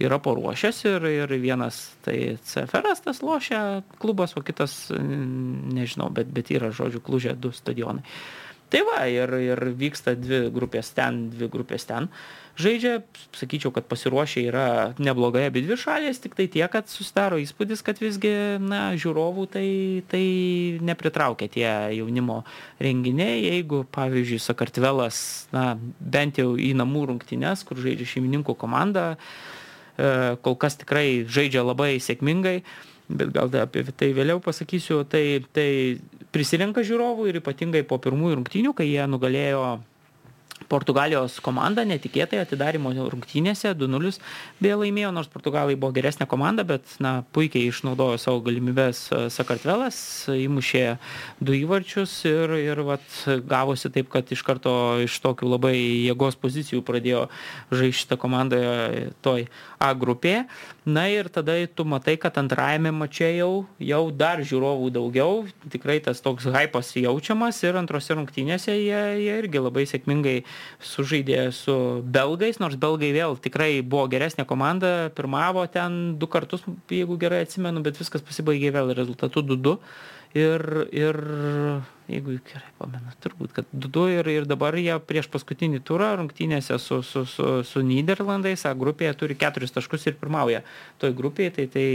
[0.00, 6.52] yra paruošęs ir ir vienas tai cferas tas lošia klubas o kitas nežinau bet bet
[6.52, 8.04] yra žodžiu kluže du stadionai
[8.70, 12.08] tai va ir ir vyksta dvi grupės ten dvi grupės ten.
[12.60, 13.00] Žaidžia
[13.36, 14.66] sakyčiau kad pasiruošę yra
[15.00, 19.68] neblogai abidvi šalys tiktai tiek kad susidaro įspūdis kad visgi na žiūrovų tai
[20.10, 20.24] tai
[20.84, 22.42] nepritraukia tie jaunimo
[22.82, 23.46] renginiai.
[23.46, 25.22] Jeigu pavyzdžiui sakartvelas
[25.56, 31.64] na bent jau į namų rungtynes kur žaidžia šeimininkų komanda e, kol kas tikrai žaidžia
[31.64, 32.60] labai sėkmingai
[33.10, 35.70] bet gal apie tai vėliau pasakysiu tai tai
[36.34, 39.64] prisirenka žiūrovų ir ypatingai po pirmųjų rungtynių kai jie nugalėjo
[40.68, 44.20] portugalijos komanda netikėtai atidarymo rungtynėse du nulis
[44.60, 50.00] beje laimėjo nors portugalai buvo geresnė komanda bet na puikiai išnaudojo savo galimybes e, sakartvelas
[50.34, 50.84] įmušė
[51.40, 53.06] du įvarčius ir ir vat
[53.50, 54.74] gavosi taip kad iš karto
[55.04, 57.26] iš tokių labai jėgos pozicijų pradėjo
[57.72, 58.60] žaist šita komanda
[59.24, 59.48] toj
[59.80, 60.44] a grupėje
[60.86, 65.44] na ir tada tu matai kad antrajame mače jau jau dar žiūrovų daugiau.
[65.72, 70.36] Tikrai tas toks haipas jaučiamas ir antrose rungtynėse jie jie irgi labai sėkmingai
[70.80, 77.18] sužaidė su belgais nors belgai vėl tikrai buvo geresnė komanda pirmavo ten du kartus jeigu
[77.20, 79.76] gerai atsimenu bet viskas pasibaigė vėl rezultatu du du
[80.34, 80.62] ir
[80.92, 81.16] ir
[82.10, 86.78] jeigu gerai pamenu turbūt kad du du ir ir dabar jie prieš paskutinį turą rungtynėse
[86.78, 90.62] su su su su nyderlandais a grupėje turi keturis taškus ir pirmauja
[91.02, 91.88] toj grupėj tai tai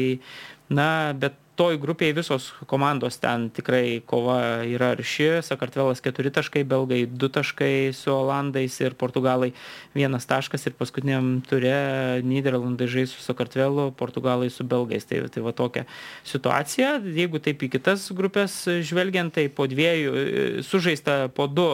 [0.70, 5.42] na bet toj grupėj visos komandos ten tikrai kova yra arši.
[5.46, 9.52] Sakartvelas keturi taškai belgai du taškai su olandais ir portugalai
[9.96, 15.08] vienas taškas ir paskutiniam ture nyderlandai žais su sakartvelu portugalai su belgais.
[15.08, 15.86] Tai tai va tokia
[16.28, 17.00] situacija.
[17.16, 21.68] Jeigu taip į kitas grupes žvelgiant tai po dviejų sužaista po du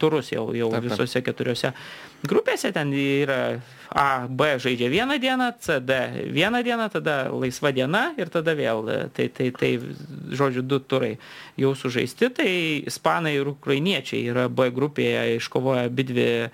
[0.00, 1.74] turus jau jau visose keturiose
[2.30, 3.40] grupėse ten yra
[3.96, 5.94] A, B žaidžia vieną dieną, C, D
[6.34, 8.82] vieną dieną, tada laisva diena ir tada vėl.
[9.14, 9.70] Tai, tai, tai
[10.34, 11.14] žodžiu, du turai
[11.56, 12.28] jau sužaisti.
[12.34, 12.50] Tai
[12.90, 16.50] ispanai ir ukrainiečiai yra B grupėje iškovoję abi dvi e,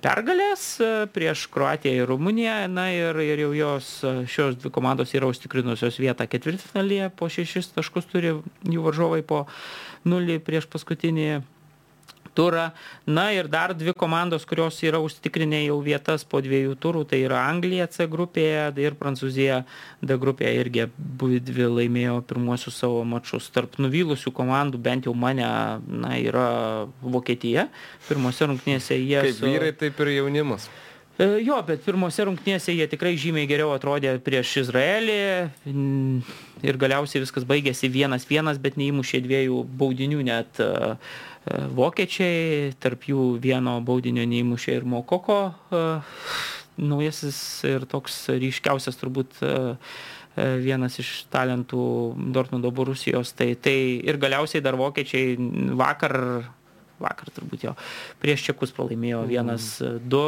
[0.00, 2.56] pergalės e, prieš Kroatiją ir Rumuniją.
[2.70, 7.74] Na ir, ir jau jos, e, šios dvi komandos yra užtikrinusios vietą ketvirtfinalyje, po šešis
[7.76, 9.46] taškus turi jų varžovai po
[10.08, 11.42] nulį prieš paskutinį
[12.40, 12.66] turą.
[13.06, 17.44] Na ir dar dvi komandos kurios yra užsitikrinę jau vietas po dviejų turų tai yra
[17.50, 19.62] anglija c grupėje ir prancūzija
[20.00, 23.50] d grupėje irgi abidvi laimėjo pirmuosius savo mačus.
[23.54, 25.48] Tarp nuvylusių komandų bent jau mane
[26.04, 26.50] na yra
[27.02, 27.68] vokietija.
[28.08, 30.70] Pirmose rungtynėse jie kaip vyrai taip ir jaunimas.
[31.20, 35.16] E, Jo, bet pirmose rungtynėse jie tikrai žymiai geriau atrodė prieš Izraelį.
[36.64, 40.96] Ir galiausiai viskas baigėsi vienas vienas, bet neįmušė dviejų baudinių net uh,
[41.48, 45.40] vokiečiai, tarp jų vieno baudinio neįmušė ir Mokoko,
[45.72, 45.84] e,
[46.80, 47.38] naujasis
[47.68, 49.54] ir toks ryškiausias turbūt e,
[50.36, 51.82] vienas iš talentų
[52.34, 53.32] Dortmundo Borusijos.
[53.36, 55.34] Tai, tai ir galiausiai dar vokiečiai
[55.76, 56.16] vakar
[57.00, 57.74] vakar turbūt jo
[58.22, 59.30] prieš čekus pralaimėjo mhm.
[59.30, 59.66] vienas
[60.12, 60.22] du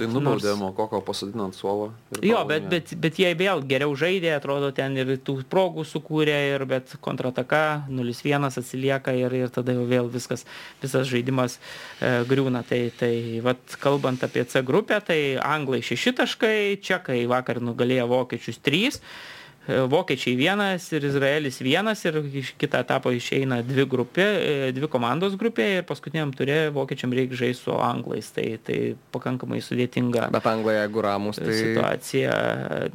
[0.00, 1.90] tai nubaudė mokoko pasodino ant suolo
[2.22, 6.66] jo bet bet bet jie vėl geriau žaidė atrodo ten ir tų progų sukūrė ir
[6.70, 10.46] bet kontrataka nulis vienas atsilieka ir ir tada jau vėl viskas
[10.82, 16.56] visas žaidimas e, griūna tai tai vat kalbant apie c grupę tai anglai šeši taškai
[16.82, 19.31] čekai vakar nugalėjo vokiečius trys E,
[19.68, 25.36] vokiečiai vienas ir Izraelis vienas ir iš kitą etapą išeina dvi, grupė, e, dvi komandos
[25.38, 28.32] grupė ir paskutiniam turė vokiečiam reikia žaisti su anglais.
[28.34, 28.78] Tai, tai
[29.14, 30.28] pakankamai sudėtinga.
[30.34, 31.54] Bet anglai, jeigu ramus, tai...
[31.60, 32.34] Situacija.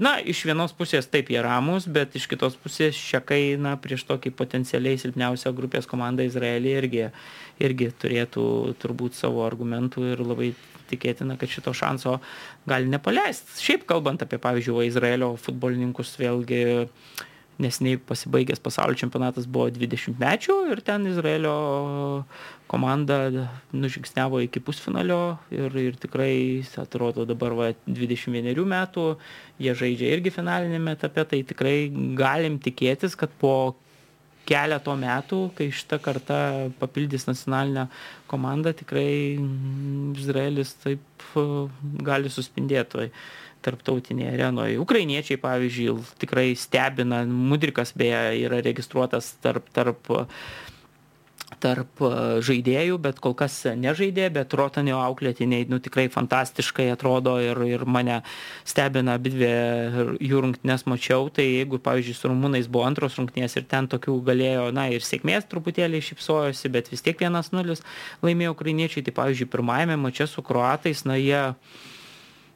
[0.03, 4.33] Na, iš vienos pusės taip jie ramus, bet iš kitos pusės šekai, na, prieš tokį
[4.35, 7.05] potencialiai silpniausią grupės komandą Izraelį irgi,
[7.63, 8.47] irgi turėtų
[8.81, 10.51] turbūt savo argumentų ir labai
[10.89, 12.17] tikėtina, kad šito šanso
[12.69, 13.59] gali nepaleisti.
[13.63, 16.61] Šiaip kalbant apie, pavyzdžiui, Izraelio futbolininkus, vėlgi
[17.61, 21.53] nesiniai pasibaigęs pasaulio čempionatas buvo 20 mečių ir ten Izraelio
[22.69, 23.17] komanda
[23.73, 29.07] nužingsniavo iki pusfinalio ir, ir tikrai atrodo dabar va, 21 metų,
[29.63, 31.77] jie žaidžia irgi finalinėme etape, tai tikrai
[32.19, 33.75] galim tikėtis, kad po
[34.47, 36.37] keleto metų, kai šita karta
[36.79, 37.87] papildys nacionalinę
[38.31, 39.09] komandą, tikrai
[40.17, 41.35] Izraelis taip
[42.07, 43.09] gali suspindėti
[43.65, 44.77] tarptautinėje arenoje.
[44.79, 50.11] Ukrainiečiai, pavyzdžiui, tikrai stebina, Mudrikas beje yra registruotas tarp, tarp
[51.63, 52.01] tarp
[52.43, 58.19] žaidėjų, bet kol kas nežaidė, bet Rotanio auklėtiniai nu, tikrai fantastiškai atrodo ir, ir mane
[58.67, 59.51] stebina abi dvi
[60.27, 64.69] jų rungtynės mačiau, tai jeigu, pavyzdžiui, su rumūnais buvo antros rungtynės ir ten tokių galėjo,
[64.75, 67.83] na ir sėkmės truputėlį šipsojosi, bet vis tiek vienas nulis
[68.25, 71.45] laimėjo ukrainiečiai, tai pavyzdžiui, pirmajame mače su kruatais, na jie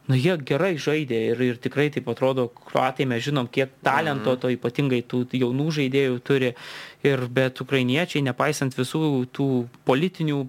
[0.09, 4.41] nu jie gerai žaidė ir, ir tikrai taip atrodo, kruatai mes žinom, kiek talento mhm.
[4.41, 6.55] to ypatingai tų jaunų žaidėjų turi.
[7.05, 9.47] Ir bet ukrainiečiai, nepaisant visų tų
[9.87, 10.41] politinių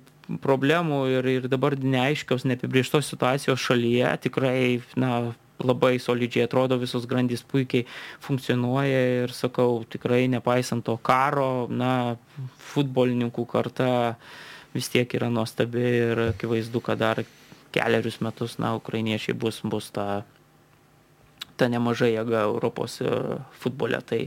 [0.42, 7.44] problemų ir, ir dabar neaiškios, neapibrieštos situacijos šalyje, tikrai, na, labai solidžiai atrodo, visos grandys
[7.46, 7.86] puikiai
[8.24, 12.16] funkcionuoja ir sakau, tikrai nepaisant to karo, na,
[12.72, 13.92] futbolininkų karta
[14.72, 17.22] vis tiek yra nuostabi ir akivaizdu, kad dar
[17.72, 20.24] kelerius metus, na, ukrainiečiai bus, bus ta,
[21.56, 23.12] ta nemaža jėga Europos e,
[23.62, 24.00] futbole.
[24.06, 24.26] Tai,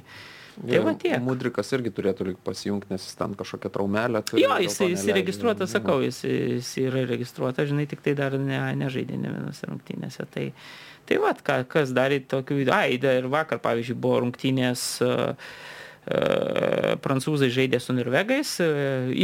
[0.55, 1.17] Tai va tiek.
[1.19, 4.45] Mudrikas irgi turėtų pasijungti, nes jis ten kažkokią traumelę turi.
[4.45, 9.19] Jo, jis, jis registruotas, sakau, jis, jis yra registruotas, žinai, tik tai dar ne, nežaidė
[9.19, 10.23] ne vienose rungtynėse.
[10.31, 10.45] Tai,
[11.09, 15.35] tai va, kas darė tokių, ai, ir vakar, pavyzdžiui, buvo rungtynės uh,
[16.06, 18.56] prancūzai žaidė su norvegais.
[18.61, 18.68] E,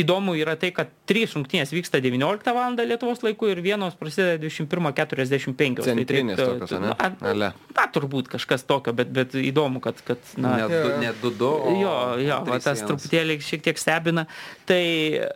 [0.01, 2.77] įdomu yra tai, kad trys rungtynės vyksta 19 val.
[2.81, 5.85] Lietuvos laiku ir vienos prasideda 21.45.
[5.85, 6.95] Centrinės tai, tokios, ne?
[7.21, 10.01] Na, na, turbūt kažkas tokio, bet, bet įdomu, kad...
[10.07, 10.57] kad na,
[11.01, 11.51] ne 2-2.
[11.81, 14.25] Jo, jo, va, tas truputėlį šiek tiek stebina.
[14.69, 15.31] Tai e,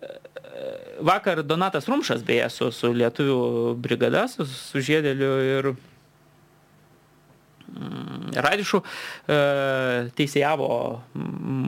[1.05, 5.75] vakar Donatas Rumšas beje su, su lietuvių brigada, su, su žėdeliu ir
[7.65, 9.37] Radišų e,
[10.15, 10.67] teisėjavo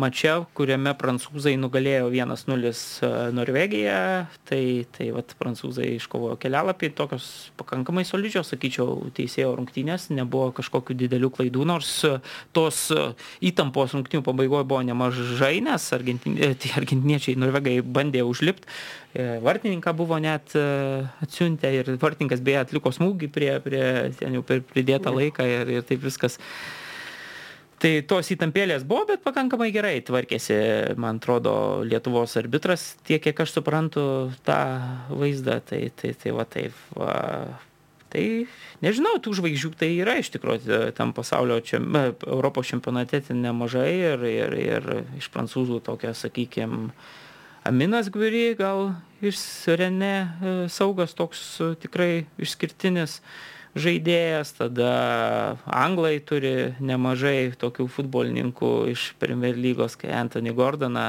[0.02, 4.02] mače, kuriame prancūzai nugalėjo 1-0 e, Norvegiją,
[4.48, 4.61] tai,
[4.95, 7.30] tai vat, prancūzai iškovojo kelialapį, tokios
[7.60, 12.14] pakankamai solidžios, sakyčiau, teisėjo rungtynės, nebuvo kažkokių didelių klaidų, nors e,
[12.56, 12.86] tos
[13.41, 18.69] įtampos rungtynių pabaigoje buvo nemažai, nes argentin, tai argentiniečiai norvegai bandė užlipti
[19.18, 20.52] vartininką buvo net
[21.24, 23.82] atsiuntę ir vartininkas beje atliko smūgį prie, prie
[24.19, 26.38] ten jau pridėtą laiką ir, ir taip viskas.
[27.77, 30.55] Tai tos įtampėlės buvo, bet pakankamai gerai tvarkėsi,
[30.97, 31.53] man atrodo,
[31.85, 34.03] Lietuvos arbitras, tiek kiek aš suprantu
[34.47, 34.61] tą
[35.14, 36.80] vaizdą, tai, tai, tai va taip.
[36.97, 37.14] Va,
[38.09, 38.23] tai
[38.81, 41.77] nežinau, tų žvaigždžių tai yra iš tikrųjų tam pasaulio, čia,
[42.26, 44.89] Europos čempionate nemažai ir, ir, ir
[45.22, 46.89] iš prancūzų tokia, sakykime,
[47.68, 53.18] Aminas Gviri gal iš Renė e, saugas toks e, tikrai išskirtinis
[53.82, 54.91] žaidėjas, tada
[55.66, 61.08] anglai turi nemažai tokių futbolininkų iš Premier lygos, kai Anthony Gordoną,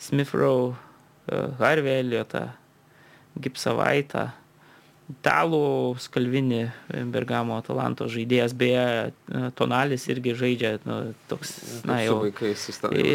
[0.00, 0.74] Smith Rowe,
[1.60, 2.48] Harvey Elliotą,
[3.40, 4.30] Gipsavaitą
[5.10, 5.60] italų
[6.00, 6.60] skalvinį
[7.12, 9.12] Bergamo Atalanto žaidėjas, beje,
[9.58, 10.98] Tonalis irgi žaidžia, nu,
[11.30, 11.54] toks,
[11.88, 12.20] na jau.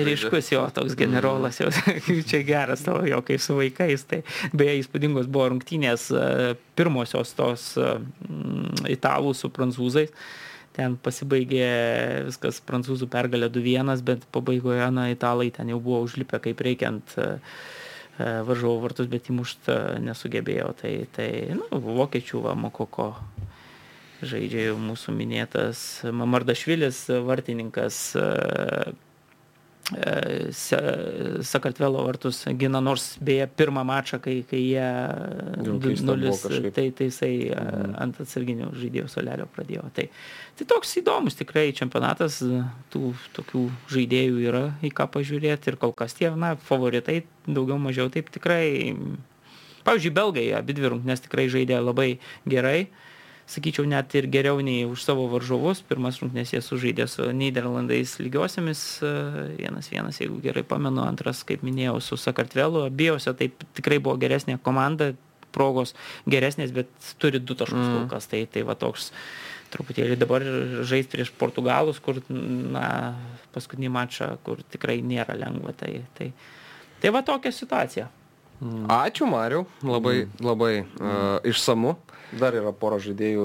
[0.09, 1.71] Ryškus jo, toks generolas, jau,
[2.29, 4.23] čia geras tavo, jo, kai su vaikais, tai
[4.55, 6.09] beje, įspūdingos buvo rungtynės
[6.77, 7.69] pirmosios tos
[8.91, 10.11] italų su prancūzais.
[10.75, 11.67] Ten pasibaigė
[12.27, 17.37] viskas prancūzų pergalė 2-1, bet pabaigoje, na, italai ten jau buvo užlipę kaip reikiant uh,
[18.15, 20.69] E, varžovų vartus, bet įmušt e, nesugebėjo.
[20.79, 23.09] Tai, tai nu, vokiečių va, Mokoko
[24.23, 25.81] žaidžia jau mūsų minėtas
[26.15, 28.23] Mamardašvilis, vartininkas e,
[31.45, 34.87] Sakartvelo vartus gina, nors beje pirmą mačą, kai, kai jie
[35.61, 37.93] 2-0, tai, tai jisai mm.
[38.01, 39.85] ant atsarginių žaidėjų solelio pradėjo.
[39.93, 40.07] Tai,
[40.57, 42.39] tai toks įdomus tikrai čempionatas,
[42.93, 43.63] tų tokių
[43.93, 48.97] žaidėjų yra į ką pažiūrėti ir kol kas tie, na, favoritai daugiau mažiau taip tikrai.
[49.85, 52.15] Pavyzdžiui, belgai abi dvi rungtynės tikrai žaidė labai
[52.49, 52.87] gerai
[53.49, 55.83] sakyčiau, net ir geriau nei už savo varžovus.
[55.85, 59.11] Pirmas rungtynės jie sužaidė su Niderlandais lygiosiamis, e,
[59.59, 62.87] vienas vienas, jeigu gerai pamenu, antras, kaip minėjau, su Sakartvelu.
[62.89, 65.13] Abiejose taip tikrai buvo geresnė komanda,
[65.55, 65.93] progos
[66.27, 66.89] geresnės, bet
[67.21, 67.93] turi du taškus mm.
[67.99, 68.29] kol kas.
[68.31, 69.11] Tai, tai va toks
[69.75, 70.43] truputėlį dabar
[70.87, 73.15] žaisti prieš Portugalus, kur, na,
[73.55, 75.75] paskutinį mačą, kur tikrai nėra lengva.
[75.77, 76.31] Tai, tai,
[77.01, 78.09] tai va tokia situacija.
[78.63, 78.85] Mm.
[78.95, 80.43] Ačiū, Mariu, labai, mm.
[80.49, 81.97] labai uh, išsamu.
[82.33, 83.43] Dar yra pora žaidėjų,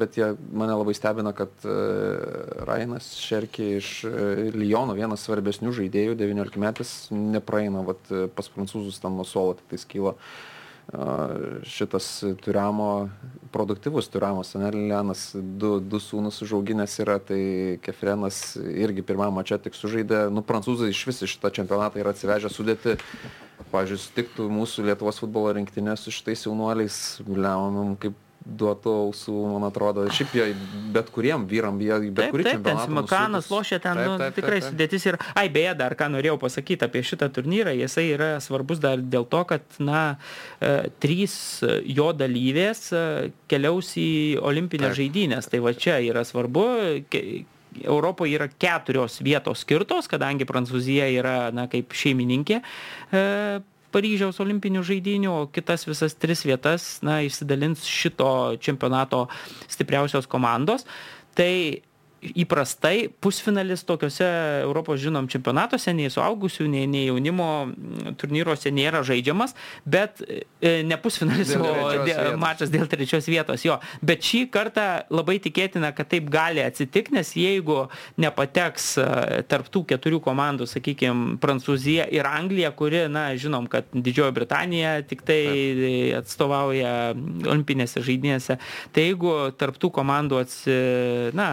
[0.00, 4.16] bet jie mane labai stebina, kad uh, Rainas Šerkė iš uh,
[4.56, 9.82] Lyono, vienas svarbesnių žaidėjų, 19 metais, nepraeina, vat, pas prancūzus ten nuo suolo tik tai
[9.84, 10.16] skyla.
[10.16, 10.53] Uh,
[11.64, 13.08] šitas Turamo,
[13.52, 20.26] produktyvus Turamo, Sanelianas, du, du sūnus užauginęs yra, tai Kefrenas irgi pirmą mačią tik sužaidė,
[20.34, 22.98] nu prancūzai iš vis šitą čempionatą yra atsivežę sudėti.
[23.74, 30.04] Pavyzdžiui sutiktų mūsų lietuvos futbolo rinktinė su šitais jaunuoliais bliaunam kaip duotų ausų, man atrodo.
[30.12, 30.46] Šiaip jie
[30.94, 32.74] bet kuriem vyram, jie bet kurį čempionatą.
[32.84, 34.74] Taip, Simakanas lošia ten, taip, nu, taip, tikrai taip, taip.
[34.74, 39.00] sudėtis ir, ai beje, dar ką norėjau pasakyti apie šitą turnyrą, jisai yra svarbus dar
[39.00, 40.04] dėl to, kad, na,
[40.60, 41.36] e, trys
[41.88, 43.04] jo dalyvės e,
[43.50, 44.10] keliaus į
[44.44, 45.48] olimpinės žaidynės.
[45.48, 46.68] Tai va čia yra svarbu,
[47.82, 52.60] Europoje yra keturios vietos skirtos, kadangi Prancūzija yra, na, kaip šeimininkė.
[52.60, 53.22] E,
[53.94, 58.28] Paryžiaus olimpinių žaidinių, o kitas visas tris vietas, na, išsidalins šito
[58.62, 59.28] čempionato
[59.70, 60.86] stipriausios komandos.
[61.38, 61.52] Tai
[62.32, 64.26] įprastai pusfinalis tokiuose
[64.64, 70.44] Europos žinom čempionatuose, nei suaugusių, nei, nei jaunimo mm, turnyruose nėra žaidžiamas, bet e,
[70.86, 73.78] ne pusfinalis, dėl o dėl, mačas dėl trečios vietos jo.
[74.04, 77.84] Bet šį kartą labai tikėtina, kad taip gali atsitikti, nes jeigu
[78.20, 79.08] nepateks e,
[79.50, 85.42] tarptų keturių komandų, sakykime, Prancūzija ir Anglija, kuri, na, žinom, kad Didžioji Britanija tik tai
[86.20, 88.58] atstovauja olimpinėse žaidynėse,
[88.94, 90.76] tai jeigu tarptų komandų atsi,
[91.36, 91.48] na,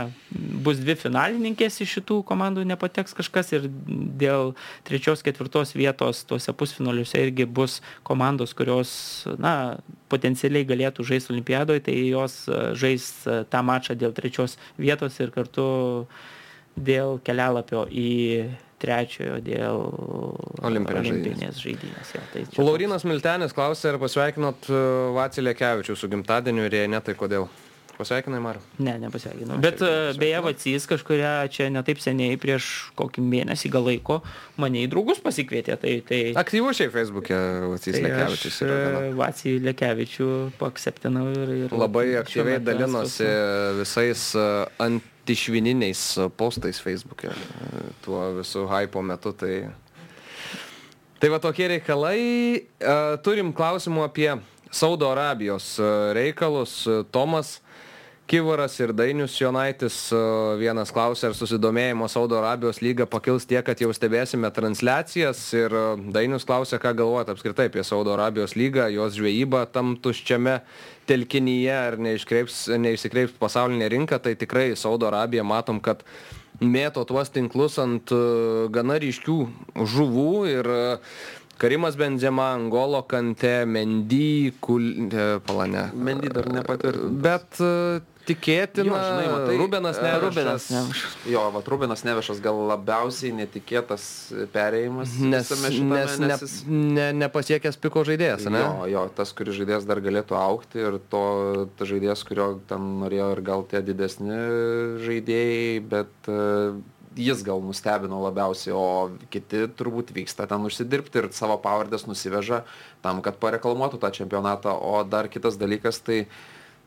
[0.63, 3.67] bus dvi finalininkės iš šitų komandų nepateks kažkas ir
[4.21, 4.53] dėl
[4.87, 8.91] trečios, ketvirtos vietos tuose pusfinaliuose irgi bus komandos, kurios,
[9.41, 9.53] na,
[10.11, 15.33] potencialiai galėtų žaisti olimpiadoje, tai jos e, žais e, tą mačą dėl trečios vietos ir
[15.35, 15.69] kartu
[16.75, 18.11] dėl kelialapio į
[18.81, 19.81] trečiojo dėl
[20.65, 22.13] olimpinės, olimpinės žaidynės.
[22.15, 24.85] Ja, tai Laurinas Miltenis klausė, ar pasveikinot e,
[25.17, 27.49] Vacilė Kevičių su gimtadieniu ir jei ne, tai kodėl?
[28.01, 28.61] Pasveikinai, Mariu?
[28.81, 29.59] Ne, nepasveikinau.
[29.61, 34.17] Bet e, beje, Vacys kažkuria čia netaip seniai, prieš kokį mėnesį gal laiko,
[34.61, 35.77] mane į draugus pasikvietė.
[35.81, 36.21] Tai, tai...
[36.41, 37.37] Aktyvus šiai Facebook'e
[37.69, 38.57] Vacys tai Lekevičius.
[38.65, 38.79] E,
[39.19, 41.77] Vacijų Lekevičių pakseptinau ir, ir...
[41.77, 43.29] Labai aktyviai dalinosi
[43.77, 44.49] visais e,
[44.81, 46.05] antišvininiais
[46.41, 47.29] postais Facebook'e,
[48.01, 49.37] tuo visų hypo metu.
[49.37, 49.55] Tai...
[51.21, 52.21] Tai va tokie reikalai.
[53.21, 54.31] Turim klausimų apie
[54.73, 55.75] Saudo Arabijos
[56.17, 56.79] reikalus.
[57.13, 57.59] Tomas
[58.31, 59.95] Kivaras ir Dainius Jonaitis
[60.55, 65.41] vienas klausė, ar susidomėjimo Saudo Arabijos lyga pakils tiek, kad jau stebėsime transliacijas.
[65.51, 65.75] Ir
[66.15, 70.61] Dainius klausė, ką galvojate apskritai apie Saudo Arabijos lygą, jos žvejybą tam tuščiame
[71.11, 74.21] telkinyje, ar neišsikreips pasaulinė rinka.
[74.23, 76.07] Tai tikrai Saudo Arabija matom, kad
[76.63, 78.15] mėto tuos tinklus ant
[78.71, 79.39] gana ryškių
[79.75, 80.71] žuvų ir
[81.61, 85.09] Karimas Benzema, Angolo Kante, Mendy, Kul...
[85.45, 85.91] Palane.
[85.93, 87.21] Mendy dar nepatvirtintas.
[87.21, 87.59] Bet
[88.25, 88.89] tikėtina.
[88.89, 90.23] Jo, žinai, matai, Rubenas e, Nevešas.
[90.23, 91.15] Rubenas Nevešas.
[91.29, 94.05] Jo, va, Rubenas Nevešas gal labiausiai netikėtas
[94.55, 95.13] perėjimas.
[95.21, 96.55] Nes, šitame, nes, nes jis...
[96.69, 98.63] ne, nepasiekęs piko žaidėjas, ne?
[98.63, 101.25] Jo, jo, tas, kuris žaidėjas dar galėtų aukti ir to
[101.77, 104.41] žaidėjas, kurio ten norėjo ir gal tie didesni
[105.05, 106.81] žaidėjai, bet uh,
[107.17, 112.63] jis gal nustebino labiausiai, o kiti turbūt vyksta ten užsidirbti ir savo pavardės nusiveža
[113.03, 114.75] tam, kad pareklamuotų tą čempionatą.
[114.75, 116.35] O dar kitas dalykas, tai uh,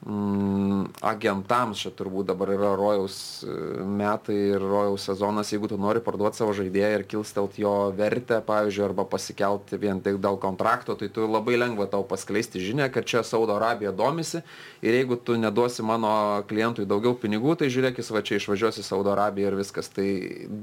[0.04, 3.54] agentams čia turbūt dabar yra rojaus e,
[3.88, 8.84] metai ir rojaus sezonas, jeigu tu nori parduoti savo žaidėją ir kilstelt jo vertę, pavyzdžiui,
[8.84, 13.24] arba pasikelti vien tik dėl kontrakto, tai tu labai lengva tau paskleisti žinę, kad čia
[13.24, 14.42] Saudo Arabija domisi.
[14.84, 16.12] Ir jeigu tu neduosi mano
[16.50, 19.88] klientui daugiau pinigų, tai žiūrėk, jis va čia išvažiuosi Saudo Arabiją ir viskas.
[19.94, 20.08] Tai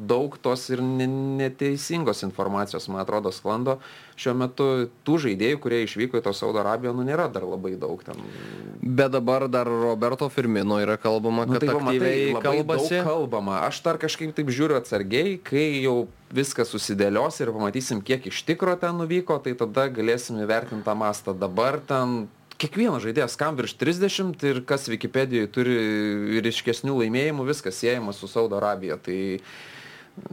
[0.05, 3.79] daug tos ir neteisingos informacijos, man atrodo, sklando
[4.21, 4.67] šiuo metu
[5.07, 8.19] tų žaidėjų, kurie išvyko į to Saudo Arabiją, nu nėra dar labai daug ten.
[8.81, 12.99] Bet dabar dar Roberto Firmino yra kalbama, nu, kad nu, tai, aktyviai matai, kalbasi.
[13.05, 13.61] kalbama.
[13.67, 18.77] Aš dar kažkaip taip žiūriu atsargiai, kai jau viskas susidėlios ir pamatysim, kiek iš tikro
[18.79, 21.35] ten nuvyko, tai tada galėsim įvertinti tą mastą.
[21.37, 22.29] Dabar ten
[22.61, 25.77] kiekvienas žaidėjas kam virš 30 ir kas Wikipedijoje turi
[26.45, 28.99] ryškesnių laimėjimų, viskas siejama su Saudo Arabija.
[29.01, 29.17] Tai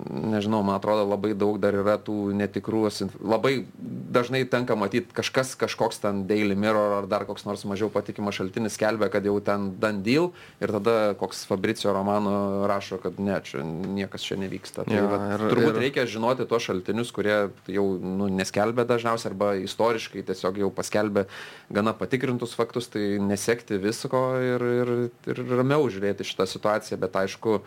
[0.09, 2.81] nežinau, man atrodo, labai daug dar yra tų netikrų,
[3.23, 8.37] labai dažnai tenka matyti kažkas, kažkoks ten Daily Mirror ar dar koks nors mažiau patikimas
[8.39, 10.31] šaltinis skelbia, kad jau ten done deal
[10.63, 14.87] ir tada koks Fabricio Romano rašo, kad ne, čia niekas čia nevyksta.
[14.89, 15.83] Tai ja, va, ir, turbūt ir...
[15.87, 17.37] reikia žinoti tuos šaltinius, kurie
[17.71, 21.29] jau nu, neskelbia dažniausiai arba istoriškai tiesiog jau paskelbia
[21.73, 24.97] gana patikrintus faktus, tai nesekti visko ir, ir,
[25.31, 27.61] ir ramiau žiūrėti šitą situaciją, bet aišku,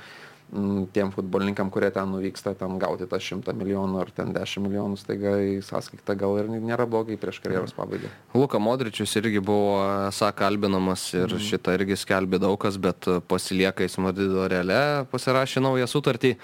[0.94, 5.38] tiem futbolininkam, kurie ten nuvyksta, ten gauti tą šimtą milijonų ar ten dešimt milijonų, staiga
[5.40, 8.12] į sąskaitą gal ir nėra blogai prieš karjeros pabaigą.
[8.36, 9.80] Luka Modričius irgi buvo,
[10.10, 11.46] esą, kalbinamas ir mm.
[11.48, 16.36] šitą irgi skelbė daug kas, bet pasilieka į Madrido reale, pasirašė naują sutartį.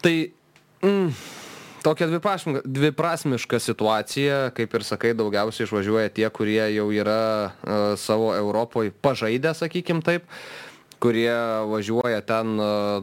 [0.00, 0.14] Tai
[0.86, 1.10] mm,
[1.84, 7.20] tokia dviprasmiška, dviprasmiška situacija, kaip ir sakai, daugiausiai išvažiuoja tie, kurie jau yra
[7.52, 10.24] uh, savo Europoje pažaidę, sakykim taip
[11.00, 11.32] kurie
[11.70, 12.56] važiuoja ten,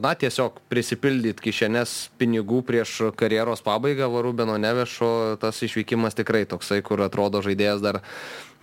[0.03, 6.81] na, tiesiog prisipildyti kišenės pinigų prieš karjeros pabaigą, va Rubino Nevešo, tas išvykimas tikrai toksai,
[6.85, 8.01] kur atrodo žaidėjas dar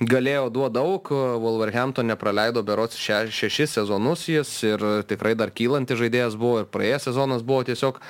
[0.01, 1.13] galėjo duoti daug,
[1.45, 7.11] Wolverhampton nepraleido berots še, šešis sezonus jis ir tikrai dar kylantis žaidėjas buvo ir praėjęs
[7.11, 8.01] sezonas buvo tiesiog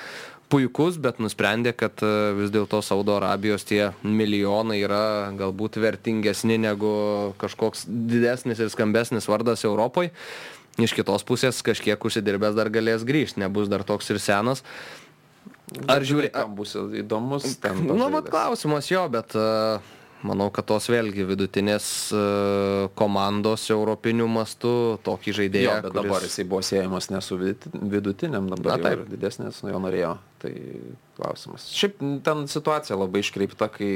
[0.51, 2.01] puikus, bet nusprendė, kad
[2.35, 5.03] vis dėlto Saudo Arabijos tie milijonai yra
[5.39, 6.91] galbūt vertingesni negu
[7.39, 10.11] kažkoks didesnis ir skambesnis vardas Europoje
[10.79, 14.63] iš kitos pusės kažkiek užsidirbęs dar galės grįžti, nebus dar toks ir senas.
[15.87, 17.85] Ar žiūri, kam bus įdomus ten?
[17.87, 19.79] Nu, mat klausimas jo, bet uh,
[20.27, 24.73] manau, kad tos vėlgi vidutinės uh, komandos europinių mastų
[25.05, 25.69] tokį žaidėją.
[25.69, 26.09] Jo, bet kuris...
[26.09, 29.05] dabar jisai buvo siejamas ne su vidutiniam, dabar Na, taip.
[29.13, 30.11] didesnės nuo jo norėjo.
[30.43, 30.53] Tai
[31.21, 31.67] klausimas.
[31.77, 33.91] Šiaip ten situacija labai iškreipta, kai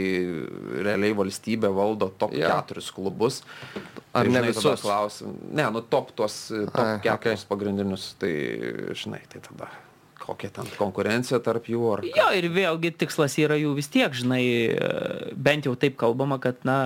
[0.85, 2.53] realiai valstybė valdo top ja.
[2.53, 3.41] keturis klubus.
[4.15, 4.85] Ar tai, ne visus?
[4.85, 5.33] Klausim.
[5.51, 7.49] Ne, nu top tuos top A, keturis okay.
[7.49, 8.35] pagrindinius, tai
[8.93, 9.71] žinai, tai tada
[10.25, 12.03] kokia ten konkurencija tarp jų ar...
[12.07, 14.41] Jo, ir vėlgi tikslas yra jų vis tiek, žinai,
[15.35, 16.77] bent jau taip kalbama, kad, na,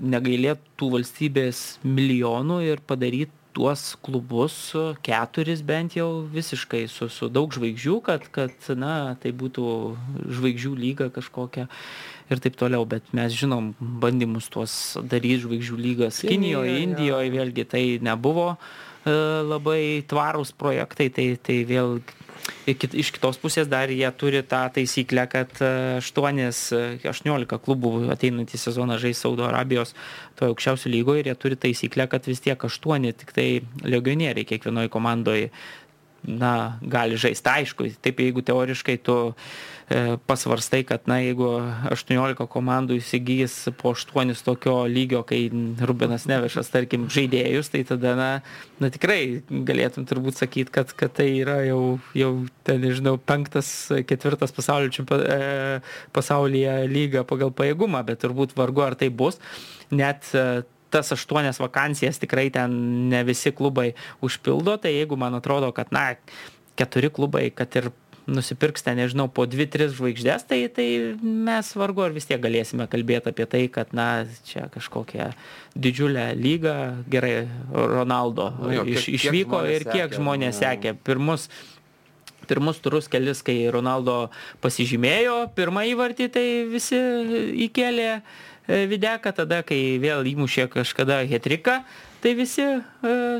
[0.00, 4.56] negailėtų valstybės milijonų ir padaryti tuos klubus,
[5.04, 9.64] keturis bent jau visiškai su, su daug žvaigždžių, kad, kad, na, tai būtų
[10.38, 11.68] žvaigždžių lyga kažkokia
[12.32, 17.84] ir taip toliau, bet mes žinom bandymus tuos daryti žvaigždžių lygas Kinijoje, Indijoje, vėlgi tai
[18.04, 19.12] nebuvo e,
[19.46, 22.00] labai tvarūs projektai, tai, tai vėl
[22.66, 28.60] iš kitos pusės dar jie turi tą taisyklę, kad 8, e, 18 e, klubų ateinantį
[28.60, 29.94] sezoną žais Saudo Arabijos
[30.38, 33.48] toje aukščiausio lygoje ir jie turi taisyklę, kad vis tiek 8 tik tai
[33.82, 35.50] legionieriai kiekvienoje komandoje
[36.26, 37.48] na, gali žaisti.
[37.48, 39.16] Aišku, taip jeigu teoriškai tu
[39.90, 41.48] e, pasvarstai, kad, na, jeigu
[41.90, 45.44] 18 komandų įsigys po 8 tokio lygio, kai
[45.82, 48.30] Rubinas Nevešas, tarkim, žaidėjus, tai tada, na,
[48.82, 52.32] na tikrai galėtum turbūt sakyti, kad, kad tai yra jau, jau
[52.66, 53.72] ten, nežinau, penktas,
[54.08, 55.80] ketvirtas pasaulio, e,
[56.14, 59.42] pasaulyje lyga pagal pajėgumą, bet turbūt vargu ar tai bus.
[59.92, 60.62] Net e,
[60.92, 62.76] tas aštuonias vakancijas tikrai ten
[63.12, 63.92] ne visi klubai
[64.24, 66.12] užpildo, tai jeigu man atrodo, kad, na,
[66.78, 67.90] keturi klubai, kad ir
[68.26, 70.86] nusipirks ten, nežinau, po dvi, tris žvaigždės, tai, tai
[71.18, 75.32] mes vargu ar vis tiek galėsime kalbėti apie tai, kad, na, čia kažkokia
[75.74, 76.76] didžiulė lyga,
[77.10, 80.60] gerai, Ronaldo nu jo, kiek, iš, išvyko kiek ir kiek sekė, žmonės nu.
[80.60, 80.96] sekė.
[81.02, 81.48] Pirmus
[82.42, 84.26] pirmus turus kelis, kai Ronaldo
[84.60, 86.98] pasižymėjo pirmą įvartį, tai visi
[87.68, 91.80] įkėlė E, Videką, tada, kai vėl įmušė kažkada hetriką,
[92.22, 92.82] tai visi e,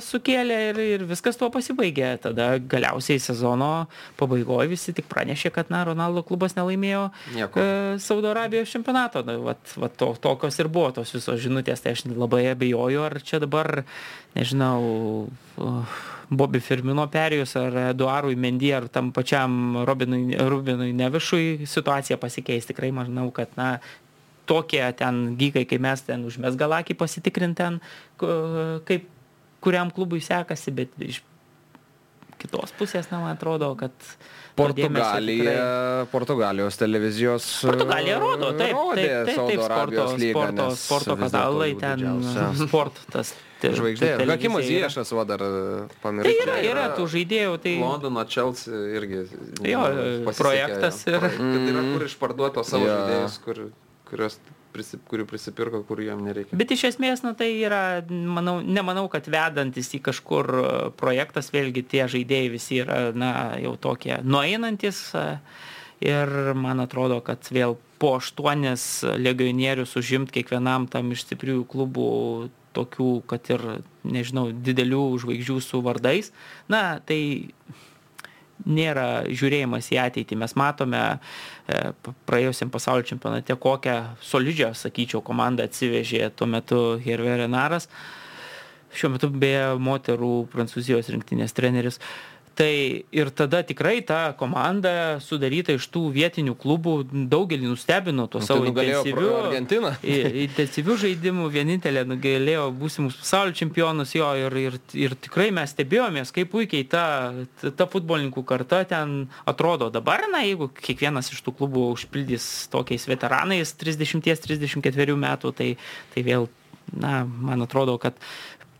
[0.03, 2.09] sukėlė ir, ir viskas tuo pasibaigė.
[2.24, 3.86] Tada galiausiai sezono
[4.19, 7.05] pabaigoje visi tik pranešė, kad na, Ronaldo klubas nelaimėjo
[7.36, 7.62] Nieko.
[7.62, 9.23] e, Saudo Arabijos čempionato.
[9.27, 13.20] Na, vat, vat, to, tokios ir buvo tos visos žinutės, tai aš labai abejoju, ar
[13.23, 13.85] čia dabar,
[14.35, 14.82] nežinau,
[15.62, 22.69] uh, Bobby Firmino perėjus, ar Eduarui Mendy, ar tam pačiam Robinui, Rubinui Nevišui situacija pasikeis.
[22.70, 23.74] Tikrai manau, kad na,
[24.48, 27.81] tokie ten gykai, kai mes ten užmes galakį pasitikrinti ten,
[28.89, 29.10] kaip
[29.62, 31.23] kuriam klubui sekasi, bet iš
[32.43, 33.94] kitos pusės, na, man atrodo, kad
[34.59, 36.09] Portugalija, tikrai...
[36.12, 37.47] Portugalijos televizijos.
[37.62, 42.05] Portugalija rodo, taip, taip, taip, taip, taip sporto, lygą, sporto, sporto kanalai ten,
[42.64, 43.32] sport, tas
[43.62, 44.10] žvaigždė.
[44.27, 45.44] Hakimas Iešas, va dar
[46.02, 46.35] pamiršau.
[46.43, 47.55] Tai yra, yra tų žaidėjų.
[47.62, 47.77] Tai...
[47.85, 49.23] Londono Chelsea irgi.
[49.69, 49.86] Jo,
[50.35, 51.05] projektas.
[51.06, 51.23] Ir...
[51.23, 53.64] Tai yra kur išparduoto savo žaidėjus, kur
[54.12, 54.36] kurios
[54.72, 56.56] prisi, kurių prisipirko, kurių jam nereikia.
[56.59, 61.84] Bet iš esmės, na tai yra, manau, nemanau, kad vedantis į kažkur e, projektas, vėlgi
[61.89, 63.32] tie žaidėjai visi yra, na,
[63.62, 65.05] jau tokie nueinantis.
[65.16, 65.26] E,
[66.05, 72.10] ir man atrodo, kad vėl po aštuonis legionierius užimt kiekvienam tam iš stipriųjų klubų
[72.76, 73.64] tokių, kad ir,
[74.09, 76.32] nežinau, didelių žvaigždžių su vardais,
[76.72, 77.20] na, tai
[78.66, 80.39] nėra žiūrėjimas į ateitį.
[80.43, 81.78] Mes matome e,
[82.28, 87.89] praėjusiam pasaulio čempionate, kokią solidžią, sakyčiau, komandą atsivežė tuo metu Hervé Renaras.
[88.93, 92.01] Šiuo metu beje moterų prancūzijos rinktinės treneris.
[92.55, 96.95] Tai ir tada tikrai ta komanda sudaryta iš tų vietinių klubų
[97.33, 99.01] daugelį nustebino tuo Tai savo nugalėjo
[99.57, 99.93] intensyviu,
[100.47, 106.53] intensyviu žaidimu, vienintelė nugalėjo būsimus pasaulio čempionus jo ir, ir, ir tikrai mes stebėjomės, kaip
[106.53, 107.05] puikiai ta,
[107.61, 113.09] ta, ta futbolininkų karta ten atrodo dabar, na, jeigu kiekvienas iš tų klubų užpildys tokiais
[113.09, 115.70] veteranais 30-34 metų, tai,
[116.12, 116.51] tai vėl,
[116.93, 118.19] na, man atrodo, kad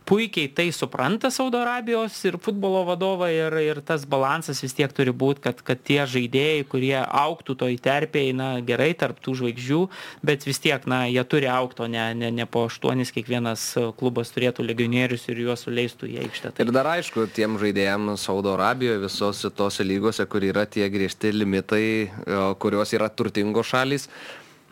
[0.05, 5.13] puikiai tai supranta Saudo Arabijos ir futbolo vadovai ir, ir tas balansas vis tiek turi
[5.15, 9.81] būti, kad, kad tie žaidėjai, kurie auktų toj terpėjai, na gerai, tarp tų žvaigždžių,
[10.25, 13.65] bet vis tiek, na, jie turi aukto, ne, ne, ne po aštuonis kiekvienas
[13.99, 16.53] klubas turėtų legionierius ir juos suleistų į aikštę.
[16.57, 21.33] Tai Ir dar aišku, tiem žaidėjams Saudo Arabijoje, visose tose lygose, kur yra tie griežti
[21.33, 21.85] limitai,
[22.27, 24.09] o, kurios yra turtingos šalys,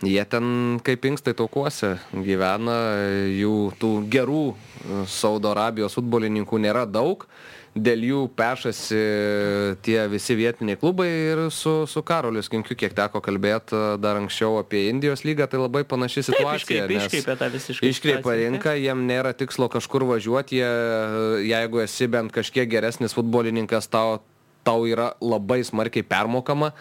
[0.01, 2.77] jie ten kaip inkstai taukuose gyvena,
[3.29, 7.27] jų tų gerų e, Saudo Arabijos futbolininkų nėra daug.
[7.71, 8.97] Dėl jų pešasi
[9.79, 14.89] tie visi vietiniai klubai ir su, su Karoliu Skinkiu, kiek teko kalbėti dar anksčiau apie
[14.89, 16.89] Indijos lygą, tai labai panaši situacija.
[16.91, 20.73] nes iškreipia tą visiškai Iškreipia rinką, jiem nėra tikslo kažkur važiuoti, jie,
[21.47, 24.19] jeigu esi bent kažkiek geresnis futbolininkas, tau,
[24.67, 26.73] tau yra labai smarkiai permokama.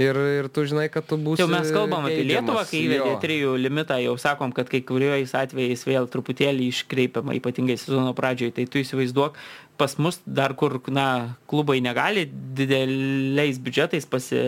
[0.00, 1.42] Ir, ir tu žinai, kad tu būsi.
[1.42, 5.84] Jau mes kalbam apie Lietuvą, kai įvedė trijų limitą, jau sakom, kad kai kuriuojais atvejais
[5.84, 9.36] vėl truputėlį iškreipiama, ypatingai sezono pradžioje, tai tu įsivaizduok,
[9.76, 12.24] pas mus dar kur, na, klubai negali
[12.56, 14.40] dideliais biudžetais pasi,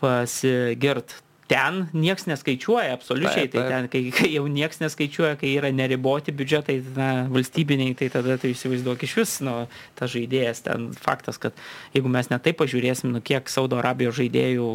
[0.00, 1.18] pasigirt.
[1.46, 3.70] Ten nieks neskaičiuoja absoliučiai, Taip, tai taip.
[3.70, 8.50] ten, kai, kai jau nieks neskaičiuoja, kai yra neriboti biudžetai, na, valstybiniai, tai tada tu
[8.50, 9.52] įsivaizduok iš vis, nu,
[9.94, 11.54] tas žaidėjas, ten faktas, kad
[11.94, 14.66] jeigu mes netai pažiūrėsim, nu, kiek Saudo Arabijos žaidėjų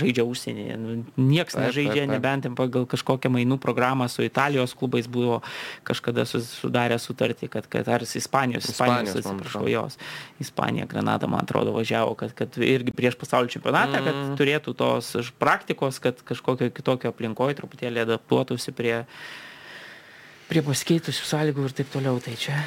[0.00, 2.14] žaidžia užsienyje, nu, nieks Taip, nežaidžia, taip, taip.
[2.16, 5.42] nebent pagal kažkokią mainų programą su Italijos klubais buvo
[5.84, 10.00] kažkada su- sudarę sutartį, kad, kad ar Ispanijos, Ispanijos, Ispanijos, atsiprašau, jos,
[10.40, 14.36] Ispanija, Granada, man atrodo, važiavo, kad, kad irgi prieš pasaulio čempionatą, kad Mm.
[14.40, 19.04] turėtų tos praktikos, kad kažkokio kitokio aplinkoje truputėlį adaptuotųsi prie,
[20.48, 22.20] prie pasikeitusių sąlygų ir taip toliau.
[22.22, 22.60] Tai čia.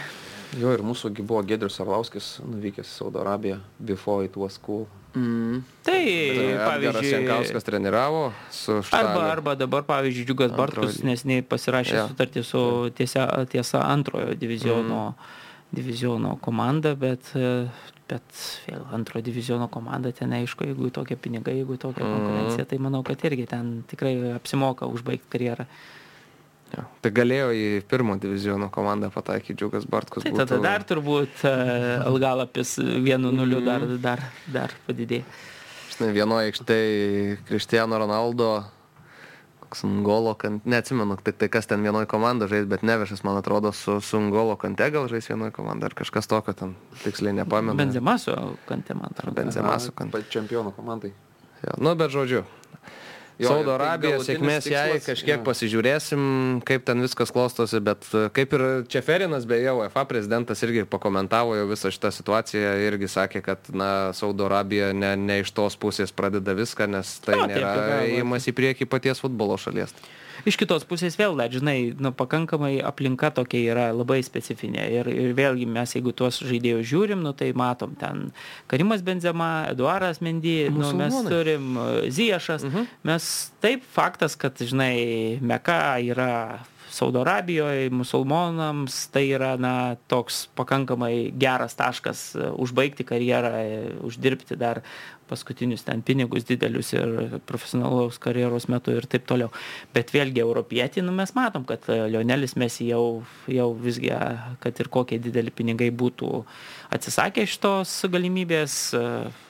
[0.57, 4.85] Jo, ir mūsų buvo Gedrius Arlauskis nuvykęs į Saudo Arabiją, before it was cool.
[5.17, 5.63] Mm.
[5.83, 5.99] Tai,
[6.61, 9.21] pavyzdžiui, Jankauskas treniravo su Arba, Štaliu.
[9.31, 12.05] arba dabar, pavyzdžiui, Džiugas Antrojo Bartkus ly- nesiniai pasirašė Jo.
[12.11, 12.61] sutartį su
[12.95, 15.15] tiesa, tiesa antrojo diviziono,
[15.73, 17.67] diviziono komanda, bet, e,
[18.09, 23.03] bet vėl antro diviziono komanda ten aišku, jeigu tokie pinigai, jeigu tokia konkurencija, tai manau,
[23.07, 25.67] kad irgi ten tikrai apsimoka užbaigti karjerą.
[26.75, 26.83] Jo.
[27.03, 30.25] Tai galėjo į pirmo diviziono komandą pataikyti Džiugas Bartkus.
[30.25, 31.53] Tai tada dar turbūt e,
[32.03, 32.73] algalapis
[33.05, 35.23] vienu nuliu dar, dar, dar padidėjo.
[35.93, 38.49] Žinai, vienoje aikštėje Kristiano Ronaldo,
[39.67, 43.73] koks Ngolo, kant, neatsimenu, tai, tai kas ten vienoje komandoje žais, bet Nevešas, man atrodo,
[43.75, 47.75] su, su Ngolo kante gal žais vienoje komandoje, ar kažkas tokio ten tiksliai nepamenu.
[47.75, 48.31] Benzema su
[48.65, 49.35] kante, man atrodo.
[49.35, 50.23] Benzema su kante.
[50.31, 51.11] Čempionų komandai.
[51.65, 52.45] Jo, nu, bet žodžiu.
[53.37, 55.43] Jo, Saudo tai Arabija, sėkmės jai, tikslas, kažkiek jo.
[55.45, 56.21] pasižiūrėsim,
[56.65, 61.67] kaip ten viskas klostosi, bet e, kaip ir Čeferinas, beje, UEFA prezidentas irgi pakomentavo jau
[61.69, 66.57] visą šitą situaciją, irgi sakė, kad, na, Saudo Arabija ne, ne iš tos pusės pradeda
[66.57, 69.93] viską, nes tai Jo, taip, nėra tai gal, įimas į priekį paties futbolo šalies.
[70.47, 74.85] Iš kitos pusės vėl, žinai, nu, pakankamai aplinka tokia yra labai specifinė.
[74.95, 78.29] Ir, ir vėlgi mes, jeigu tuos žaidėjus žiūrim, nu, tai matom ten
[78.71, 82.63] Karimas Benzema, Eduaras Mendy, nu, mes turim e, Ziešas.
[82.63, 82.87] Uh -huh.
[83.03, 91.31] Mes taip faktas, kad, žinai, Meka yra Saudo Arabijoje, musulmonams tai yra, na, toks pakankamai
[91.35, 94.81] geras taškas e, užbaigti karjerą, e, uždirbti dar
[95.29, 99.51] paskutinius ten pinigus didelius ir profesionalaus karjeros metu ir taip toliau.
[99.95, 104.81] Bet vėlgi europietį, nu, mes matom, kad e, Lionelis Messi jau, jau visgi, e, kad
[104.81, 106.31] ir kokie dideli pinigai būtų
[106.95, 109.03] atsisakė šitos galimybės, e,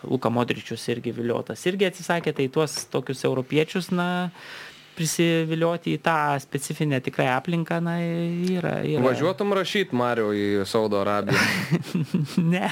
[0.10, 4.10] Luka Modričius irgi viliotas irgi atsisakė, tai tuos tokius europiečius, na,
[4.98, 8.80] prisivilioti į tą specifinę tikrai aplinką, na, yra.
[8.88, 9.04] yra.
[9.06, 11.40] Važiuotum rašyti Mario į Saudo Arabiją,
[12.54, 12.72] ne,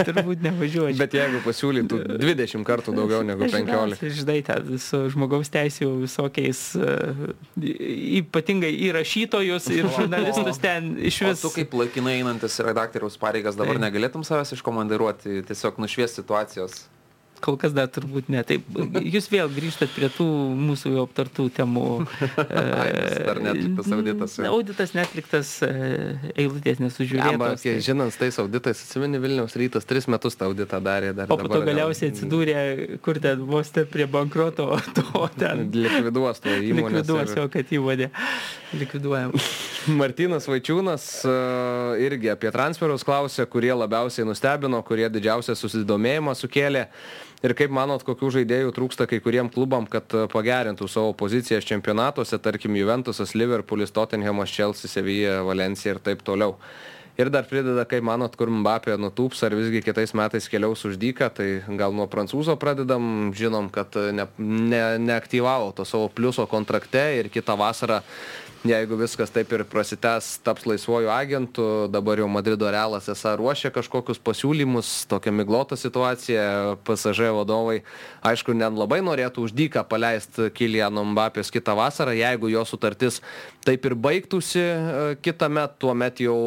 [0.00, 0.96] turbūt nevažiuoju.
[1.00, 4.04] bet jeigu pasiūlytų 20 kartų daugiau negu 15.
[4.20, 4.38] Žinai,
[4.82, 7.32] su žmogaus teisų visokiais, e,
[8.20, 11.44] ypatingai į rašytojus ir žurnalistus ten iš O vis.
[11.44, 13.86] tu kaip laikinai einantis redaktoriaus pareigas dabar Taip.
[13.88, 16.84] negalėtum savęs iškomandiruoti, tiesiog nušvies situacijos.
[17.44, 18.40] Kol kas dar turbūt ne.
[18.48, 18.64] Taip,
[19.04, 20.24] jūs vėl grįžtat prie tų
[20.56, 21.82] mūsų jau aptartų temų.
[23.28, 24.36] Dar neatliktas auditas.
[24.48, 25.70] Auditas netliktas, e,
[26.40, 27.60] eilutės Arba, nesužiūrėtos.
[27.66, 31.28] kiek tai- žinant, tais auditais, atsimeni Vilniaus rytas, tris metus tą auditą darė dar.
[31.28, 32.56] O po to galiausiai atsidūrė,
[33.04, 37.02] kur ten vos te prie bankroto, to ten Likviduos to įmonės.
[37.04, 38.08] likviduos jo, kad įvodė.
[38.80, 39.36] Likviduojam.
[40.00, 41.32] Martinas Vaičiūnas e,
[42.06, 46.86] irgi apie transferus klausė, kurie labiausiai nustebino, kurie didžiausią susidomėjimą sukėlė.
[47.44, 52.78] Ir kaip manot, kokių žaidėjų trūksta kai kuriem klubam, kad pagerintų savo pozicijas čempionatuose, tarkim
[52.80, 56.56] Juventusas, Liverpoolis, Tottenhamas, Chelsea, Sevilla, Valencija ir taip toliau.
[57.14, 61.28] Ir dar prideda, kaip manot, kur Mbappé nutūps, ar visgi kitais metais keliaus už dyką,
[61.36, 61.46] tai
[61.78, 67.54] gal nuo prancūzo pradedam, žinom, kad ne, ne, neaktyvavo to savo pliuso kontrakte ir kitą
[67.60, 68.00] vasarą
[68.64, 74.20] jeigu viskas taip ir prasitęs, taps laisvojų agentų, dabar jau Madrido realas esą ruošia kažkokius
[74.24, 77.82] pasiūlymus, tokia miglota situacija, PSG vadovai,
[78.24, 83.20] aišku, net labai norėtų uždyką paleisti Kiliano Mbapės kitą vasarą, jeigu jo sutartis
[83.64, 86.38] taip ir baigtųsi e, kitą metą, tuomet jau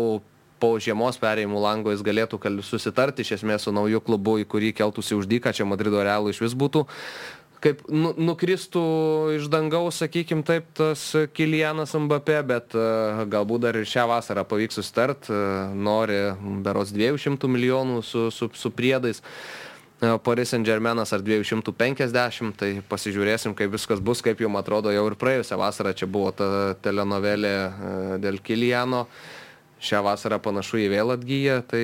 [0.57, 5.17] po žiemos perėjimų lango jis galėtų susitarti iš esmės su nauju klubu, į kurį keltųsi
[5.17, 6.87] uždyką, čia Madrido realų iš vis būtų
[7.67, 8.83] kaip nu, nukristų
[9.37, 11.03] iš dangaus, sakykim taip, tas
[11.35, 16.19] Kilianas Mbappé, bet uh, galbūt dar ir šią vasarą pavyks sustart, uh, nori
[16.65, 19.23] beros 200 milijonų su, su, su priedais.
[19.97, 25.07] Uh, Paris Saint Germainas ar 250, tai pasižiūrėsim, kaip viskas bus, kaip jums atrodo, jau
[25.09, 27.57] ir praėjusią vasarą čia buvo ta telenovelė
[28.21, 29.07] dėl Kiliano.
[29.07, 29.36] Uh,
[29.83, 31.83] šią vasarą panašu į vėl atgyja, tai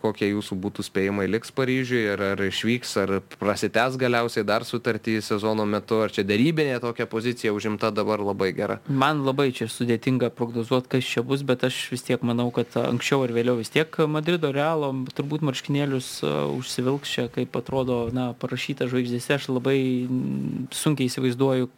[0.00, 5.66] kokie jūsų būtų spėjimai liks Paryžiui, ar, ar išvyks, ar prasitęs galiausiai dar sutartį sezono
[5.68, 8.78] metu, ar čia darybinė tokia pozicija užimta dabar labai gera.
[8.88, 13.26] Man labai čia sudėtinga prognozuoti, kas čia bus, bet aš vis tiek manau, kad anksčiau
[13.26, 19.36] ar vėliau vis tiek Madrido Realo turbūt marškinėlius užsivilks čia, kaip atrodo, na, parašyta žvaigždėse,
[19.36, 19.78] aš labai
[20.74, 21.70] sunkiai įsivaizduoju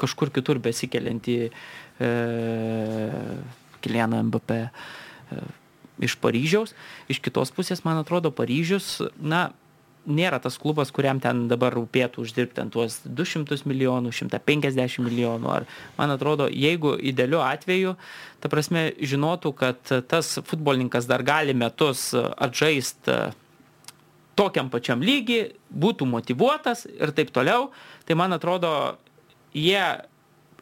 [0.00, 2.10] kažkur kitur besikeliantį e,
[3.80, 4.64] Kilianą MBP.
[5.30, 5.42] E,
[6.00, 6.72] iš Paryžiaus.
[7.12, 9.50] Iš kitos pusės, man atrodo, Paryžius, na,
[10.08, 15.50] nėra tas klubas, kuriam ten dabar rūpėtų uždirbti tuos 200 milijonų, 150 milijonų.
[15.52, 15.66] Ar,
[15.98, 17.96] man atrodo, jeigu idealiu atveju,
[18.40, 23.20] ta prasme, žinotų, kad tas futbolininkas dar gali metus atžaisti
[24.40, 27.68] tokiam pačiam lygiai, būtų motivuotas ir taip toliau,
[28.08, 28.96] tai man atrodo,
[29.52, 29.82] jie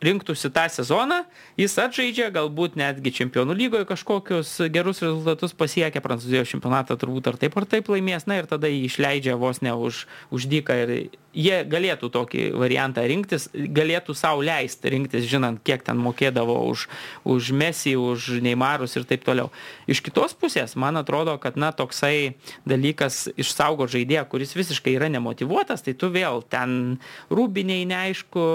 [0.04, 1.22] rinktųsi tą sezoną,
[1.58, 7.56] jis atžaidžia, galbūt netgi čempionų lygoje kažkokius gerus rezultatus pasiekia, Prancūzijos čempionatą turbūt ar taip
[7.58, 10.92] ar taip laimės, na ir tada jį išleidžia vos ne už, už dyką ir
[11.38, 16.86] jie galėtų tokį variantą rinktis, galėtų savo leisti rinktis, žinant, kiek ten mokėdavo už,
[17.28, 19.52] už Messi, už Neimarus ir taip toliau.
[19.90, 22.34] Iš kitos pusės, man atrodo, kad na toksai
[22.68, 26.98] dalykas išsaugo žaidėją, kuris visiškai yra nemotivuotas, tai tu vėl ten
[27.30, 28.46] rūbiniai neaišku,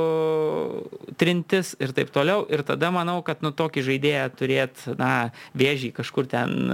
[1.21, 2.45] trin trintis ir taip toliau.
[2.49, 6.71] Ir tada manau, kad nu tokį žaidėją turėti, na, vėžį kažkur ten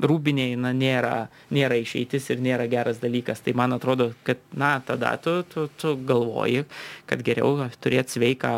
[0.00, 3.40] rūbiniai, na, nėra, nėra išeitis ir nėra geras dalykas.
[3.40, 6.66] Tai man atrodo, kad, na, tada tu, tu, tu galvoji,
[7.06, 8.54] kad geriau turėti sveiką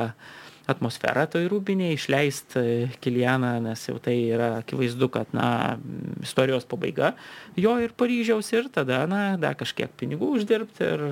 [0.71, 5.77] atmosferą toj rūbiniai, išleisti e, Kilianą, nes jau tai yra akivaizdu, kad, na,
[6.23, 7.17] istorijos pabaiga
[7.59, 11.05] jo ir Paryžiaus ir tada, na, dar kažkiek pinigų uždirbti ir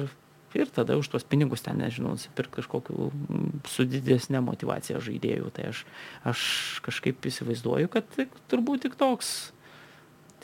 [0.54, 5.50] ir tada už tuos pinigus ten, nežinau, nusipirkti kažkokiu mm, su didesnė motivacija žaidėjų.
[5.56, 5.84] Tai aš,
[6.26, 6.42] aš
[6.86, 9.52] kažkaip įsivaizduoju, kad tik, turbūt tik toks,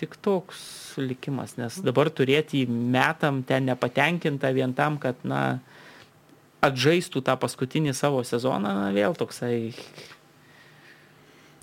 [0.00, 0.60] tik toks
[1.00, 5.58] likimas, nes dabar turėti metam ten nepatenkintą vien tam, kad, na,
[6.66, 9.72] atžaistų tą paskutinį savo sezoną, na, vėl toksai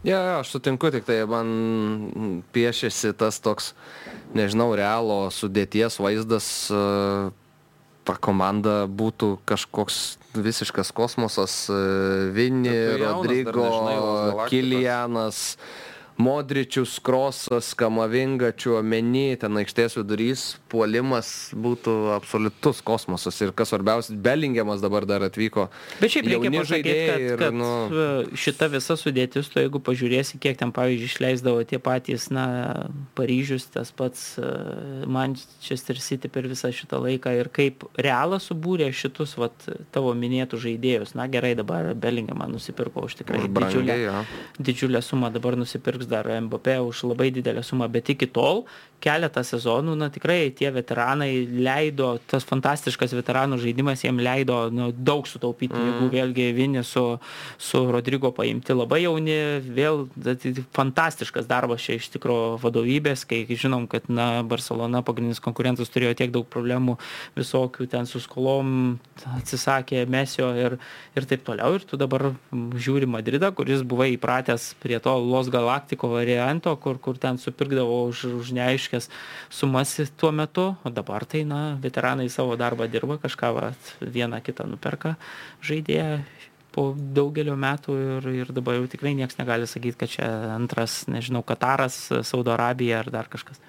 [0.03, 3.69] Ja, ja, aš sutinku, tik tai man piešėsi tas toks,
[4.35, 6.49] nežinau, realo sudėties vaizdas
[8.03, 10.01] ta komanda būtų kažkoks
[10.33, 11.79] visiškas kosmosas, e,
[12.35, 15.55] Vini, Rodrygo, Kilianas.
[15.55, 15.92] Dar
[16.23, 23.39] Modričius, Krosas, Kamavinga, Čiuomeny, ten aikštės vidurys, puolimas būtų absoliutus kosmosas.
[23.43, 25.67] Ir kas svarbiausia, Belingiamas dabar dar atvyko.
[25.99, 27.71] Bet šiaip reikia pasakyti, kad, ir, kad nu...
[28.39, 32.45] šita visa sudėtis, tu jeigu pažiūrėsi, kiek ten, pavyzdžiui, išleisdavo tie patys, na,
[33.17, 34.53] Paryžius, tas pats e,
[35.09, 41.15] Manchester City per visą šitą laiką ir kaip realas subūrė šitus, vat, tavo minėtų žaidėjus.
[41.19, 44.23] Na gerai, dabar Belingiamą nusipirko už tikrai didžiulę, ja.
[44.59, 48.65] didžiulę sumą, dabar nusipirks dar Mbappé už labai didelę sumą, bet iki tol
[49.03, 55.27] keletą sezonų, na tikrai tie veteranai leido, tas fantastiškas veteranų žaidimas jiem leido nu, daug
[55.27, 56.09] sutaupyti mm.
[56.13, 57.03] vėlgi Vinį su,
[57.61, 59.35] su Rodrygo paimti labai jauni,
[59.75, 60.05] vėl
[60.75, 66.33] fantastiškas darbas čia iš tikro vadovybės, kai žinom, kad na, Barcelona pagrindinis konkurentas turėjo tiek
[66.33, 66.97] daug problemų
[67.37, 68.97] visokių ten su skolom,
[69.35, 70.77] atsisakė Mesio ir,
[71.17, 71.75] ir taip toliau.
[71.75, 76.97] Ir tu dabar žiūri Madridą, kuris buvai įpratęs prie to Los Galacticos plastiko varianto, kur,
[76.97, 79.09] kur ten supirkdavo už, už neaiškės
[79.49, 84.65] sumas tuo metu, o dabar tai, na, veteranai savo darbą dirba, kažką va, vieną kitą
[84.67, 85.15] nuperka
[85.61, 86.23] žaidėją
[86.73, 90.25] po daugelio metų ir, ir dabar jau tikrai niekas negali sakyti, kad čia
[90.55, 93.59] antras, nežinau, Kataras, Saudo Arabija ar dar kažkas.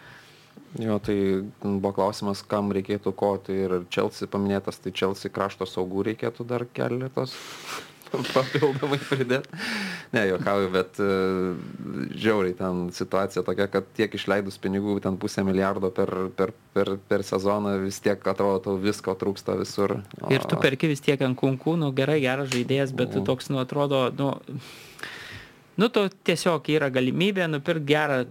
[0.81, 6.09] Jo, tai buvo klausimas, kam reikėtų ko, tai ir Chelsea paminėtas, tai Chelsea krašto saugų
[6.09, 7.37] reikėtų dar keletos
[8.35, 9.61] papildomai pridėti.
[10.15, 11.57] Ne, juokauju, bet uh,
[12.15, 17.27] žiauriai ten situacija tokia, kad tiek išleidus pinigų, ten pusę milijardo per, per, per, per
[17.27, 19.99] sezoną, vis tiek atrodo, tau visko trūksta visur.
[20.21, 20.31] O...
[20.35, 23.61] Ir tu perki vis tiek ant kunkų, nu gerai, geras žaidėjas, bet tu toks, nu
[23.63, 24.33] atrodo, nu,
[25.81, 28.25] nu tu tiesiog yra galimybė nupirkti gerą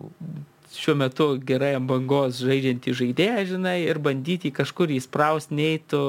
[0.74, 6.02] šiuo metu gerai ant bangos žaidžiantį žaidėją, žinai, ir bandyti kažkur įspraust, nei tu...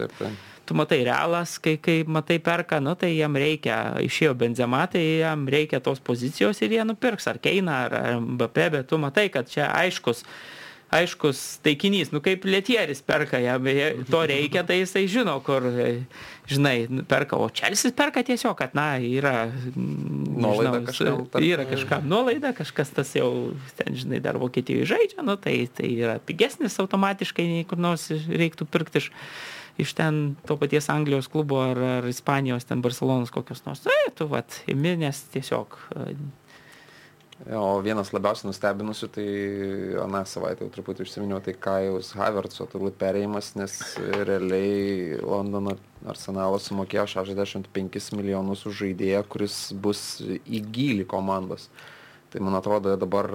[0.00, 4.84] Taip, taip tu matai realas, kai, kai matai perka, nu tai jam reikia, išėjo benzema,
[4.92, 9.00] tai jam reikia tos pozicijos ir jie nupirks ar Keina, ar, ar BP, bet tu
[9.00, 10.20] matai, kad čia aiškus,
[10.92, 13.64] aiškus taikinys, nu kaip Lietieris perka, jam
[14.12, 15.64] to reikia, tai jisai žino, kur,
[16.52, 16.76] žinai,
[17.08, 23.16] perka, o Čelsis perka tiesiog, kad, na, yra, nuolaida kažkam, yra kažkam nuolaida, kažkas tas
[23.16, 23.30] jau,
[23.80, 28.68] ten, žinai, dar Vokietijoje žaidžia, nu tai, tai yra pigesnis automatiškai, nei kur nors reiktų
[28.68, 29.14] pirkti iš iš
[29.94, 33.84] ten to paties Anglijos klubo ar, ar Ispanijos, ten Barcelonos kokios nors.
[33.84, 35.78] Tai tu, vat, imi, nes tiesiog.
[37.54, 39.26] O vienas labiausiai nustebinusių, tai
[40.02, 43.76] aną savaitę jau truputį užsiminiau, tai Kajus Havertzo turbūt perėjimas, nes
[44.26, 45.76] realiai Londono
[46.10, 51.68] arsenalas sumokėjo 65 milijonus už žaidėją, kuris bus į gilį komandos.
[52.34, 53.30] Tai man atrodo, dabar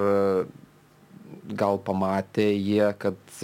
[1.55, 3.39] gal pamatė jie, kad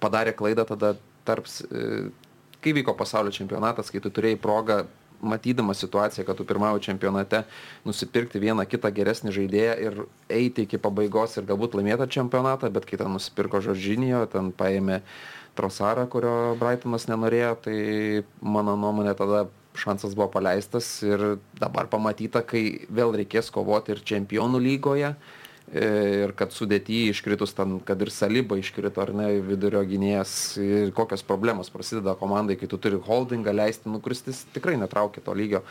[0.00, 0.94] padarė klaidą tada
[1.30, 2.08] tarps, e,
[2.60, 4.82] kai vyko pasaulio čempionatas, kai tu turėjai progą
[5.20, 7.42] matydamas situaciją, kad tu pirmauji čempionate,
[7.84, 9.98] nusipirkti vieną kitą geresnį žaidėją ir
[10.32, 15.02] eiti iki pabaigos ir galbūt laimėti čempionatą, bet kai ten nusipirko Žoržinijo, ten paėmė
[15.58, 17.78] Trosarą, kurio Brightonas nenorėjo, tai
[18.40, 19.48] mano nuomonė tada
[19.80, 25.14] šansas buvo paleistas ir dabar pamatyta, kai vėl reikės kovoti ir čempionų lygoje,
[25.70, 30.32] ir kad sudėty iškritus ten, kad ir Saliba iškrito ar ne, vidurio gynėjas
[30.62, 34.24] ir kokios problemos prasideda komandai, kai tu turi holdingą leisti, nu, kuris
[34.54, 35.62] tikrai netraukia to lygio.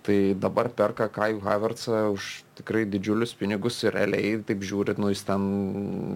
[0.00, 5.26] Tai dabar perka Kajų Havertzą už tikrai didžiulius pinigus ir realiai, taip žiūrit, nu jis
[5.28, 5.42] ten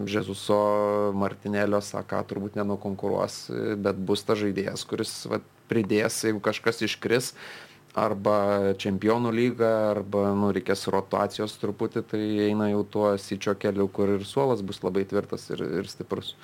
[0.08, 3.42] Žezuso Martinėlio Saka turbūt nenukonkuruos,
[3.84, 7.34] bet bus ta žaidėjas, kuris va, pridės, jeigu kažkas iškris,
[7.94, 14.16] arba čempionų lyga, arba nu, reikės rotacijos truputį, tai eina jau tuo sičio keliu, kur
[14.16, 16.34] ir suolas bus labai tvirtas ir, ir stiprus.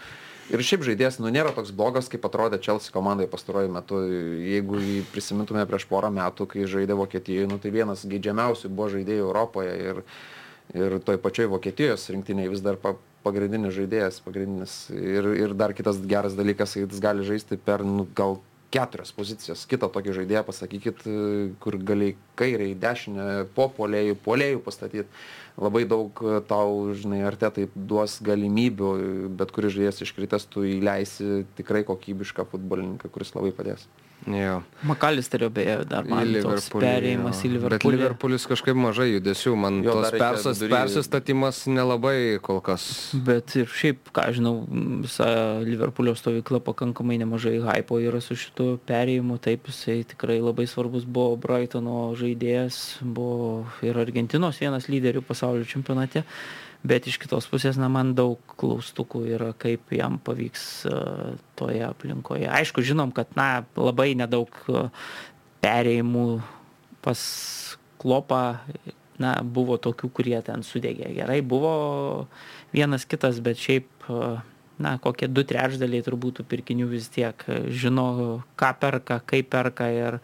[0.51, 4.01] Ir šiaip žaidėjas, nu, nėra toks blogas, kaip atrodė Chelsea komandai pastaruoju metu.
[4.43, 4.81] Jeigu
[5.12, 10.02] prisimintume prieš porą metų, kai žaidė Vokietijoje, nu, tai vienas geidžiamiausių buvo žaidėjų Europoje ir,
[10.74, 14.77] ir toj pačioj Vokietijos rinktiniai vis dar pa, pagrindinis žaidėjas, pagrindinis.
[14.90, 18.40] Ir, ir dar kitas geras dalykas, jis gali žaisti per nu, gal
[18.74, 19.64] keturias pozicijas.
[19.70, 21.05] Kitą tokį žaidėją pasakykit,
[21.62, 23.26] kur gali kairiai, dešinę,
[23.56, 25.09] po polėjų, polėjų pastatyti.
[25.60, 28.92] Labai daug tau, žinai, ar te tai duos galimybių,
[29.40, 33.88] bet kuris žaidėjas iškritęs, tu įleisi tikrai kokybišką futbolininką, kuris labai padės.
[34.26, 34.60] Jo.
[34.84, 37.97] Makalisterio beje dar man toks perėjimas į Liverpoolį.
[37.97, 42.84] Bet Liverpoolis kažkaip mažai judesių, man jo, tos persas, persistatymas nelabai kol kas.
[43.16, 44.55] Bet ir šiaip, ką žinau,
[45.06, 45.30] visa
[45.64, 51.38] Liverpoolio stovykla pakankamai nemažai hypo yra su šitu perėjimu, taip jisai tikrai labai svarbus buvo
[51.40, 56.26] Brightono žaidėjas, buvo ir Argentinos vienas lyderių pasaulio čempionate
[56.86, 62.48] bet iš kitos pusės na man daug klaustukų yra kaip jam pavyks uh, toje aplinkoje.
[62.48, 64.89] Aišku žinom kad na labai nedaug uh,
[65.65, 66.27] perėjimų
[67.05, 67.20] pas
[68.01, 68.61] klopą
[69.20, 71.11] na buvo tokių kurie ten sudegė.
[71.19, 71.74] Gerai buvo
[72.73, 74.40] vienas kitas bet šiaip uh,
[74.81, 80.19] na kokie du trečdaliai turbūt tų pirkinių vis tiek žino ką perka kaip perka ir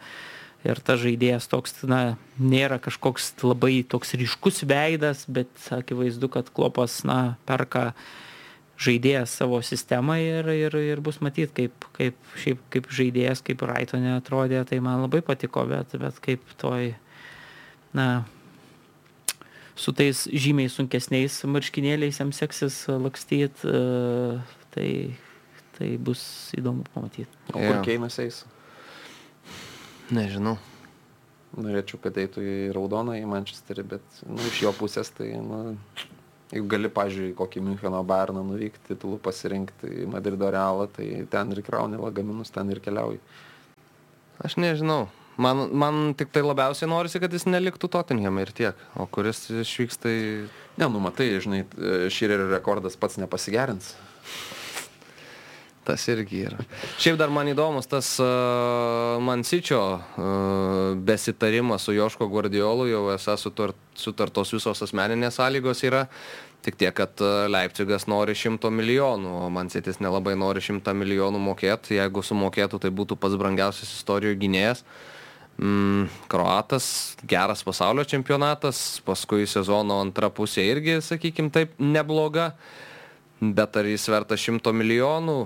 [0.67, 7.01] ir tas žaidėjas toks, na, nėra kažkoks labai toks ryškus veidas, bet akivaizdu, kad klopas,
[7.07, 7.91] na, perka
[8.77, 14.17] žaidėjas savo sistemą ir, ir, ir bus matyti, kaip, kaip, šiaip, kaip žaidėjas, kaip Raitonė
[14.17, 16.91] atrodė, tai man labai patiko, bet, bet kaip toj,
[17.97, 18.07] na,
[19.77, 24.91] su tais žymiai sunkesniais marškinėliais jam seksis lakstyti, e, tai,
[25.77, 26.21] tai bus
[26.57, 27.29] įdomu pamatyti.
[27.53, 28.43] O kur Keinas eis?
[30.13, 30.55] Nežinau.
[31.57, 35.77] Norėčiau, kad eitų į raudoną į Manchesterį, bet nu, iš jo pusės tai, nu,
[36.51, 41.63] jeigu gali, pažiūrėjau, kokį Müncheno Bayerną nuvykti, titulų pasirinkti į Madrido Realą, tai ten ir
[41.65, 43.21] krauni lagaminus, ten ir keliauji.
[44.43, 45.07] Aš nežinau.
[45.37, 48.79] Man, man tik tai labiausiai norisi, kad jis neliktų Tottenham ir tiek.
[48.97, 50.15] O kuris išvyks, tai...
[50.77, 51.63] Ne, nu matai, žinai,
[52.13, 53.91] Širerio rekordas pats nepasigerins.
[55.87, 56.63] Tas irgi yra.
[56.99, 63.77] Šiaip dar man įdomus tas uh, Mansičio uh, besitarimas su Joško Guardiolu, jau esą sutart,
[63.95, 66.03] sutartos visos asmeninės sąlygos yra.
[66.67, 71.95] Tik tiek, kad Leipzigas nori 100 milijonų, o Mansitis nelabai nori 100 milijonų mokėti.
[71.95, 74.81] Jeigu sumokėtų, tai būtų pats brangiausias istorijų gynėjas.
[75.57, 82.51] Mm, Kroatas, geras pasaulio čempionatas, paskui sezono antra pusė irgi, sakykim, taip nebloga.
[83.39, 85.37] Bet ar jis verta 100 milijonų?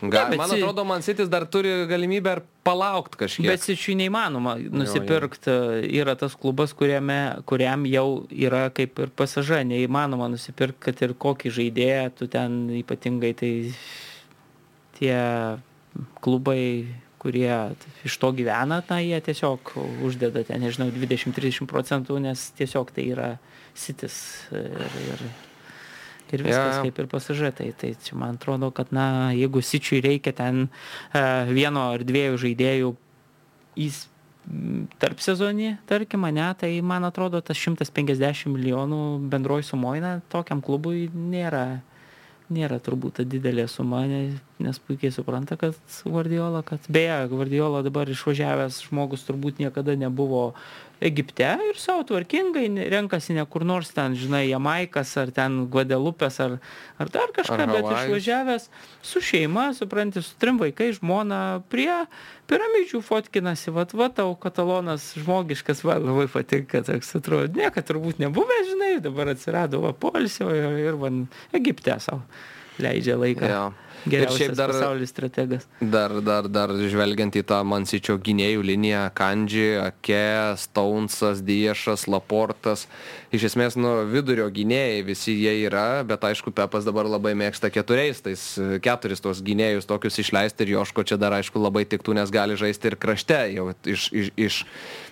[0.00, 3.50] Gal, ja, man atrodo, Man City dar turi galimybę ir palaukti kažkiek.
[3.50, 5.52] Bet Sičiui neįmanoma nusipirkti.
[6.00, 7.18] Yra tas klubas, kuriame,
[7.48, 9.60] kuriam jau yra kaip ir pasaža.
[9.68, 13.52] Neįmanoma nusipirkti, kad ir kokį žaidėją tu ten ypatingai tai
[14.96, 15.20] tie
[16.24, 16.64] klubai
[17.20, 17.52] kurie
[18.08, 19.74] iš to gyvena, na, jie tiesiog
[20.08, 23.30] uždeda ten, nežinau, 20-30 procentų, nes tiesiog tai yra
[23.76, 24.16] sitis.
[24.56, 25.24] Ir, ir
[26.36, 26.84] ir viskas ja.
[26.84, 27.50] kaip ir pasižė.
[27.56, 32.94] Tai, čia man atrodo, kad na, jeigu Sičiui reikia ten uh, vieno ar dviejų žaidėjų
[33.80, 33.90] į
[34.98, 41.82] tarp sezonį, tarkim, ne, tai man atrodo, tas 150 milijonų bendroji sumoina tokiam klubui nėra
[42.50, 44.04] nėra turbūt ta didelė suma,
[44.64, 50.50] nes puikiai supranta, kad Guardiola, kad beje, Guardiola dabar išvažiavęs žmogus turbūt niekada nebuvo
[51.00, 56.58] Egipte ir savo tvarkingai renkasi ne kur nors ten, žinai, Jamaikas ar ten Guadelupės ar,
[57.00, 58.66] ar dar kažką, ar bet išvažiavęs
[59.08, 62.02] su šeima, supranti, su trim vaikais, žmona prie
[62.52, 68.60] piramidžių fotkinasi, vat, vat, tau katalonas žmogiškas, va, labai patinka, toks atrodo, niekada turbūt nebuvę,
[68.68, 71.14] žinai, dabar atsirado va polisio ir, ir va,
[71.56, 72.26] Egipte savo
[72.80, 73.48] leidžia laiką.
[73.48, 73.64] Ja.
[74.08, 75.66] Geriausias dar pasaulis strategas.
[75.80, 82.86] Dar, dar, dar žvelgiant į tą Mansičio gynėjų liniją, Kandži, Ake, Stonesas, Diešas, Laportas,
[83.34, 88.22] iš esmės, nu, vidurio gynėjai visi jie yra, bet aišku, Pepas dabar labai mėgsta keturiais,
[88.24, 88.46] tais
[88.84, 92.92] keturis tos gynėjus tokius išleisti ir Joško čia dar aišku labai tiktų, nes gali žaisti
[92.92, 94.64] ir krašte jau iš, iš, iš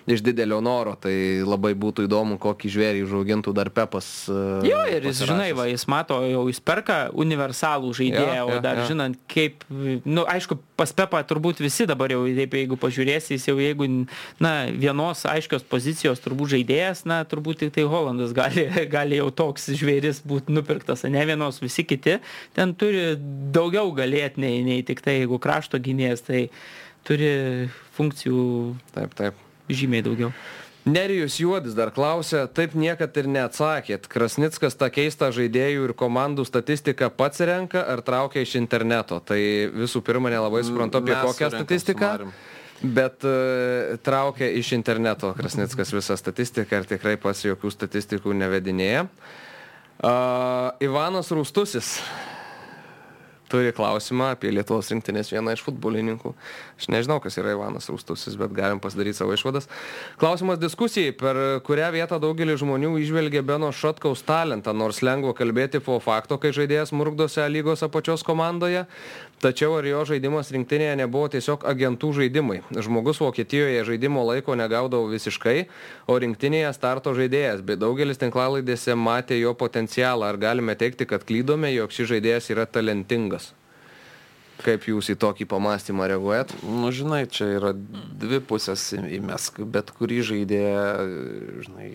[0.09, 4.09] iš didelio noro, tai labai būtų įdomu, kokį žvėrį užaugintų dar Pepas.
[4.65, 8.60] Jo, ir jis, žinai, va, jis mato, jau jis perka universalų žaidėją, ja, ja, o
[8.65, 8.86] dar ja.
[8.90, 13.48] žinant, kaip, na, nu, aišku, pas Pepą turbūt visi dabar jau, taip, jeigu pažiūrėsi, jis
[13.50, 13.88] jau, jeigu,
[14.42, 19.70] na, vienos aiškios pozicijos turbūt žaidėjas, na, turbūt tik tai Holandas gali, gali jau toks
[19.78, 22.18] žvėris būti nupirktas, ne vienos, visi kiti
[22.56, 23.12] ten turi
[23.55, 26.46] daugiau galėti nei, nei tik tai, jeigu krašto gynėjas, tai
[27.09, 27.32] turi
[27.96, 28.40] funkcijų.
[28.94, 30.32] Taip, taip žymiai daugiau.
[30.86, 34.06] Nerijus Juodis dar klausė, taip niekad ir neatsakėt.
[34.10, 39.18] Krasnickas tą keistą žaidėjų ir komandų statistiką pats renka ar traukia iš interneto.
[39.20, 39.38] Tai
[39.74, 42.12] visų pirma, nelabai suprantu apie kokią statistiką.
[42.78, 49.09] Bet uh, traukia iš interneto Krasnickas visą statistiką ir tikrai pas jokių statistikų nevedinėja.
[49.98, 51.96] Uh, Ivanas Rūstusis
[53.51, 56.33] turi klausimą apie Lietuvos rinktinės vieną iš futbolininkų.
[56.79, 59.69] Aš nežinau, kas yra Ivanas Rūstusis, bet galim pasidaryti savo išvadas.
[60.20, 65.99] Klausimas diskusijai, per kurią vietą daugelis žmonių išvelgia Beno Šatkaus talentą, nors lengva kalbėti po
[66.05, 68.85] fakto, kai žaidėjas murgdosi lygos apačios komandoje.
[69.39, 72.56] Tačiau ar jo žaidimas rinktinėje nebuvo tiesiog agentų žaidimai?
[72.74, 75.69] Žmogus Vokietijoje žaidimo laiko negaudavo visiškai,
[76.10, 80.32] o rinktinėje starto žaidėjas, bet daugelis tinklalaidėse matė jo potencialą.
[80.32, 83.52] Ar galime teikti, kad klydome, jog šis žaidėjas yra talentingas?
[84.59, 86.56] Kaip jūs į tokį pamastymą reaguojat?
[86.66, 90.82] Nu, žinai, čia yra dvi pusės įmesk, bet kurį žaidėją,
[91.69, 91.90] žinai,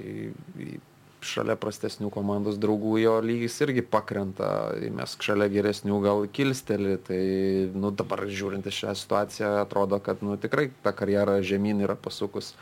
[1.26, 4.48] šalia prastesnių komandos draugų jo lygis irgi pakrenta,
[4.94, 7.20] mes šalia geresnių gal kilsteli, tai
[7.74, 12.54] nu, dabar žiūrint į šią situaciją atrodo, kad nu, tikrai ta karjera žemyn yra pasukus.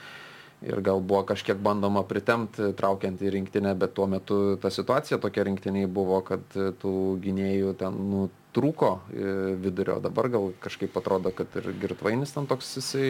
[0.61, 5.47] Ir gal buvo kažkiek bandoma pritemti, traukiant į rinktinę, bet tuo metu ta situacija tokia
[5.47, 6.91] rinktiniai buvo, kad tų
[7.23, 9.99] gynėjų ten nu, trūko e, vidurio.
[10.03, 13.07] Dabar gal kažkaip atrodo, kad ir Girtvainis ten toks jisai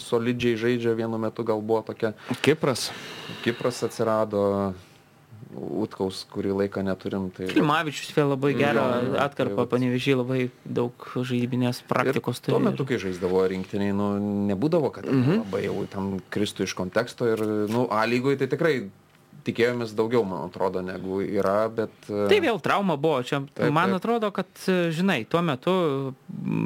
[0.00, 2.14] solidžiai žaidžia vienu metu, gal buvo tokia.
[2.44, 2.90] Kipras.
[3.44, 4.74] Kipras atsirado.
[5.48, 7.30] Utkaus, kurį laiką neturim.
[7.32, 7.46] Tai...
[7.48, 8.82] Klimavičius vėl labai gerą
[9.16, 12.42] atkarpą, tai panevežiai labai daug žaidybinės praktikos.
[12.44, 14.10] Tai tuo metu, kai žaisdavo rinktiniai, nu,
[14.50, 15.40] nebūdavo, kad mm -hmm.
[15.46, 17.40] labai jau tam kristų iš konteksto ir,
[17.72, 18.90] nu, A lygoje tai tikrai
[19.48, 21.94] tikėjomės daugiau, man atrodo, negu yra, bet...
[22.08, 23.22] E, tai vėl trauma buvo.
[23.26, 24.00] Čia, taip, man taip.
[24.02, 25.74] atrodo, kad, e, žinai, tuo metu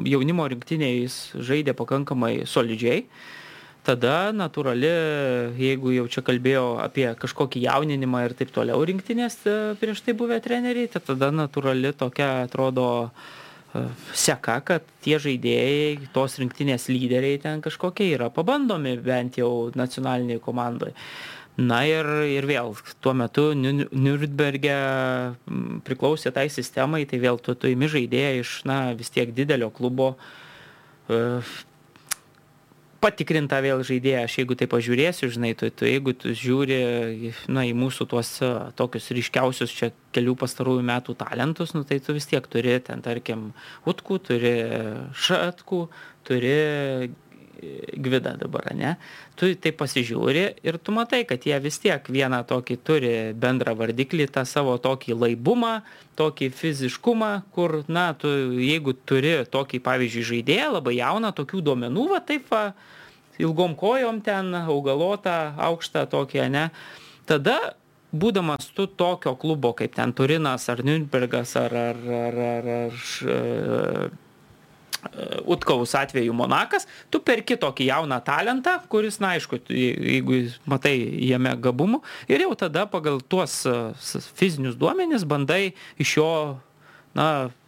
[0.09, 1.19] jaunimo rinktinėje jis
[1.51, 3.05] žaidė pakankamai solidžiai.
[3.83, 4.89] Tada natūrali,
[5.59, 10.39] jeigu jau čia kalbėjo apie kažkokį jauninimą ir taip toliau rinktinės e, prieš tai buvę
[10.43, 12.87] treneriai, tai tada natūrali tokia atrodo
[14.13, 20.91] seka, kad tie žaidėjai, tos rinktinės lyderiai ten kažkokie yra pabandomi bent jau nacionaliniai komandai.
[21.53, 22.71] Na ir, ir vėl,
[23.03, 24.77] tuo metu Nürnberge
[25.85, 30.15] priklausė tai sistemai, tai vėl tu, tu įmi žaidėją iš, na, vis tiek didelio klubo,
[31.05, 31.19] e,
[33.05, 36.79] patikrintą vėl žaidėją, aš jeigu tai pažiūrėsiu, žinai, tu, tu jeigu tu žiūri,
[37.45, 38.49] na, į mūsų tuos e,
[38.79, 43.51] tokius ryškiausius čia kelių pastarųjų metų talentus, nu, tai tu vis tiek turi ten, tarkim,
[43.85, 44.55] utkų, turi
[45.13, 45.85] šatkų,
[46.25, 46.57] turi
[47.97, 48.95] gvidą dabar, ne?
[49.39, 54.27] Tu tai pasižiūri ir tu matai, kad jie vis tiek vieną tokį turi bendrą vardiklį,
[54.33, 55.75] tą savo tokį laibumą,
[56.19, 58.31] tokį fiziškumą, kur, na, tu
[58.61, 62.65] jeigu turi tokį, pavyzdžiui, žaidėją, labai jauną, tokių duomenų, va taip, va,
[63.41, 66.67] ilgom kojom ten, augalotą, aukštą tokį, ne?
[67.29, 67.57] Tada
[68.13, 74.11] būdamas tu tokio klubo kaip ten Turinas ar Nürnbergas ar, ar, ar, ar, ar
[75.45, 80.39] Utkaus atveju Monakas, tu perki tokį jauną talentą, kuris, na aišku, jeigu
[80.69, 80.95] matai
[81.27, 81.99] jame gabumų,
[82.31, 83.61] ir jau tada pagal tuos
[84.39, 86.31] fizinius duomenis bandai iš jo,
[87.17, 87.27] na,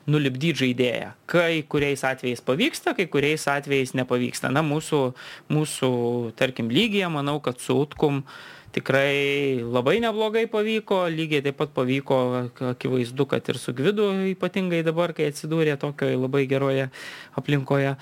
[0.09, 1.11] nulipdyti žaidėją.
[1.29, 4.51] Kai kuriais atvejais pavyksta, kai kuriais atvejais nepavyksta.
[4.53, 5.01] Na, mūsų,
[5.51, 5.93] mūsų
[6.39, 8.35] tarkim, lygyje, manau, kad su Utkum uh,
[8.75, 12.19] tikrai labai neblogai pavyko, lygiai taip pat pavyko,
[12.73, 16.89] akivaizdu, kad ir su Gvidu ypatingai dabar, kai atsidūrė tokioje labai geroje
[17.39, 17.95] aplinkoje.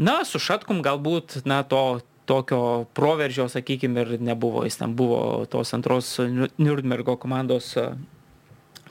[0.00, 4.64] Na, su Šatkum galbūt, na, to tokio proveržio, sakykime, ir nebuvo.
[4.64, 6.16] Jis ten buvo tos antros
[6.56, 7.74] Nürnbergo komandos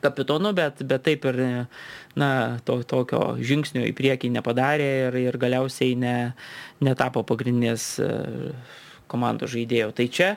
[0.04, 1.40] kapitonu, bet, bet taip ir
[2.20, 2.30] na,
[2.68, 6.16] to, tokio žingsnio į priekį nepadarė ir, ir galiausiai ne,
[6.84, 7.88] netapo pagrindinės
[9.14, 9.92] komandos žaidėjų.
[9.96, 10.30] Tai čia,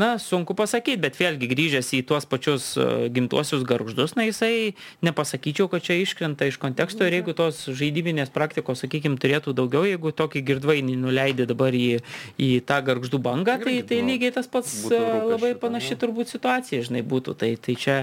[0.00, 4.74] na, sunku pasakyti, bet vėlgi grįžęs į tuos pačius e, gimtuosius garždus, na, jisai
[5.06, 10.14] nepasakyčiau, kad čia iškrenta iš konteksto ir jeigu tos žaidybinės praktikos, sakykime, turėtų daugiau, jeigu
[10.14, 12.00] tokį girdvainį nuleidė dabar į,
[12.36, 14.98] į tą garždų bangą, tai, tai lygiai tas pats e,
[15.30, 17.38] labai panaši turbūt situacija, žinai, būtų.
[17.38, 18.02] Tai, tai čia...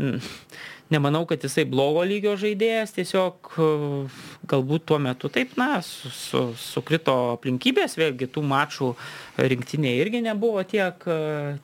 [0.00, 0.20] Mm,
[0.92, 3.66] nemanau, kad jisai blogo lygio žaidėjas, tiesiog e,
[4.50, 8.92] galbūt tuo metu taip, na, su, su, sukrito aplinkybės, vėlgi tų mačų
[9.40, 11.18] rinktinė irgi nebuvo tiek, e,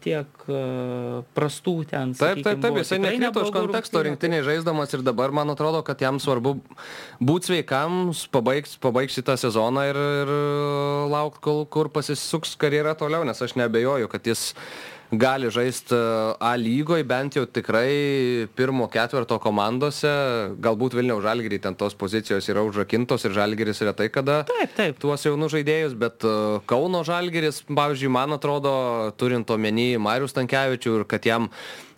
[0.05, 0.63] tiek e,
[1.37, 2.17] prastų ten.
[2.19, 6.21] Taip, taip, taip, jisai nekrito iš konteksto rinktinė žaisdamas ir dabar man atrodo, kad jam
[6.23, 6.57] svarbu
[7.21, 10.37] būti sveikam, pabaigs, pabaigs šitą sezoną ir, ir
[11.13, 14.53] laukti, kol kur pasisuks karjera toliau, nes aš nebejoju, kad jis
[15.11, 20.11] gali žaisti e, A lygoje, bent jau tikrai pirmo ketverto komandose,
[20.61, 25.01] galbūt Vilniaus Žalgirį ten tos pozicijos yra užrakintos ir Žalgiris retai kada taip, taip.
[25.01, 26.37] tuos jaunus žaidėjus, bet e,
[26.69, 28.73] Kauno Žalgiris, pavyzdžiui, man atrodo,
[29.21, 31.49] turint omeny Marius Tankievičių ir kad jam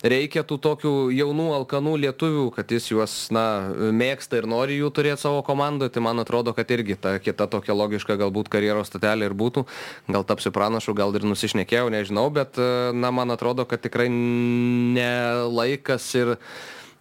[0.01, 3.45] reikia tų tokių jaunų alkanų lietuvių, kad jis juos, na,
[3.93, 7.77] mėgsta ir nori jų turėti savo komandoje, tai man atrodo, kad irgi ta kita tokia
[7.77, 9.65] logiška galbūt karjeros statelė ir būtų.
[10.11, 15.11] Gal tapsiu pranašu, gal ir nusišnekėjau, nežinau, bet, na, man atrodo, kad tikrai ne
[15.51, 16.37] laikas ir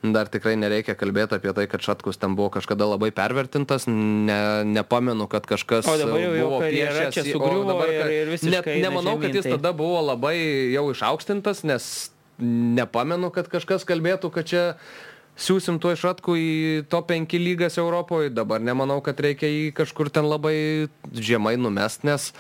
[0.01, 5.29] dar tikrai nereikia kalbėti apie tai, kad Šatkus ten buvo kažkada labai pervertintas, ne, nepamenu,
[5.29, 8.55] kad kažkas o dabar jau buvo sugriuvo dabar, ir, ir visiškai.
[8.55, 9.59] Net, nemanau, žemyn, kad jis tai...
[9.59, 10.39] tada buvo labai
[10.73, 11.91] jau išaukštintas, nes
[12.41, 14.65] nepamenu, kad kažkas kalbėtų, kad čia
[15.41, 16.51] siūsim tuo išratkų į
[16.93, 18.33] top 5 lygas Europoje.
[18.35, 22.31] Dabar nemanau, kad reikia jį kažkur ten labai žemai numest, nes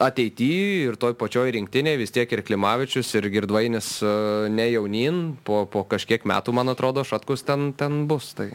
[0.00, 4.14] ateityje ir toj pačioj rinktinėje vis tiek ir Klimavičius, ir Girdvainis e,
[4.52, 8.32] ne jaunin, po, po kažkiek metų, man atrodo, šatkus ten, ten bus.
[8.36, 8.50] Tai.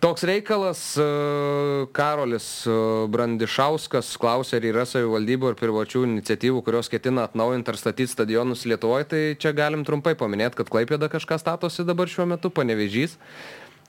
[0.00, 1.04] Toks reikalas, e,
[1.92, 2.72] Karolis e,
[3.12, 9.08] Brandišauskas klausė, ar yra savivaldybių ir privačių iniciatyvų, kurios ketina atnaujinti ar statyti stadionus Lietuvoje,
[9.10, 13.18] tai čia galim trumpai paminėti, kad Klaipėda kažką statosi dabar šiuo metu, panevežys.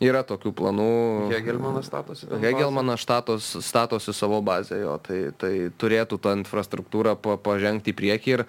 [0.04, 0.92] Yra tokių planų.
[1.32, 2.28] Hegelmanas statosi.
[2.44, 8.36] Hegelmanas statos, statosi savo bazę, jo, tai, tai turėtų tą infrastruktūrą pa, pažengti į priekį
[8.36, 8.46] ir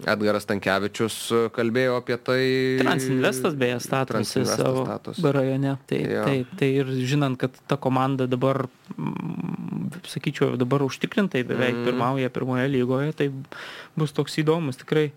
[0.00, 1.16] Edgaras Tankievičius
[1.54, 2.40] kalbėjo apie tai.
[2.80, 5.20] Transinvestas beje statosi savo status.
[5.36, 5.76] rajone.
[5.86, 6.24] Tai, ja.
[6.26, 8.64] tai, tai ir žinant, kad ta komanda dabar,
[10.08, 11.86] sakyčiau, dabar užtikrintai beveik mm.
[11.90, 13.30] pirmauja pirmoje lygoje, tai
[13.98, 15.10] bus toks įdomus tikrai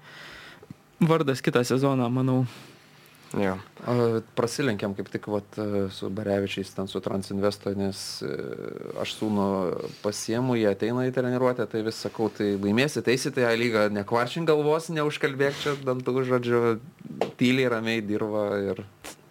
[1.02, 2.44] vardas kitą sezoną, manau.
[3.36, 3.56] Jo.
[4.38, 5.58] Prasilenkiam kaip tik vat,
[5.94, 8.32] su Barevičiais, ten su Transinvesto, nes e,
[9.02, 9.48] aš sūnų
[10.04, 14.88] pasiemu, jie ateina į treniruotę, tai vis sakau, tai laimėsi, teisite ją lygą, nekvaršink galvos,
[14.96, 16.64] neužkalbėk čia dantų žodžiu,
[17.40, 18.86] tyliai ramiai dirba ir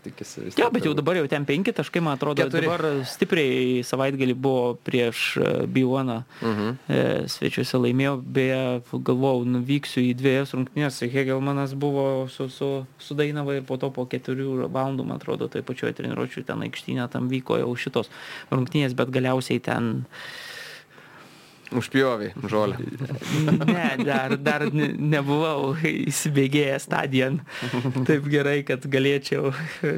[0.05, 0.59] tikisi vis.
[0.59, 2.69] Jo, bet jau dabar jau ten penki taškai, man atrodo, Keturi.
[2.69, 6.77] dabar stipriai savaitgalį buvo prieš e, Bijoną uh mhm.
[6.89, 8.63] e, svečiuose laimėjo, beje,
[8.93, 14.07] galvojau, nuvyksiu į dviejas rungtynės, Hegelmanas buvo su, su, su Dainava ir po to po
[14.11, 18.11] keturių valandų, man atrodo, tai pačioje treniruočių ten aikštynė tam vyko jau šitos
[18.53, 20.05] rungtynės, bet galiausiai ten
[21.75, 22.77] Užpjovai žolę.
[23.67, 27.31] Ne, dar, dar nebuvau įsibėgėjęs stadiją
[28.07, 29.51] taip gerai, kad galėčiau.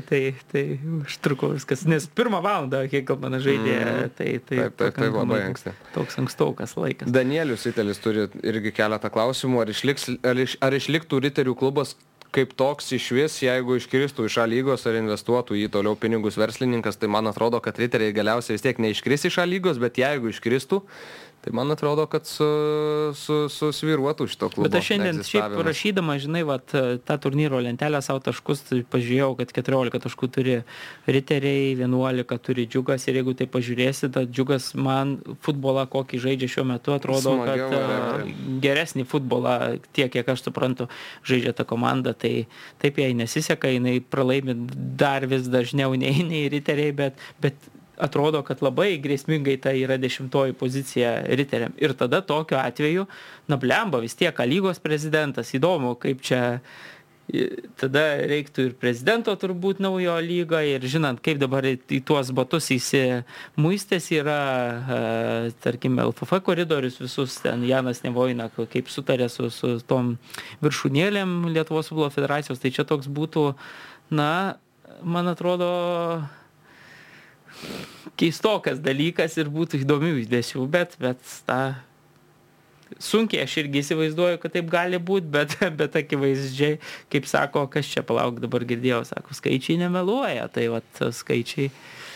[0.09, 0.21] Tai,
[0.53, 0.65] tai
[1.03, 1.85] užtruko viskas.
[1.89, 4.11] Nes pirmą valandą, kiek mano žaidė, Mhm.
[4.17, 5.73] tai, tai, Taip, taip, taip, labai anksti.
[5.95, 7.11] Toks ankstokas laikas.
[7.13, 9.63] Danielius Itelis turi irgi keletą klausimų.
[9.67, 11.97] Ar, išliks, ar, iš, ar išliktų riterių klubas
[12.37, 16.99] kaip toks iš vis, jeigu iškristų iš A lygos ar investuotų į toliau pinigus verslininkas,
[17.01, 20.83] tai man atrodo, kad riteriai galiausiai vis tiek neiškris iš A lygos, bet jeigu iškristų,
[21.47, 22.47] tai man atrodo, kad su,
[23.15, 24.67] su, susviruotų šito klubo.
[24.67, 26.73] Bet aš šiandien šiaip rašydama, žinai, vat,
[27.07, 30.57] tą turnyro lentelę savo taškus, tai pažiūrėjau, kad 14 taškų turi
[31.07, 36.67] riteriai, 11 turi džiugas ir jeigu tai pažiūrėsi, tad džiugas man futbolą, kokį žaidžia šiuo
[36.73, 39.55] metu, atrodo, Smagiau, kad yra, geresnį futbolą,
[39.95, 40.89] tiek kiek aš suprantu,
[41.31, 42.49] žaidžia ta komanda, tai
[42.83, 44.59] taip jai nesiseka, jinai pralaimi
[44.99, 50.57] dar vis dažniau nei, nei riteriai, bet, bet atrodo, kad labai grėsmingai tai yra dešimtoji
[50.59, 51.77] pozicija riteriam.
[51.81, 53.07] Ir tada tokiu atveju,
[53.49, 56.61] na blemba vis tiek, A lygos prezidentas, įdomu, kaip čia
[57.81, 64.07] tada reiktų ir prezidento turbūt naujo lygo ir žinant, kaip dabar į, tuos batus įsimuistęs
[64.15, 64.39] yra,
[64.79, 65.01] e,
[65.65, 70.15] tarkime, LFF koridorius visus, ten Janas Nevoina, kaip sutarė su, su tom
[70.63, 73.49] viršūnėlėm Lietuvos futbolo federacijos, tai čia toks būtų,
[74.15, 74.31] na,
[75.03, 75.73] man atrodo,
[78.21, 81.61] keistokas dalykas ir būtų įdomių judesių, bet, bet tą
[83.03, 86.81] sunkiai aš irgi įsivaizduoju, kad taip gali būti, bet, bet akivaizdžiai,
[87.13, 91.71] kaip sako, kas čia palauk dabar girdėjau, sako, skaičiai nemeluoja, tai vat skaičiai.
[91.71, 92.07] Jo,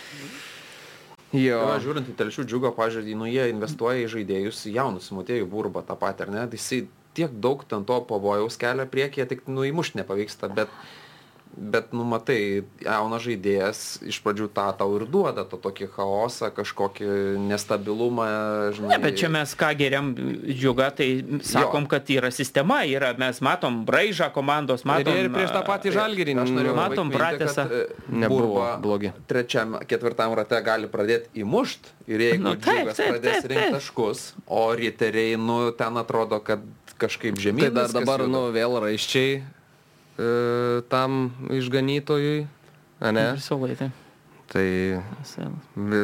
[1.30, 5.94] Jo, žiūrint į telšių džiugą, pažiūrėjau, nu jie investuoja į žaidėjus, jaunus, Motėjų burbą tą
[5.98, 6.46] patį, ar ne?
[6.50, 6.80] Tai jisai
[7.14, 10.72] tiek daug ten to pavojaus kelia priekyje, tik nu įmušti nepavyksta, bet,
[11.56, 17.08] bet nu matai, jaunas žaidėjas iš pradžių tą tau ir duoda, to tokį chaosą, kažkokį
[17.48, 18.26] nestabilumą,
[18.76, 18.92] žinai.
[18.94, 21.08] Ne, bet čia mes ką geriam džiugą, tai
[21.46, 21.90] sakom, jo.
[21.90, 25.12] kad yra sistema, yra, mes matom braižą komandos, matom.
[25.12, 26.38] ir, ir prieš tą patį žalgerį.
[26.40, 27.66] Aš norėjau Matom pratęsą.
[27.66, 27.82] e,
[28.22, 29.12] Nebuvo blogi.
[29.28, 33.66] Trečiam, ketvirtam rate gali pradėti įmušt ir jeigu Nu, taip, džiugas taip, pradės taip, rinkti
[33.66, 33.78] taip.
[33.78, 36.62] taškus, o riteriai, nu, ten atrodo, kad
[37.00, 37.68] kažkaip žemyn.
[37.68, 39.40] Tai dar dabar, nu, vėl raiščiai
[40.20, 42.44] e, tam išganytojui,
[43.16, 43.26] ne?
[43.38, 43.90] Visolai, tai.
[44.50, 44.66] Tai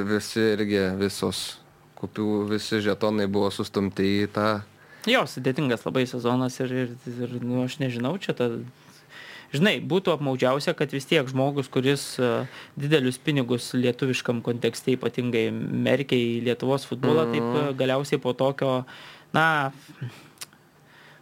[0.06, 1.59] visi irgi, visos
[1.98, 4.48] kupių, visi žetonai buvo sustumti į tą
[5.06, 8.51] Jo, sudėtingas labai sezonas ir, ir, ir nu, aš nežinau, čia ta...
[9.55, 12.30] Žinai, būtų apmaudžiausia, kad vis tiek žmogus, kuris e,
[12.74, 17.36] didelius pinigus lietuviškam kontekste ypatingai merkia į Lietuvos futbolą, mm.
[17.36, 18.80] taip e, galiausiai po tokio,
[19.36, 19.47] na,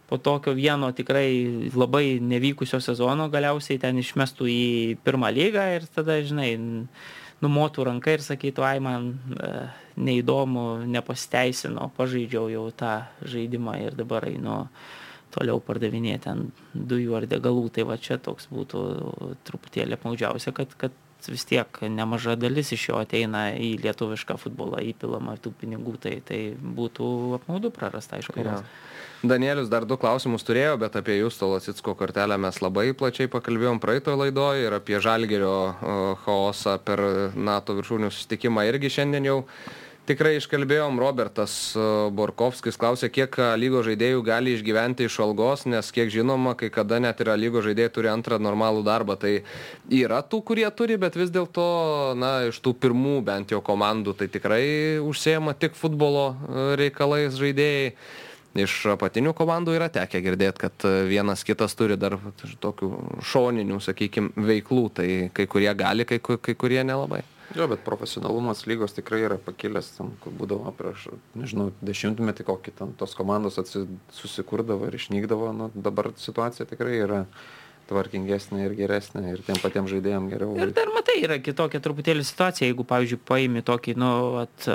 [0.09, 4.65] po tokio vieno tikrai labai nevykusio sezono galiausiai ten išmestų į
[5.05, 6.51] pirmą lygą ir tada, žinai,
[7.43, 9.49] numotų ranką ir sakytų, ai man e,
[9.97, 14.65] neįdomu, nepasiteisino, pažaidžiau jau tą žaidimą ir dabar einu
[15.35, 17.67] toliau pardavinėti ten dujų ar degalų.
[17.75, 18.83] Tai va čia toks būtų
[19.47, 20.95] truputėlį apmaudžiausia, kad, kad
[21.27, 26.39] vis tiek nemaža dalis iš jo ateina į lietuvišką futbolą, įpilama tų pinigų, tai, tai
[26.55, 27.09] būtų
[27.39, 28.39] apmaudu prarasta, aišku.
[28.45, 28.61] Jo.
[29.27, 34.19] Danielius dar du klausimus turėjo, bet apie Justo Lasitsko kortelę mes labai plačiai pakalbėjom praeitoje
[34.19, 35.55] laidoje ir apie Žalgerio
[36.25, 37.01] chaosą per
[37.35, 39.39] NATO viršūnių susitikimą irgi šiandien jau
[40.05, 40.99] tikrai iškalbėjom.
[41.01, 41.53] Robertas
[42.15, 46.99] Borkovskis klausė, kiek a, lygos žaidėjų gali išgyventi iš algos, nes kiek žinoma, kai kada
[47.01, 49.17] net ir a, lygos žaidėjai turi antrą normalų darbą.
[49.21, 49.33] Tai
[49.89, 51.65] yra tų, kurie turi, bet vis dėlto,
[52.21, 54.65] na, iš tų pirmų bent jau komandų tai tikrai
[55.01, 57.95] užsiema tik futbolo a, reikalais žaidėjai.
[58.55, 62.15] Iš apatinių komandų yra tekę girdėti, kad e, vienas kitas turi dar
[62.63, 62.89] tokių
[63.27, 67.25] šoninių, sakykime, veiklų, tai kai kurie gali, kai, kai kurie nelabai.
[67.55, 72.95] Jo, bet profesionalumas lygos tikrai yra pakilęs, tam, kur būdavo prieš, nežinau, dešimtmetį kokį ten
[72.97, 73.83] tos komandos atsi,
[74.15, 77.21] susikurdavo ir išnykdavo, nu, dabar situacija tikrai yra
[77.85, 80.55] tvarkingesnė ir geresnė ir tiem patiems žaidėjams geriau.
[80.57, 84.11] Ir dar matai, yra kitokia truputėlį situacija, jeigu, pavyzdžiui, paimi tokį, nu,
[84.41, 84.69] at,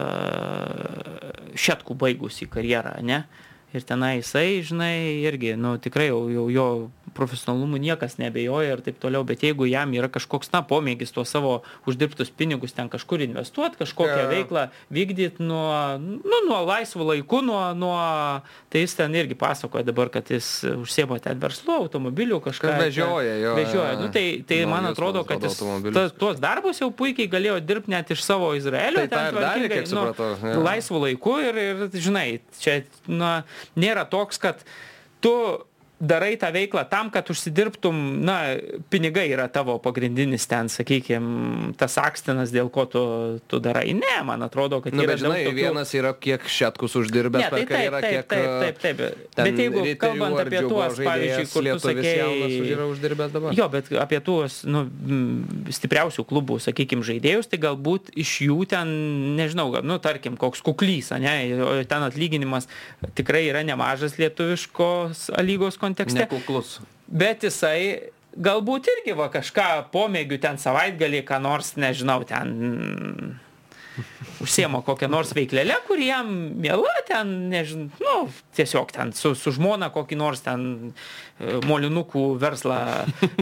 [1.58, 3.24] šetkų baigusi karjerą, ne?
[3.70, 6.66] Ir tenai jisai, žinai, irgi, nu, tikrai jau, jau jo
[7.14, 11.60] profesionalumu niekas nebejoja ir taip toliau, bet jeigu jam yra kažkoks, na, pomėgis tuos savo
[11.90, 14.30] uždirbtus pinigus ten kažkur investuoti, kažkokią yeah.
[14.30, 14.64] veiklą
[14.94, 17.96] vykdyti nuo, nu, nuo laisvų laikų, nuo, nuo,
[18.72, 22.74] tai jis ten irgi pasakoja dabar, kad jis užsiema ten verslu, automobilių kažką.
[22.80, 23.96] Vežioja, jo, Vežioja.
[24.00, 25.58] Nu, tai, tai man Naujus, atrodo, man kad jis
[25.96, 29.06] ta, tuos darbus jau puikiai galėjo dirbti net iš savo Izraelio.
[29.06, 30.60] Tai ten darė, kiek supratau, jo.
[30.66, 32.28] Laisvų laikų ir, ir, žinai,
[32.60, 32.80] čia
[33.10, 33.40] na,
[33.78, 34.64] nėra toks, kad
[35.24, 35.34] tu
[36.00, 37.94] darai tą veiklą tam, kad užsidirbtum,
[38.24, 38.56] na,
[38.88, 43.02] pinigai yra tavo pagrindinis ten, sakykime, tas akstinas, dėl ko tu,
[43.50, 43.92] tu darai.
[43.96, 44.96] Ne, man atrodo, kad...
[44.96, 45.56] Na, bet žinai, tokių...
[45.58, 49.44] vienas yra kiek šetkus uždirbęs, ne, tai taip, taip, taip, taip, taip, taip.
[49.44, 52.48] Bet jeigu kalbant apie tuos, pavyzdžiui, kur tu sakėjai...
[52.72, 53.54] yra.
[53.60, 54.86] Jo, bet apie tuos, nu,
[55.76, 58.96] stipriausių klubų, sakykime, žaidėjus, tai galbūt iš jų ten,
[59.36, 61.36] nežinau, nu, tarkim, koks kuklys, ne,
[61.90, 62.70] ten atlyginimas
[63.18, 66.24] tikrai yra nemažas lietuviškos lygos kontekste kontekste.
[66.24, 66.78] Nekuklus.
[67.10, 73.38] Bet jisai galbūt irgi va kažką pomėgių ten savaitgalį, ką nors, nežinau, ten
[74.40, 76.30] užsiema kokią nors veiklelę, kur jam
[76.62, 78.14] mėla ten, nežinau, nu,
[78.56, 82.78] tiesiog ten su, su žmona kokį nors ten e, molinukų verslą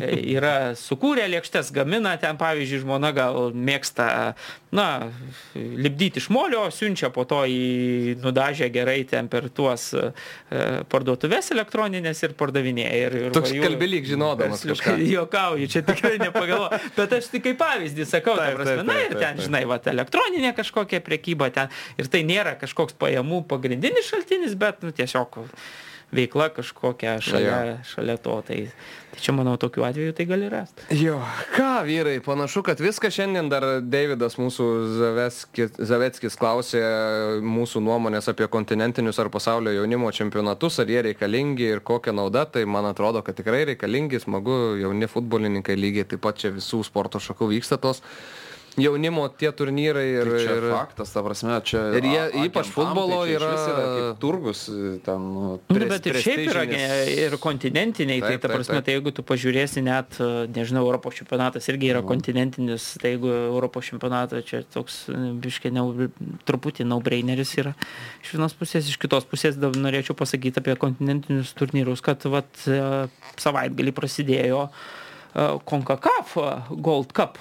[0.01, 4.09] e, yra sukūrę, lėkštes gamina, ten pavyzdžiui, žmona gal mėgsta,
[4.75, 5.09] na,
[5.55, 10.11] lipdyti iš molio, siunčia po to į nudažę gerai ten per tuos e,
[10.93, 12.93] parduotuvės elektroninės ir pardavinėja.
[13.07, 14.99] Ir, ir Toks kalbelyk žinodamas kažką.
[15.17, 18.93] Jokauju, čia tikrai nepagalvoju, bet aš tik kaip pavyzdį sakau, taip, ta prasme, taip, taip,
[18.93, 24.11] na ir ten, žinai, va, elektroninė kažkokia prekyba ten ir tai nėra kažkoks pajamų pagrindinis
[24.13, 25.41] šaltinis, bet nu, tiesiog
[26.13, 27.75] veikla kažkokia šalia, ja.
[27.85, 28.39] šalia to.
[28.47, 28.57] Tai,
[29.13, 30.87] tai čia, manau, tokiu atveju tai gali rasti.
[30.97, 31.19] Jo,
[31.57, 36.83] ką vyrai, panašu, kad viską šiandien dar Davidas mūsų Zaveckis, Zaveckis klausė
[37.45, 42.47] mūsų nuomonės apie kontinentinius ar pasaulio jaunimo čempionatus, ar jie reikalingi ir kokia nauda.
[42.49, 47.21] Tai man atrodo, kad tikrai reikalingi, smagu, jauni futbolininkai lygiai taip pat čia visų sporto
[47.23, 48.03] šakų vyksta tos
[48.83, 50.29] jaunimo tie turnyrai ir...
[50.29, 51.83] Tai čia ir faktas, ta prasme, čia...
[51.99, 53.51] Ir jie, a, ypač futbolo tai yra...
[53.55, 54.65] yra kaip turgus
[55.07, 55.25] ten...
[55.35, 58.87] Nu, nu, bet ir šiaip yra ir kontinentiniai, taip, tai ta prasme, taip, taip.
[58.89, 60.21] tai jeigu tu pažiūrėsi net,
[60.55, 62.11] nežinau, Europos čempionatas irgi yra nu.
[62.11, 65.01] kontinentinis, tai jeigu Europos čempionatas čia toks,
[65.45, 66.09] biškai, ne,
[66.49, 67.75] truputį naubraineris yra
[68.23, 72.51] iš vienos pusės, iš kitos pusės dar norėčiau pasakyti apie kontinentinius turnyrus, kad vat,
[73.39, 74.81] savaitgalį prasidėjo uh,
[75.35, 76.35] CONCACAF
[76.71, 77.39] Gold Cup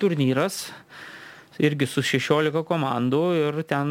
[0.00, 0.70] turnyras,
[1.60, 3.90] irgi su 16 komandų ir ten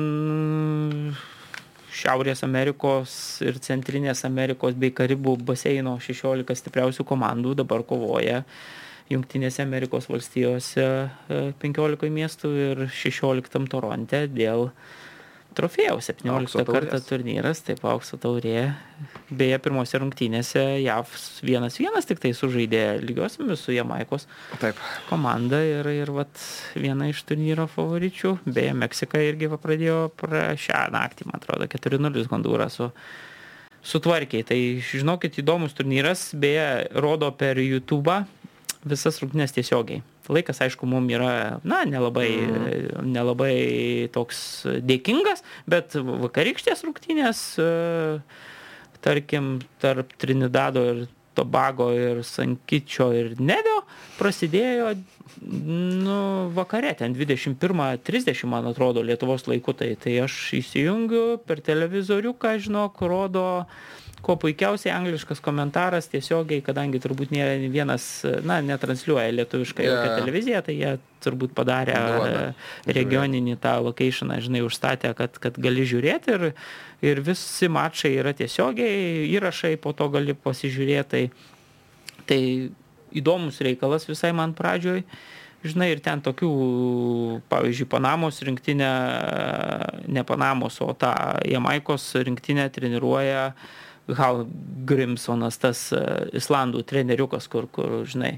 [1.95, 3.11] Šiaurės Amerikos
[3.45, 8.41] ir Centrinės Amerikos bei Karibų baseino 16 stipriausių komandų dabar kovoja
[9.07, 10.87] Junktinėse Amerikos valstijose
[11.61, 14.71] 15 miestų ir 16 Toronte dėl
[15.55, 18.73] trofėjaus 17 kartą turnyras, taip aukso taurė.
[19.29, 21.11] Beje, pirmose rungtynėse JAV
[21.45, 24.27] 1-1 tik tai sužaidė lygiosiamis su Jamaikos
[24.61, 24.79] taip.
[25.09, 26.31] komanda ir, ir vat,
[26.79, 28.37] viena iš turnyro favoričių.
[28.45, 32.89] Beje, Meksika irgi pradėjo pra šią naktį, man atrodo, 4-0 Hondūrą su
[33.85, 34.45] sutvarkiai.
[34.47, 34.59] Tai
[34.91, 38.23] žinokit, įdomus turnyras, beje, rodo per YouTube
[38.85, 43.03] visas rungtynės tiesiogiai laikas, aišku, mums yra, na, nelabai, mm.
[43.15, 43.55] nelabai
[44.15, 44.39] toks
[44.85, 47.69] dėkingas, bet vakarykštės rungtynės, e,
[49.05, 53.81] tarkim, tarp Trinidado ir Tobago ir Sankičio ir Nevio
[54.15, 54.93] prasidėjo
[55.41, 63.03] nu, vakare, ten 21.30, man atrodo, Lietuvos laiku, tai, tai aš įsijungiu per televizoriuką, žinok,
[63.09, 63.45] rodo
[64.25, 68.07] kuo puikiausiai angliškas komentaras tiesiogiai, kadangi turbūt nėra vienas,
[68.47, 69.99] na, netransliuoja lietuviškai yeah.
[69.99, 72.47] jokią televiziją, tai jie turbūt padarė Duoda.
[72.97, 76.47] regioninį tą locationą, žinai, užstatę, kad, kad gali žiūrėti ir,
[77.05, 81.05] ir visi mačai yra tiesiogiai, įrašai po to gali pasižiūrėti.
[81.13, 81.23] Tai,
[82.25, 82.41] tai
[83.13, 85.05] įdomus reikalas visai man pradžioj.
[85.65, 86.49] Žinai, ir ten tokių,
[87.49, 88.91] pavyzdžiui, Panamos rinktinė,
[90.13, 91.13] ne Panamos, o tą
[91.49, 93.73] Jamaikos rinktinę treniruoja uh,
[94.13, 94.43] Hal
[94.85, 96.01] Grimsonas, tas e,
[96.37, 98.35] Islandų treneriukas, kur, kur, žinai.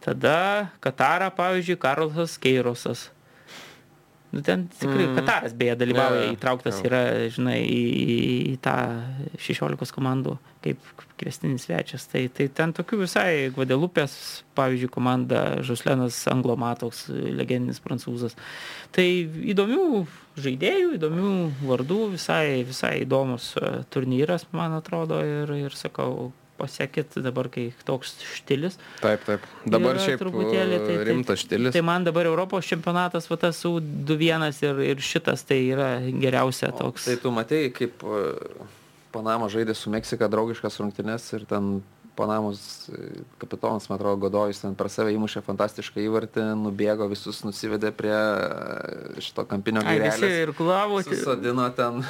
[0.00, 3.08] Tada Katarą, pavyzdžiui, Karlsas Keirosas.
[4.30, 5.16] Nu, ten tikrai mm.
[5.18, 6.86] Kataras beje dalyvauja, yeah, įtrauktas yeah.
[6.86, 7.80] yra, žinai, į,
[8.52, 8.76] į tą
[9.42, 12.06] 16 komandų kaip kvestinis svečias.
[12.10, 14.14] Tai, tai ten tokių visai Guadelupės,
[14.58, 18.36] pavyzdžiui, komanda Žuslenas Anglomatovs, legendinis prancūzas.
[18.96, 19.06] Tai
[19.52, 20.04] įdomių
[20.40, 21.32] žaidėjų, įdomių
[21.68, 26.30] vardų, visai, visai įdomus e, turnyras, man atrodo, ir, ir sakau,
[26.60, 28.76] pasiekit dabar, kai toks štilis.
[29.00, 29.44] Taip, taip.
[29.64, 31.72] Dabar šiaip truputėlį tai, rimtas štilis.
[31.76, 37.06] Tai man dabar Europos čempionatas, va tas U21 ir, ir šitas tai yra geriausia toks.
[37.06, 38.26] O, tai tu matei, kaip e,
[39.14, 41.80] Panama žaidė su Meksika draugiškas rungtynes ir ten
[42.20, 47.92] Panamos e, kapitonas, man atrodo, Godojus ten per save įmušė fantastišką įvartį, nubėgo, visus nusivedė
[47.96, 50.26] prie e, šito kampinio gairelės.
[50.42, 51.14] Ir klavosi.
[51.14, 52.02] Susodino ten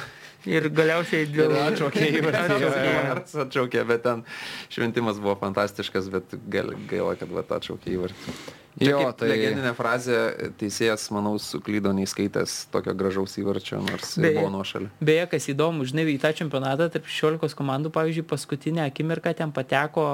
[0.49, 1.53] ir galiausiai dėl...
[1.67, 3.37] Atšaukė įvartį.
[3.45, 4.25] Atšaukė, bet ten
[4.73, 8.35] šventimas buvo fantastiškas, bet gaila, kad atšaukė įvartį.
[8.79, 10.17] Jo, tai legendinė frazė,
[10.59, 14.91] teisėjas, manau, suklydo neįskaitęs tokio gražaus įvarčio, nors beje, buvo nuošalė.
[15.03, 20.05] Beje, kas įdomu, žinai, į tą čempionatą tarp 16 komandų, pavyzdžiui, paskutinę akimirką ten pateko,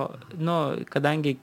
[0.42, 0.58] nu,
[0.90, 1.38] kadangi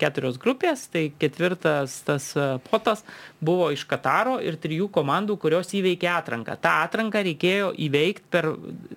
[0.00, 3.04] keturios grupės, tai ketvirtas tas e, potas
[3.40, 6.58] buvo iš Kataro ir trijų komandų, kurios įveikė atranką.
[6.60, 8.52] Ta atranka reikėjo įveikti per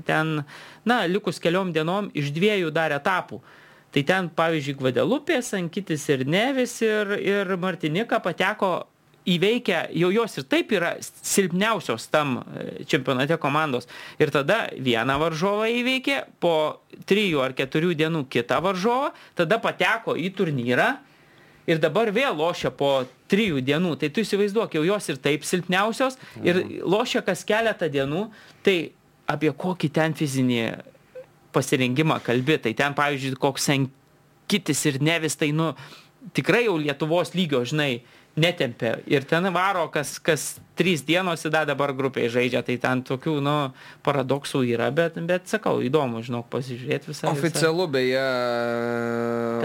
[0.08, 0.42] ten,
[0.88, 3.40] na, likus keliom dienom iš dviejų dar etapų.
[3.94, 8.74] Tai ten, pavyzdžiui, Gvadelupės, Ankitis ir Nevis ir, ir Martinika pateko
[9.30, 13.88] įveikę, jau jos ir taip yra silpniausios tam e, čempionate komandos.
[14.20, 20.34] Ir tada vieną varžovą įveikė, po trijų ar keturių dienų kitą varžovą, tada pateko į
[20.38, 20.90] turnyrą
[21.70, 23.96] ir dabar vėl lošia po trijų dienų.
[24.02, 28.28] Tai tu įsivaizduok, jau jos ir taip silpniausios ir lošia kas keletą dienų,
[28.66, 28.78] tai
[29.30, 30.66] apie kokį ten fizinį
[31.54, 35.72] pasirengimą kalbi, tai ten, pavyzdžiui, koks Sankitis ir Nevis, tai, nu,
[36.36, 38.04] tikrai jau Lietuvos lygio, žinai,
[38.40, 38.98] netempia.
[39.06, 43.56] Ir ten varo, kas, kas trys dienos įda dabar grupiai žaidžia, tai ten tokių, nu,
[44.06, 47.30] paradoksų yra, bet, bet sakau, įdomu, žinok, pasižiūrėti visą.
[47.34, 48.24] Oficialu beje,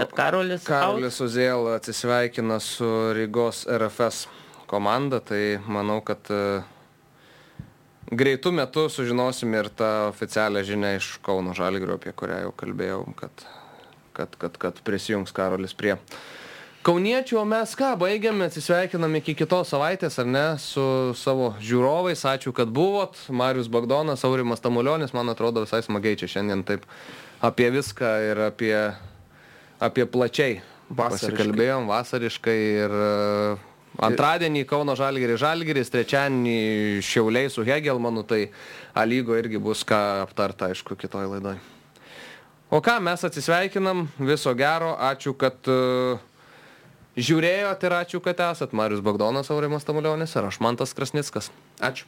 [0.01, 0.67] kad Karolis.
[0.69, 4.27] Karolis Uzėl atsisveikina su Rygos RFS
[4.69, 6.61] komanda, tai manau, kad uh,
[8.11, 13.45] greitų metų sužinosim ir tą oficialią žinią iš Kauno Žalgirio, apie kurią jau kalbėjau, kad,
[14.17, 15.97] kad, kad, kad prisijungs Karolis prie
[16.79, 20.83] Kauniečių, o mes ką, baigiame, atsisveikinam iki kitos savaitės, ar ne, su
[21.19, 26.63] savo žiūrovais, ačiū, kad buvot, Marius Bagdonas, Aurimas Tamulionis, man atrodo visai smagiai čia šiandien
[26.63, 26.87] taip
[27.43, 28.75] apie viską ir apie,
[29.83, 30.61] apie plačiai
[30.95, 32.95] pasikalbėjom vasariškai ir
[33.99, 38.47] Antradienį Kauno Žalgiris Žalgiris, trečiadienį Šiauliai su Hegelmanu, tai
[38.95, 41.59] A lygo irgi bus ką aptarta, aišku, kitoj laidoj.
[42.69, 46.21] O ką, mes atsisveikinam, viso gero, ačiū, kad uh,
[47.17, 51.51] žiūrėjot ir ačiū, kad esat Marius Bagdonas, Aurimas Tamulionis ir aš Mantas Krasnickas.
[51.81, 52.05] Ačiū.